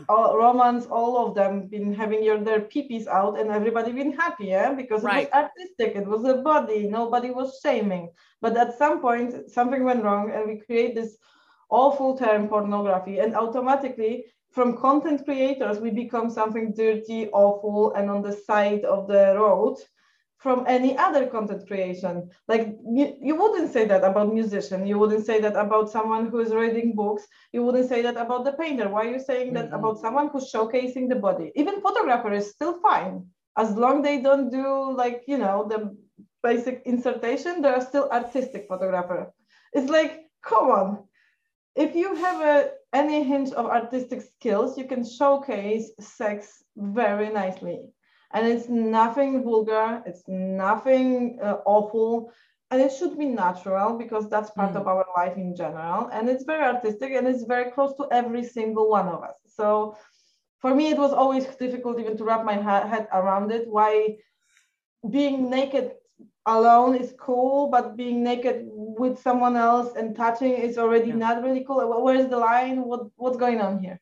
all, 0.10 0.38
romance, 0.38 0.86
all 0.86 1.28
of 1.28 1.36
them 1.36 1.68
been 1.68 1.94
having 1.94 2.24
your, 2.24 2.40
their 2.40 2.62
peepees 2.62 3.08
out 3.08 3.40
and 3.40 3.50
everybody 3.50 3.92
been 3.92 4.14
happy, 4.14 4.48
yeah, 4.48 4.74
because 4.74 5.04
it 5.04 5.08
right. 5.08 5.30
was 5.32 5.44
artistic, 5.44 5.96
it 5.96 6.08
was 6.08 6.24
a 6.26 6.42
body, 6.42 6.88
nobody 6.88 7.32
was 7.32 7.60
shaming. 7.62 8.10
But 8.42 8.58
at 8.58 8.78
some 8.78 9.02
point, 9.02 9.50
something 9.50 9.84
went 9.84 10.04
wrong 10.04 10.32
and 10.32 10.48
we 10.48 10.60
create 10.60 10.96
this 10.96 11.18
awful 11.70 12.18
term 12.18 12.48
pornography 12.48 13.20
and 13.20 13.36
automatically 13.36 14.26
from 14.56 14.78
content 14.78 15.26
creators, 15.26 15.80
we 15.80 15.90
become 15.90 16.30
something 16.30 16.72
dirty, 16.72 17.28
awful, 17.30 17.94
and 17.94 18.10
on 18.10 18.22
the 18.22 18.32
side 18.32 18.86
of 18.86 19.06
the 19.08 19.36
road 19.38 19.78
from 20.38 20.66
any 20.68 20.98
other 20.98 21.28
content 21.28 21.68
creation. 21.68 22.30
Like 22.48 22.76
you, 22.88 23.16
you 23.22 23.36
wouldn't 23.36 23.72
say 23.72 23.86
that 23.86 24.04
about 24.04 24.34
musician. 24.34 24.86
You 24.86 25.00
wouldn't 25.00 25.26
say 25.26 25.40
that 25.42 25.56
about 25.56 25.90
someone 25.90 26.30
who 26.30 26.40
is 26.40 26.54
reading 26.54 26.96
books. 26.96 27.26
You 27.52 27.64
wouldn't 27.64 27.90
say 27.90 28.02
that 28.04 28.18
about 28.18 28.46
the 28.46 28.54
painter. 28.54 28.90
Why 28.90 29.06
are 29.06 29.12
you 29.12 29.20
saying 29.20 29.54
that 29.54 29.66
mm-hmm. 29.66 29.76
about 29.76 30.00
someone 30.00 30.30
who's 30.30 30.52
showcasing 30.52 31.10
the 31.10 31.16
body? 31.16 31.52
Even 31.56 31.82
photographer 31.82 32.34
is 32.34 32.52
still 32.52 32.80
fine 32.82 33.26
as 33.58 33.72
long 33.72 34.02
they 34.02 34.22
don't 34.22 34.50
do 34.50 34.94
like 34.96 35.24
you 35.28 35.38
know 35.38 35.68
the 35.68 35.96
basic 36.44 36.82
insertion. 36.86 37.62
They 37.62 37.70
are 37.70 37.82
still 37.82 38.10
artistic 38.12 38.68
photographer. 38.68 39.34
It's 39.74 39.90
like 39.90 40.26
come 40.44 40.70
on. 40.70 41.04
If 41.76 41.96
you 41.96 42.16
have 42.16 42.42
a 42.42 42.72
any 42.94 43.24
hint 43.24 43.54
of 43.54 43.66
artistic 43.66 44.22
skills, 44.22 44.78
you 44.78 44.86
can 44.86 45.04
showcase 45.04 45.92
sex 46.00 46.64
very 46.78 47.30
nicely 47.30 47.80
and 48.34 48.48
it's 48.48 48.68
nothing 48.70 49.44
vulgar 49.44 50.02
it's 50.06 50.24
nothing 50.28 51.40
uh, 51.42 51.58
awful 51.66 52.32
and 52.72 52.82
it 52.82 52.92
should 52.92 53.18
be 53.18 53.26
natural 53.26 53.98
because 53.98 54.30
that's 54.30 54.50
part 54.52 54.74
mm. 54.74 54.78
of 54.78 54.88
our 54.88 55.06
life 55.16 55.38
in 55.38 55.56
general 55.56 56.10
and 56.12 56.28
it's 56.28 56.44
very 56.44 56.64
artistic 56.64 57.12
and 57.14 57.28
it's 57.28 57.44
very 57.44 57.72
close 57.72 57.94
to 57.96 58.08
every 58.12 58.44
single 58.44 58.90
one 58.90 59.08
of 59.08 59.24
us. 59.24 59.38
So 59.48 59.98
for 60.60 60.74
me 60.74 60.90
it 60.90 60.98
was 60.98 61.14
always 61.14 61.46
difficult 61.46 62.00
even 62.00 62.18
to 62.18 62.24
wrap 62.24 62.44
my 62.44 62.54
head 62.56 63.08
around 63.14 63.52
it. 63.52 63.68
Why 63.68 64.18
being 65.10 65.50
naked 65.50 65.92
alone 66.48 66.96
is 66.96 67.14
cool 67.20 67.70
but 67.70 67.96
being 67.96 68.24
naked 68.24 68.66
with 68.68 69.20
someone 69.20 69.56
else 69.56 69.96
and 69.96 70.16
touching 70.16 70.54
is 70.54 70.78
already 70.78 71.10
yeah. 71.10 71.16
not 71.16 71.44
really 71.44 71.64
cool. 71.64 72.04
Where's 72.04 72.30
the 72.30 72.38
line? 72.38 72.84
What 72.84 73.08
what's 73.16 73.38
going 73.38 73.62
on 73.62 73.80
here 73.80 74.00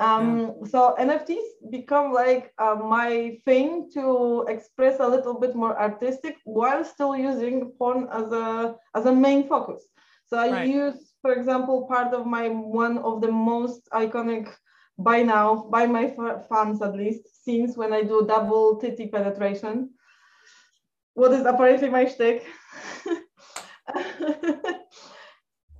um, 0.00 0.38
yeah. 0.38 0.68
So 0.70 0.96
NFTs 0.98 1.70
become 1.70 2.12
like 2.12 2.52
uh, 2.58 2.74
my 2.74 3.38
thing 3.44 3.90
to 3.94 4.44
express 4.48 4.98
a 5.00 5.06
little 5.06 5.38
bit 5.38 5.54
more 5.54 5.78
artistic 5.80 6.36
while 6.44 6.84
still 6.84 7.16
using 7.16 7.72
porn 7.78 8.08
as 8.12 8.32
a 8.32 8.74
as 8.94 9.06
a 9.06 9.14
main 9.14 9.46
focus. 9.46 9.86
So 10.26 10.36
I 10.38 10.50
right. 10.50 10.68
use, 10.68 11.12
for 11.22 11.32
example, 11.32 11.86
part 11.86 12.12
of 12.12 12.26
my 12.26 12.48
one 12.48 12.98
of 12.98 13.20
the 13.20 13.30
most 13.30 13.88
iconic 13.92 14.52
by 14.98 15.22
now, 15.22 15.68
by 15.70 15.86
my 15.86 16.12
fans 16.48 16.82
at 16.82 16.96
least, 16.96 17.44
scenes 17.44 17.76
when 17.76 17.92
I 17.92 18.02
do 18.02 18.26
double 18.26 18.76
titty 18.76 19.08
penetration. 19.08 19.90
What 21.14 21.32
is 21.32 21.46
apparently 21.46 21.90
my 21.90 22.06
shtick. 22.06 22.44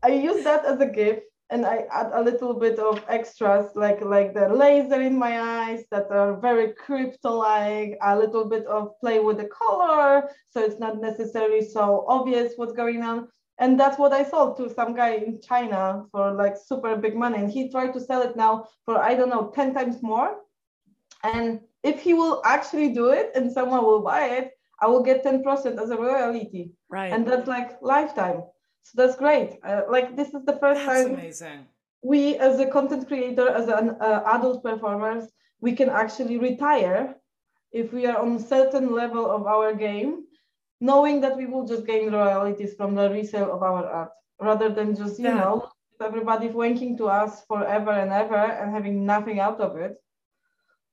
I 0.04 0.08
use 0.08 0.44
that 0.44 0.64
as 0.66 0.78
a 0.80 0.86
gift 0.86 1.22
and 1.50 1.66
I 1.66 1.84
add 1.92 2.10
a 2.12 2.22
little 2.22 2.54
bit 2.54 2.78
of 2.78 3.04
extras 3.08 3.70
like 3.74 4.00
like 4.00 4.34
the 4.34 4.48
laser 4.48 5.00
in 5.00 5.18
my 5.18 5.40
eyes 5.40 5.84
that 5.90 6.10
are 6.10 6.40
very 6.40 6.72
crypto-like, 6.72 7.98
a 8.02 8.18
little 8.18 8.46
bit 8.48 8.66
of 8.66 8.98
play 9.00 9.20
with 9.20 9.36
the 9.38 9.48
color, 9.48 10.30
so 10.50 10.60
it's 10.60 10.80
not 10.80 11.00
necessarily 11.00 11.62
so 11.62 12.04
obvious 12.08 12.54
what's 12.56 12.72
going 12.72 13.02
on. 13.02 13.28
And 13.58 13.78
that's 13.78 13.98
what 13.98 14.12
I 14.12 14.24
sold 14.24 14.56
to 14.56 14.68
some 14.74 14.94
guy 14.94 15.10
in 15.10 15.40
China 15.40 16.06
for 16.10 16.32
like 16.32 16.56
super 16.56 16.96
big 16.96 17.14
money. 17.14 17.38
And 17.38 17.50
he 17.50 17.70
tried 17.70 17.92
to 17.92 18.00
sell 18.00 18.22
it 18.22 18.36
now 18.36 18.66
for 18.84 18.98
I 18.98 19.14
don't 19.14 19.28
know 19.28 19.52
10 19.54 19.74
times 19.74 20.02
more. 20.02 20.38
And 21.22 21.60
if 21.82 22.00
he 22.00 22.14
will 22.14 22.42
actually 22.44 22.92
do 22.92 23.10
it 23.10 23.30
and 23.34 23.52
someone 23.52 23.84
will 23.84 24.02
buy 24.02 24.26
it, 24.26 24.52
I 24.80 24.88
will 24.88 25.02
get 25.02 25.24
10% 25.24 25.80
as 25.80 25.90
a 25.90 25.96
royalty. 25.96 26.72
Right. 26.88 27.12
And 27.12 27.26
that's 27.26 27.46
like 27.46 27.80
lifetime. 27.80 28.42
So 28.84 28.92
that's 29.00 29.16
great. 29.16 29.58
Uh, 29.64 29.82
like 29.88 30.14
this 30.14 30.28
is 30.34 30.44
the 30.44 30.58
first 30.62 30.84
that's 30.84 31.04
time 31.04 31.14
amazing. 31.14 31.60
we, 32.02 32.36
as 32.36 32.60
a 32.60 32.66
content 32.66 33.08
creator, 33.08 33.48
as 33.48 33.68
an 33.68 33.96
uh, 34.00 34.22
adult 34.36 34.62
performers, 34.62 35.24
we 35.60 35.72
can 35.72 35.88
actually 35.88 36.38
retire 36.38 37.16
if 37.72 37.92
we 37.92 38.06
are 38.06 38.18
on 38.18 38.36
a 38.36 38.40
certain 38.40 38.92
level 38.92 39.28
of 39.30 39.46
our 39.46 39.74
game, 39.74 40.24
knowing 40.80 41.20
that 41.22 41.36
we 41.36 41.46
will 41.46 41.66
just 41.66 41.86
gain 41.86 42.12
royalties 42.12 42.74
from 42.74 42.94
the 42.94 43.10
resale 43.10 43.50
of 43.52 43.62
our 43.62 43.84
art, 43.86 44.12
rather 44.40 44.68
than 44.68 44.94
just 44.94 45.18
you 45.18 45.26
yeah. 45.26 45.40
know 45.40 45.68
everybody 46.00 46.48
wanking 46.48 46.96
to 46.98 47.06
us 47.08 47.44
forever 47.46 47.90
and 47.90 48.12
ever 48.12 48.44
and 48.58 48.70
having 48.70 49.06
nothing 49.06 49.40
out 49.40 49.60
of 49.60 49.76
it. 49.76 49.96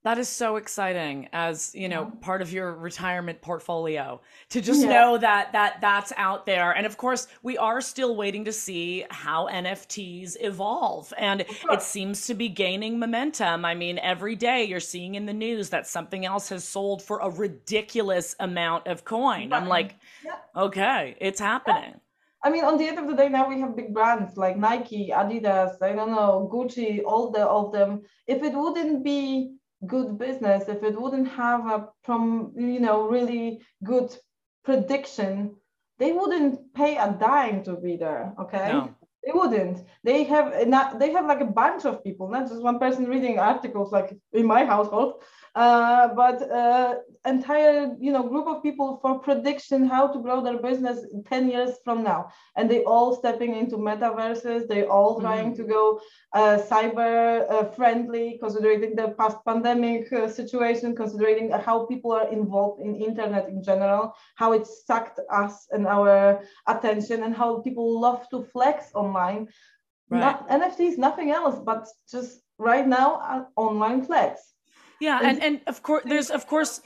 That 0.04 0.18
is 0.18 0.28
so 0.28 0.56
exciting 0.56 1.30
as, 1.32 1.76
you 1.76 1.88
know, 1.88 2.12
part 2.22 2.42
of 2.42 2.52
your 2.52 2.74
retirement 2.74 3.40
portfolio 3.40 4.20
to 4.50 4.60
just 4.60 4.82
yeah. 4.82 4.90
know 4.90 5.18
that 5.20 5.52
that 5.54 5.80
that's 5.80 6.12
out 6.18 6.48
there. 6.48 6.72
And 6.72 6.88
of 6.88 6.98
course, 6.98 7.28
we 7.44 7.56
are 7.60 7.82
still 7.82 8.16
waiting 8.16 8.46
to 8.46 8.52
see 8.52 9.06
how 9.12 9.48
NFTs 9.48 10.38
evolve 10.40 11.14
and 11.20 11.46
it 11.72 11.82
seems 11.84 12.26
to 12.28 12.34
be 12.34 12.50
gaining 12.50 12.98
momentum. 12.98 13.64
I 13.64 13.76
mean, 13.76 14.00
every 14.00 14.36
day 14.36 14.64
you're 14.64 14.80
seeing 14.80 15.14
in 15.14 15.28
the 15.28 15.34
news 15.34 15.70
that 15.70 15.86
something 15.86 16.26
else 16.26 16.50
has 16.50 16.64
sold 16.64 17.04
for 17.04 17.20
a 17.20 17.30
ridiculous 17.30 18.36
amount 18.40 18.88
of 18.88 19.06
coin. 19.06 19.54
I'm 19.54 19.68
like, 19.68 19.96
yeah. 20.26 20.38
okay, 20.56 21.16
it's 21.20 21.40
happening. 21.40 22.02
I 22.44 22.50
mean, 22.50 22.66
on 22.66 22.80
the 22.80 22.88
end 22.88 22.98
of 22.98 23.08
the 23.08 23.16
day, 23.16 23.30
now 23.30 23.48
we 23.48 23.60
have 23.60 23.76
big 23.76 23.94
brands 23.94 24.36
like 24.36 24.58
Nike, 24.58 25.12
Adidas, 25.14 25.80
I 25.80 25.94
don't 25.94 26.10
know, 26.10 26.50
Gucci, 26.52 27.04
all 27.06 27.30
the 27.30 27.48
all 27.48 27.68
of 27.68 27.72
them. 27.72 28.02
If 28.26 28.42
it 28.42 28.54
wouldn't 28.54 29.04
be 29.04 29.58
good 29.88 30.18
business 30.18 30.68
if 30.68 30.84
it 30.84 31.00
wouldn't 31.00 31.28
have 31.28 31.66
a 31.68 31.90
from 32.04 32.52
you 32.56 32.80
know 32.80 33.08
really 33.08 33.62
good 33.84 34.16
prediction 34.64 35.56
they 35.98 36.12
wouldn't 36.12 36.74
pay 36.74 36.98
a 36.98 37.16
dime 37.20 37.64
to 37.64 37.76
be 37.76 37.96
there 37.96 38.34
okay? 38.40 38.72
No. 38.72 38.90
they 39.24 39.32
wouldn't. 39.32 39.86
They 40.04 40.24
have 40.24 40.68
not 40.68 40.98
they 41.00 41.12
have 41.12 41.28
like 41.28 41.42
a 41.42 41.54
bunch 41.62 41.86
of 41.86 42.04
people 42.04 42.28
not 42.30 42.48
just 42.50 42.62
one 42.62 42.80
person 42.80 43.06
reading 43.08 43.38
articles 43.38 43.92
like 43.92 44.18
in 44.34 44.46
my 44.48 44.66
household 44.66 45.24
uh, 45.56 46.08
but 46.16 46.50
uh, 46.50 46.96
entire 47.26 47.96
you 48.00 48.12
know 48.12 48.24
group 48.24 48.48
of 48.48 48.64
people 48.64 48.98
for 49.02 49.20
prediction 49.20 49.86
how 49.86 50.08
to 50.08 50.20
grow 50.20 50.42
their 50.42 50.58
business 50.58 51.06
10 51.28 51.50
years 51.50 51.72
from 51.84 52.04
now 52.04 52.32
and 52.56 52.72
they 52.72 52.84
all 52.84 53.16
stepping 53.16 53.56
into 53.56 53.76
metaverses 53.76 54.68
they 54.68 54.86
all 54.86 55.16
mm-hmm. 55.16 55.26
trying 55.26 55.56
to 55.56 55.64
go 55.64 56.00
uh, 56.34 56.58
cyber 56.58 57.50
uh, 57.52 57.66
friendly 57.66 58.38
considering 58.42 58.96
the 58.96 59.10
past 59.20 59.38
pandemic 59.46 60.12
uh, 60.14 60.28
situation 60.28 60.96
considering 60.96 61.52
how 61.52 61.86
people 61.86 62.12
are 62.12 62.32
involved 62.32 62.82
in 62.82 62.96
internet 62.96 63.50
in 63.50 63.62
general 63.62 64.16
how 64.36 64.54
it 64.54 64.66
sucked 64.66 65.20
us 65.32 65.68
and 65.72 65.86
our 65.86 66.42
attention 66.68 67.24
and 67.24 67.36
how 67.36 67.60
people 67.60 68.00
love 68.00 68.28
to 68.30 68.42
flex 68.54 68.92
online 68.96 69.48
right. 70.10 70.20
Not, 70.20 70.50
nfts 70.50 70.98
nothing 70.98 71.32
else 71.32 71.60
but 71.64 71.88
just 72.10 72.42
right 72.58 72.88
now 72.88 73.48
online 73.58 74.06
flex 74.06 74.51
yeah, 75.02 75.20
and 75.24 75.42
and 75.42 75.62
of 75.66 75.82
course 75.82 76.04
there's 76.06 76.30
of 76.30 76.46
course 76.46 76.80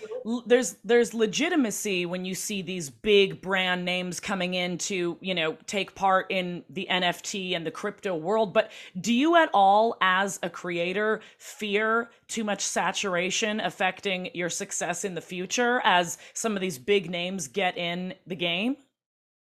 there's 0.45 0.77
there's 0.85 1.13
legitimacy 1.13 2.05
when 2.05 2.23
you 2.23 2.33
see 2.33 2.61
these 2.61 2.89
big 2.89 3.41
brand 3.41 3.83
names 3.83 4.21
coming 4.21 4.53
in 4.53 4.77
to, 4.77 5.17
you 5.19 5.35
know, 5.35 5.57
take 5.67 5.95
part 5.95 6.27
in 6.29 6.63
the 6.69 6.87
NFT 6.89 7.57
and 7.57 7.65
the 7.65 7.71
crypto 7.71 8.15
world, 8.15 8.53
but 8.53 8.71
do 9.01 9.13
you 9.13 9.35
at 9.35 9.49
all 9.53 9.97
as 9.99 10.39
a 10.41 10.49
creator 10.49 11.19
fear 11.37 12.09
too 12.29 12.45
much 12.45 12.61
saturation 12.61 13.59
affecting 13.59 14.29
your 14.33 14.49
success 14.49 15.03
in 15.03 15.13
the 15.13 15.21
future 15.21 15.81
as 15.83 16.17
some 16.33 16.55
of 16.55 16.61
these 16.61 16.79
big 16.79 17.09
names 17.09 17.49
get 17.49 17.77
in 17.77 18.13
the 18.25 18.35
game? 18.35 18.77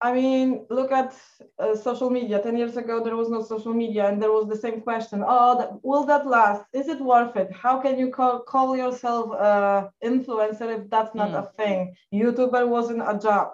I 0.03 0.13
mean, 0.13 0.65
look 0.69 0.91
at 0.91 1.13
uh, 1.59 1.75
social 1.75 2.09
media. 2.09 2.41
10 2.41 2.57
years 2.57 2.75
ago, 2.75 3.03
there 3.03 3.15
was 3.15 3.29
no 3.29 3.43
social 3.43 3.73
media, 3.73 4.07
and 4.07 4.21
there 4.21 4.31
was 4.31 4.47
the 4.47 4.57
same 4.57 4.81
question 4.81 5.23
Oh, 5.25 5.57
that, 5.59 5.83
will 5.83 6.05
that 6.05 6.25
last? 6.25 6.63
Is 6.73 6.87
it 6.87 6.99
worth 6.99 7.35
it? 7.35 7.51
How 7.51 7.79
can 7.79 7.99
you 7.99 8.09
call, 8.09 8.39
call 8.39 8.75
yourself 8.75 9.31
an 9.39 9.89
influencer 10.03 10.79
if 10.79 10.89
that's 10.89 11.13
not 11.13 11.29
mm. 11.29 11.39
a 11.39 11.51
thing? 11.55 11.95
YouTuber 12.13 12.67
wasn't 12.67 13.01
a 13.01 13.19
job. 13.19 13.51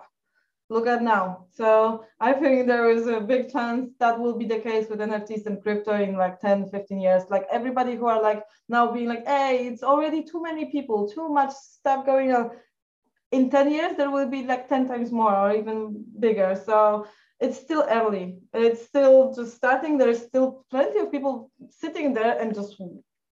look 0.70 0.88
at 0.88 1.02
now. 1.02 1.46
So 1.52 2.04
I 2.20 2.34
think 2.34 2.68
there 2.68 2.90
is 2.92 3.08
a 3.08 3.22
big 3.22 3.52
chance 3.52 3.92
that 4.00 4.20
will 4.20 4.38
be 4.38 4.46
the 4.46 4.60
case 4.60 4.90
with 4.90 5.00
NFTs 5.00 5.46
and 5.46 5.62
crypto 5.62 5.94
in 5.94 6.18
like 6.18 6.40
10, 6.42 6.70
15 6.70 7.00
years. 7.00 7.24
Like 7.30 7.46
everybody 7.52 7.96
who 7.96 8.08
are 8.08 8.22
like 8.22 8.44
now 8.68 8.92
being 8.92 9.08
like, 9.08 9.26
hey, 9.26 9.68
it's 9.68 9.84
already 9.84 10.24
too 10.24 10.42
many 10.42 10.66
people, 10.66 11.08
too 11.10 11.30
much 11.30 11.54
stuff 11.54 12.06
going 12.06 12.34
on. 12.34 12.52
In 13.32 13.50
10 13.50 13.72
years, 13.72 13.98
there 13.98 14.10
will 14.10 14.28
be 14.28 14.44
like 14.44 14.70
10 14.70 14.88
times 14.88 15.12
more 15.12 15.36
or 15.36 15.54
even 15.54 16.06
bigger. 16.20 16.60
So 16.66 17.08
it's 17.40 17.60
still 17.60 17.86
early. 17.90 18.40
It's 18.54 18.86
still 18.86 19.34
just 19.34 19.56
starting. 19.56 19.98
There's 19.98 20.22
still 20.22 20.66
plenty 20.72 21.00
of 21.00 21.12
people 21.12 21.52
sitting 21.70 22.14
there 22.14 22.40
and 22.40 22.56
just 22.56 22.82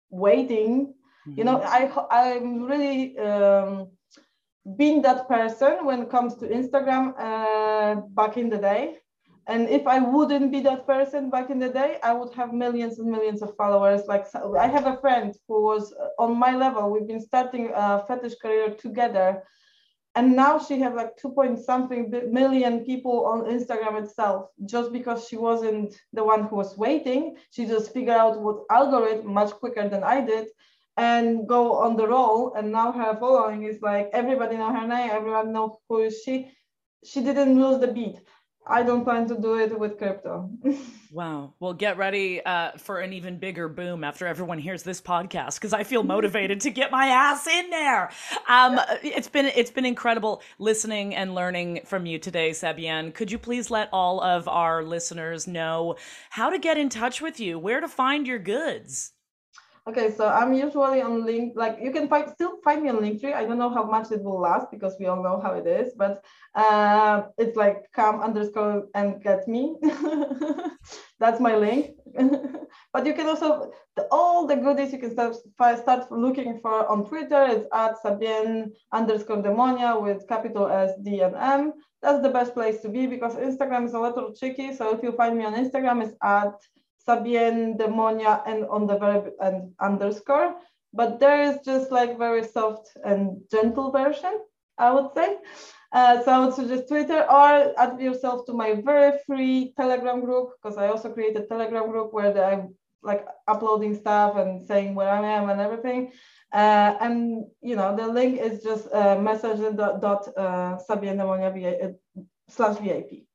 waiting. 0.10 0.94
Mm-hmm. 1.28 1.38
You 1.38 1.44
know, 1.44 1.58
mm-hmm. 1.58 2.00
I 2.12 2.30
I'm 2.30 2.64
really 2.64 3.18
um, 3.18 3.88
being 4.78 5.02
that 5.04 5.28
person 5.28 5.86
when 5.86 6.02
it 6.04 6.10
comes 6.10 6.36
to 6.36 6.48
Instagram 6.48 7.14
uh, 7.18 8.02
back 8.10 8.38
in 8.38 8.50
the 8.50 8.58
day. 8.58 8.98
And 9.48 9.70
if 9.70 9.86
I 9.86 10.00
wouldn't 10.00 10.52
be 10.52 10.60
that 10.62 10.88
person 10.88 11.30
back 11.30 11.52
in 11.52 11.60
the 11.60 11.70
day, 11.70 12.00
I 12.04 12.14
would 12.14 12.34
have 12.34 12.52
millions 12.52 12.98
and 12.98 13.12
millions 13.12 13.44
of 13.44 13.56
followers. 13.56 14.02
Like 14.08 14.26
I 14.58 14.68
have 14.68 14.88
a 14.88 14.98
friend 14.98 15.36
who 15.48 15.62
was 15.64 15.94
on 16.18 16.36
my 16.36 16.56
level. 16.56 16.90
We've 16.90 17.08
been 17.08 17.22
starting 17.22 17.72
a 17.74 18.04
fetish 18.08 18.36
career 18.42 18.72
together 18.72 19.44
and 20.16 20.36
now 20.36 20.58
she 20.58 20.80
has 20.80 20.94
like 20.94 21.16
two 21.18 21.30
point 21.30 21.60
something 21.60 22.10
million 22.32 22.86
people 22.86 23.26
on 23.26 23.42
instagram 23.42 24.02
itself. 24.02 24.50
Just 24.66 24.92
because 24.94 25.28
she 25.28 25.38
wasn't 25.38 25.94
the 26.14 26.24
one 26.24 26.44
who 26.48 26.56
was 26.56 26.78
waiting 26.78 27.36
she 27.52 27.66
just 27.66 27.94
figured 27.94 28.16
out 28.16 28.42
what 28.42 28.64
algorithm 28.70 29.34
much 29.34 29.52
quicker 29.52 29.88
than 29.90 30.04
i 30.04 30.22
did 30.22 30.48
and 30.98 31.48
go 31.48 31.74
on 31.74 31.98
the 31.98 32.08
roll. 32.08 32.54
And 32.56 32.72
now 32.72 32.92
her 32.92 33.18
following 33.20 33.64
is 33.64 33.82
like 33.82 34.10
everybody 34.14 34.58
know 34.58 34.74
her 34.74 34.88
name 34.88 35.10
everyone 35.12 35.52
know 35.52 35.80
who 35.90 36.02
is 36.02 36.22
she. 36.24 36.52
She 37.04 37.22
didn't 37.22 37.62
lose 37.62 37.80
the 37.80 37.88
beat 37.88 38.20
I 38.68 38.84
don't 38.84 39.04
plan 39.04 39.28
to 39.28 39.40
do 39.40 39.58
it 39.60 39.78
with 39.78 39.98
crypto. 39.98 40.50
wow. 41.12 41.54
Well, 41.60 41.74
get 41.74 41.98
ready 41.98 42.44
uh, 42.44 42.72
for 42.78 43.00
an 43.00 43.14
even 43.14 43.38
bigger 43.38 43.68
boom 43.68 44.04
after 44.04 44.26
everyone 44.26 44.58
hears 44.58 44.82
this 44.82 45.00
podcast 45.00 45.56
because 45.56 45.74
I 45.74 45.84
feel 45.84 46.04
motivated 46.04 46.62
to 46.62 46.72
get 46.72 46.92
my 46.92 47.08
ass 47.08 47.46
in 47.46 47.70
there. 47.70 48.10
Um, 48.48 48.76
yeah. 48.76 48.98
It's 49.04 49.28
been 49.28 49.46
it's 49.46 49.72
been 49.72 49.86
incredible 49.86 50.42
listening 50.58 51.16
and 51.16 51.36
learning 51.36 51.82
from 51.86 52.06
you 52.06 52.18
today, 52.18 52.52
Sabien. 52.52 53.14
Could 53.14 53.32
you 53.32 53.38
please 53.38 53.70
let 53.70 53.90
all 53.94 54.22
of 54.22 54.48
our 54.48 54.84
listeners 54.84 55.48
know 55.48 55.96
how 56.32 56.50
to 56.50 56.58
get 56.58 56.78
in 56.78 56.90
touch 56.90 57.22
with 57.22 57.40
you, 57.40 57.60
where 57.60 57.82
to 57.82 57.88
find 57.88 58.26
your 58.26 58.40
goods? 58.40 59.12
Okay, 59.88 60.10
so 60.10 60.28
I'm 60.28 60.52
usually 60.52 61.04
on 61.04 61.28
link, 61.28 61.54
like 61.56 61.78
you 61.80 61.92
can 61.92 62.08
find 62.08 62.28
still 62.32 62.58
find 62.64 62.82
me 62.82 62.90
on 62.90 62.98
Linktree. 62.98 63.36
I 63.36 63.46
don't 63.46 63.60
know 63.60 63.70
how 63.70 63.84
much 63.84 64.12
it 64.12 64.24
will 64.24 64.42
last 64.42 64.72
because 64.72 64.96
we 65.00 65.06
all 65.06 65.22
know 65.22 65.40
how 65.40 65.54
it 65.54 65.68
is, 65.68 65.94
but 65.96 66.26
uh, 66.56 67.24
it's 67.38 67.56
like 67.56 67.84
come 67.94 68.20
underscore 68.20 68.88
and 68.96 69.22
get 69.22 69.48
me. 69.48 69.76
That's 71.20 71.40
my 71.40 71.56
link. 71.56 71.92
but 72.94 73.06
you 73.06 73.14
can 73.14 73.28
also 73.28 73.74
the, 73.96 74.08
all 74.10 74.48
the 74.48 74.56
goodies 74.56 74.92
you 74.92 74.98
can 74.98 75.12
start 75.12 75.36
start 75.78 76.12
looking 76.12 76.60
for 76.64 76.90
on 76.90 77.06
Twitter. 77.06 77.46
It's 77.46 77.68
at 77.72 78.02
Sabien 78.04 78.72
underscore 78.92 79.44
DeMonia 79.44 80.02
with 80.02 80.28
capital 80.28 80.68
S 80.68 80.94
D 81.04 81.22
and 81.22 81.36
M. 81.36 81.74
That's 82.02 82.24
the 82.24 82.30
best 82.30 82.56
place 82.56 82.82
to 82.82 82.90
be 82.90 83.06
because 83.06 83.36
Instagram 83.36 83.86
is 83.86 83.94
a 83.94 84.00
little 84.00 84.34
tricky. 84.34 84.76
So 84.76 84.96
if 84.96 85.04
you 85.04 85.12
find 85.12 85.38
me 85.38 85.46
on 85.46 85.54
Instagram, 85.54 86.04
it's 86.04 86.16
at 86.24 86.56
Sabien 87.08 87.78
DeMonia 87.78 88.42
and 88.48 88.66
on 88.66 88.88
the 88.88 88.98
verb 88.98 89.32
and 89.40 89.74
underscore. 89.80 90.56
But 90.94 91.20
there 91.20 91.44
is 91.44 91.60
just 91.66 91.92
like 91.92 92.18
very 92.18 92.44
soft 92.44 92.90
and 93.04 93.42
gentle 93.52 93.92
version, 93.92 94.40
I 94.78 94.92
would 94.92 95.14
say. 95.14 95.38
Uh, 95.92 96.24
so 96.24 96.32
I 96.32 96.40
would 96.40 96.54
suggest 96.54 96.88
Twitter 96.88 97.24
or 97.24 97.74
add 97.80 98.00
yourself 98.02 98.46
to 98.48 98.54
my 98.54 98.82
very 98.82 99.18
free 99.26 99.74
Telegram 99.78 100.22
group 100.22 100.50
because 100.56 100.78
I 100.78 100.88
also 100.88 101.12
created 101.14 101.44
a 101.44 101.48
Telegram 101.48 101.90
group 101.90 102.12
where 102.12 102.34
I'm 102.44 102.76
like 103.04 103.26
uploading 103.48 103.96
stuff 103.96 104.36
and 104.36 104.66
saying 104.66 104.96
where 104.96 105.10
I 105.10 105.26
am 105.26 105.50
and 105.50 105.62
everything. 105.62 106.12
Uh, 106.52 106.96
and 107.00 107.46
you 107.62 107.76
know 107.76 107.96
the 107.96 108.08
link 108.08 108.40
is 108.40 108.64
just 108.64 108.92
uh, 108.94 109.18
message 109.20 109.60
dot, 109.76 110.02
dot 110.02 110.28
uh, 110.38 110.78
uh, 110.78 111.92
slash 112.50 112.78
VIP. 112.80 113.26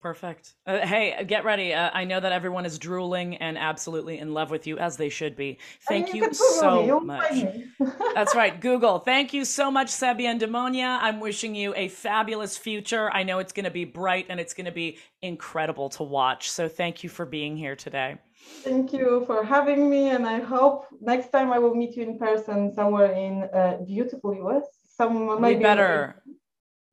Perfect. 0.00 0.54
Uh, 0.66 0.78
hey, 0.78 1.22
get 1.26 1.44
ready. 1.44 1.74
Uh, 1.74 1.90
I 1.92 2.04
know 2.04 2.20
that 2.20 2.32
everyone 2.32 2.64
is 2.64 2.78
drooling 2.78 3.36
and 3.36 3.58
absolutely 3.58 4.18
in 4.18 4.32
love 4.32 4.50
with 4.50 4.66
you, 4.66 4.78
as 4.78 4.96
they 4.96 5.10
should 5.10 5.36
be. 5.36 5.58
Thank 5.88 6.14
you, 6.14 6.24
you 6.24 6.32
so 6.32 7.00
much. 7.00 7.44
That's 8.14 8.34
right, 8.34 8.58
Google. 8.58 9.00
Thank 9.00 9.34
you 9.34 9.44
so 9.44 9.70
much, 9.70 9.88
Sabien 9.88 10.40
DeMonia. 10.40 10.98
I'm 11.02 11.20
wishing 11.20 11.54
you 11.54 11.74
a 11.76 11.88
fabulous 11.88 12.56
future. 12.56 13.10
I 13.12 13.24
know 13.24 13.40
it's 13.40 13.52
going 13.52 13.64
to 13.64 13.70
be 13.70 13.84
bright 13.84 14.26
and 14.30 14.40
it's 14.40 14.54
going 14.54 14.64
to 14.64 14.72
be 14.72 14.96
incredible 15.20 15.90
to 15.90 16.02
watch. 16.02 16.50
So 16.50 16.66
thank 16.66 17.04
you 17.04 17.10
for 17.10 17.26
being 17.26 17.54
here 17.54 17.76
today. 17.76 18.16
Thank 18.62 18.94
you 18.94 19.24
for 19.26 19.44
having 19.44 19.90
me, 19.90 20.08
and 20.08 20.26
I 20.26 20.40
hope 20.40 20.86
next 21.02 21.28
time 21.28 21.52
I 21.52 21.58
will 21.58 21.74
meet 21.74 21.94
you 21.94 22.04
in 22.04 22.18
person 22.18 22.72
somewhere 22.74 23.12
in 23.12 23.42
uh, 23.52 23.84
beautiful 23.86 24.34
US. 24.46 24.64
Some 24.96 25.40
maybe 25.42 25.58
we 25.58 25.62
better. 25.62 26.22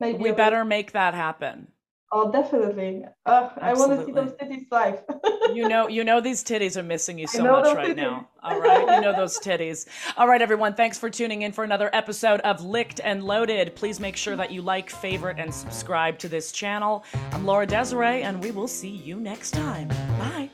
Maybe 0.02 0.18
we 0.18 0.32
better 0.34 0.66
make 0.66 0.92
that 0.92 1.14
happen. 1.14 1.68
Oh, 2.10 2.32
definitely. 2.32 3.04
Uh, 3.26 3.50
I 3.58 3.74
want 3.74 3.92
to 3.92 4.06
see 4.06 4.14
those 4.14 4.32
titties 4.32 4.68
live. 4.72 5.04
you 5.54 5.68
know, 5.68 5.90
you 5.90 6.06
know 6.06 6.22
these 6.22 6.42
titties 6.42 6.78
are 6.78 6.84
missing 6.84 7.20
you 7.20 7.28
so 7.28 7.44
much 7.44 7.76
right 7.76 7.90
titties. 7.90 7.98
now. 7.98 8.30
All 8.42 8.62
right, 8.62 8.96
you 8.96 9.02
know 9.02 9.14
those 9.14 9.38
titties. 9.44 9.88
All 10.16 10.26
right, 10.26 10.42
everyone. 10.42 10.74
Thanks 10.74 10.98
for 10.98 11.10
tuning 11.10 11.42
in 11.42 11.52
for 11.52 11.66
another 11.66 11.90
episode 11.92 12.40
of 12.42 12.64
Licked 12.64 13.02
and 13.04 13.26
Loaded. 13.26 13.76
Please 13.76 14.00
make 14.00 14.16
sure 14.16 14.38
that 14.38 14.52
you 14.52 14.62
like, 14.62 14.90
favorite, 14.90 15.38
and 15.38 15.54
subscribe 15.54 16.18
to 16.20 16.30
this 16.30 16.54
channel. 16.54 17.04
I'm 17.34 17.46
Laura 17.46 17.66
Desiree, 17.66 18.24
and 18.24 18.42
we 18.42 18.52
will 18.52 18.70
see 18.70 18.90
you 18.90 19.20
next 19.20 19.52
time. 19.52 19.90
Bye. 19.90 20.50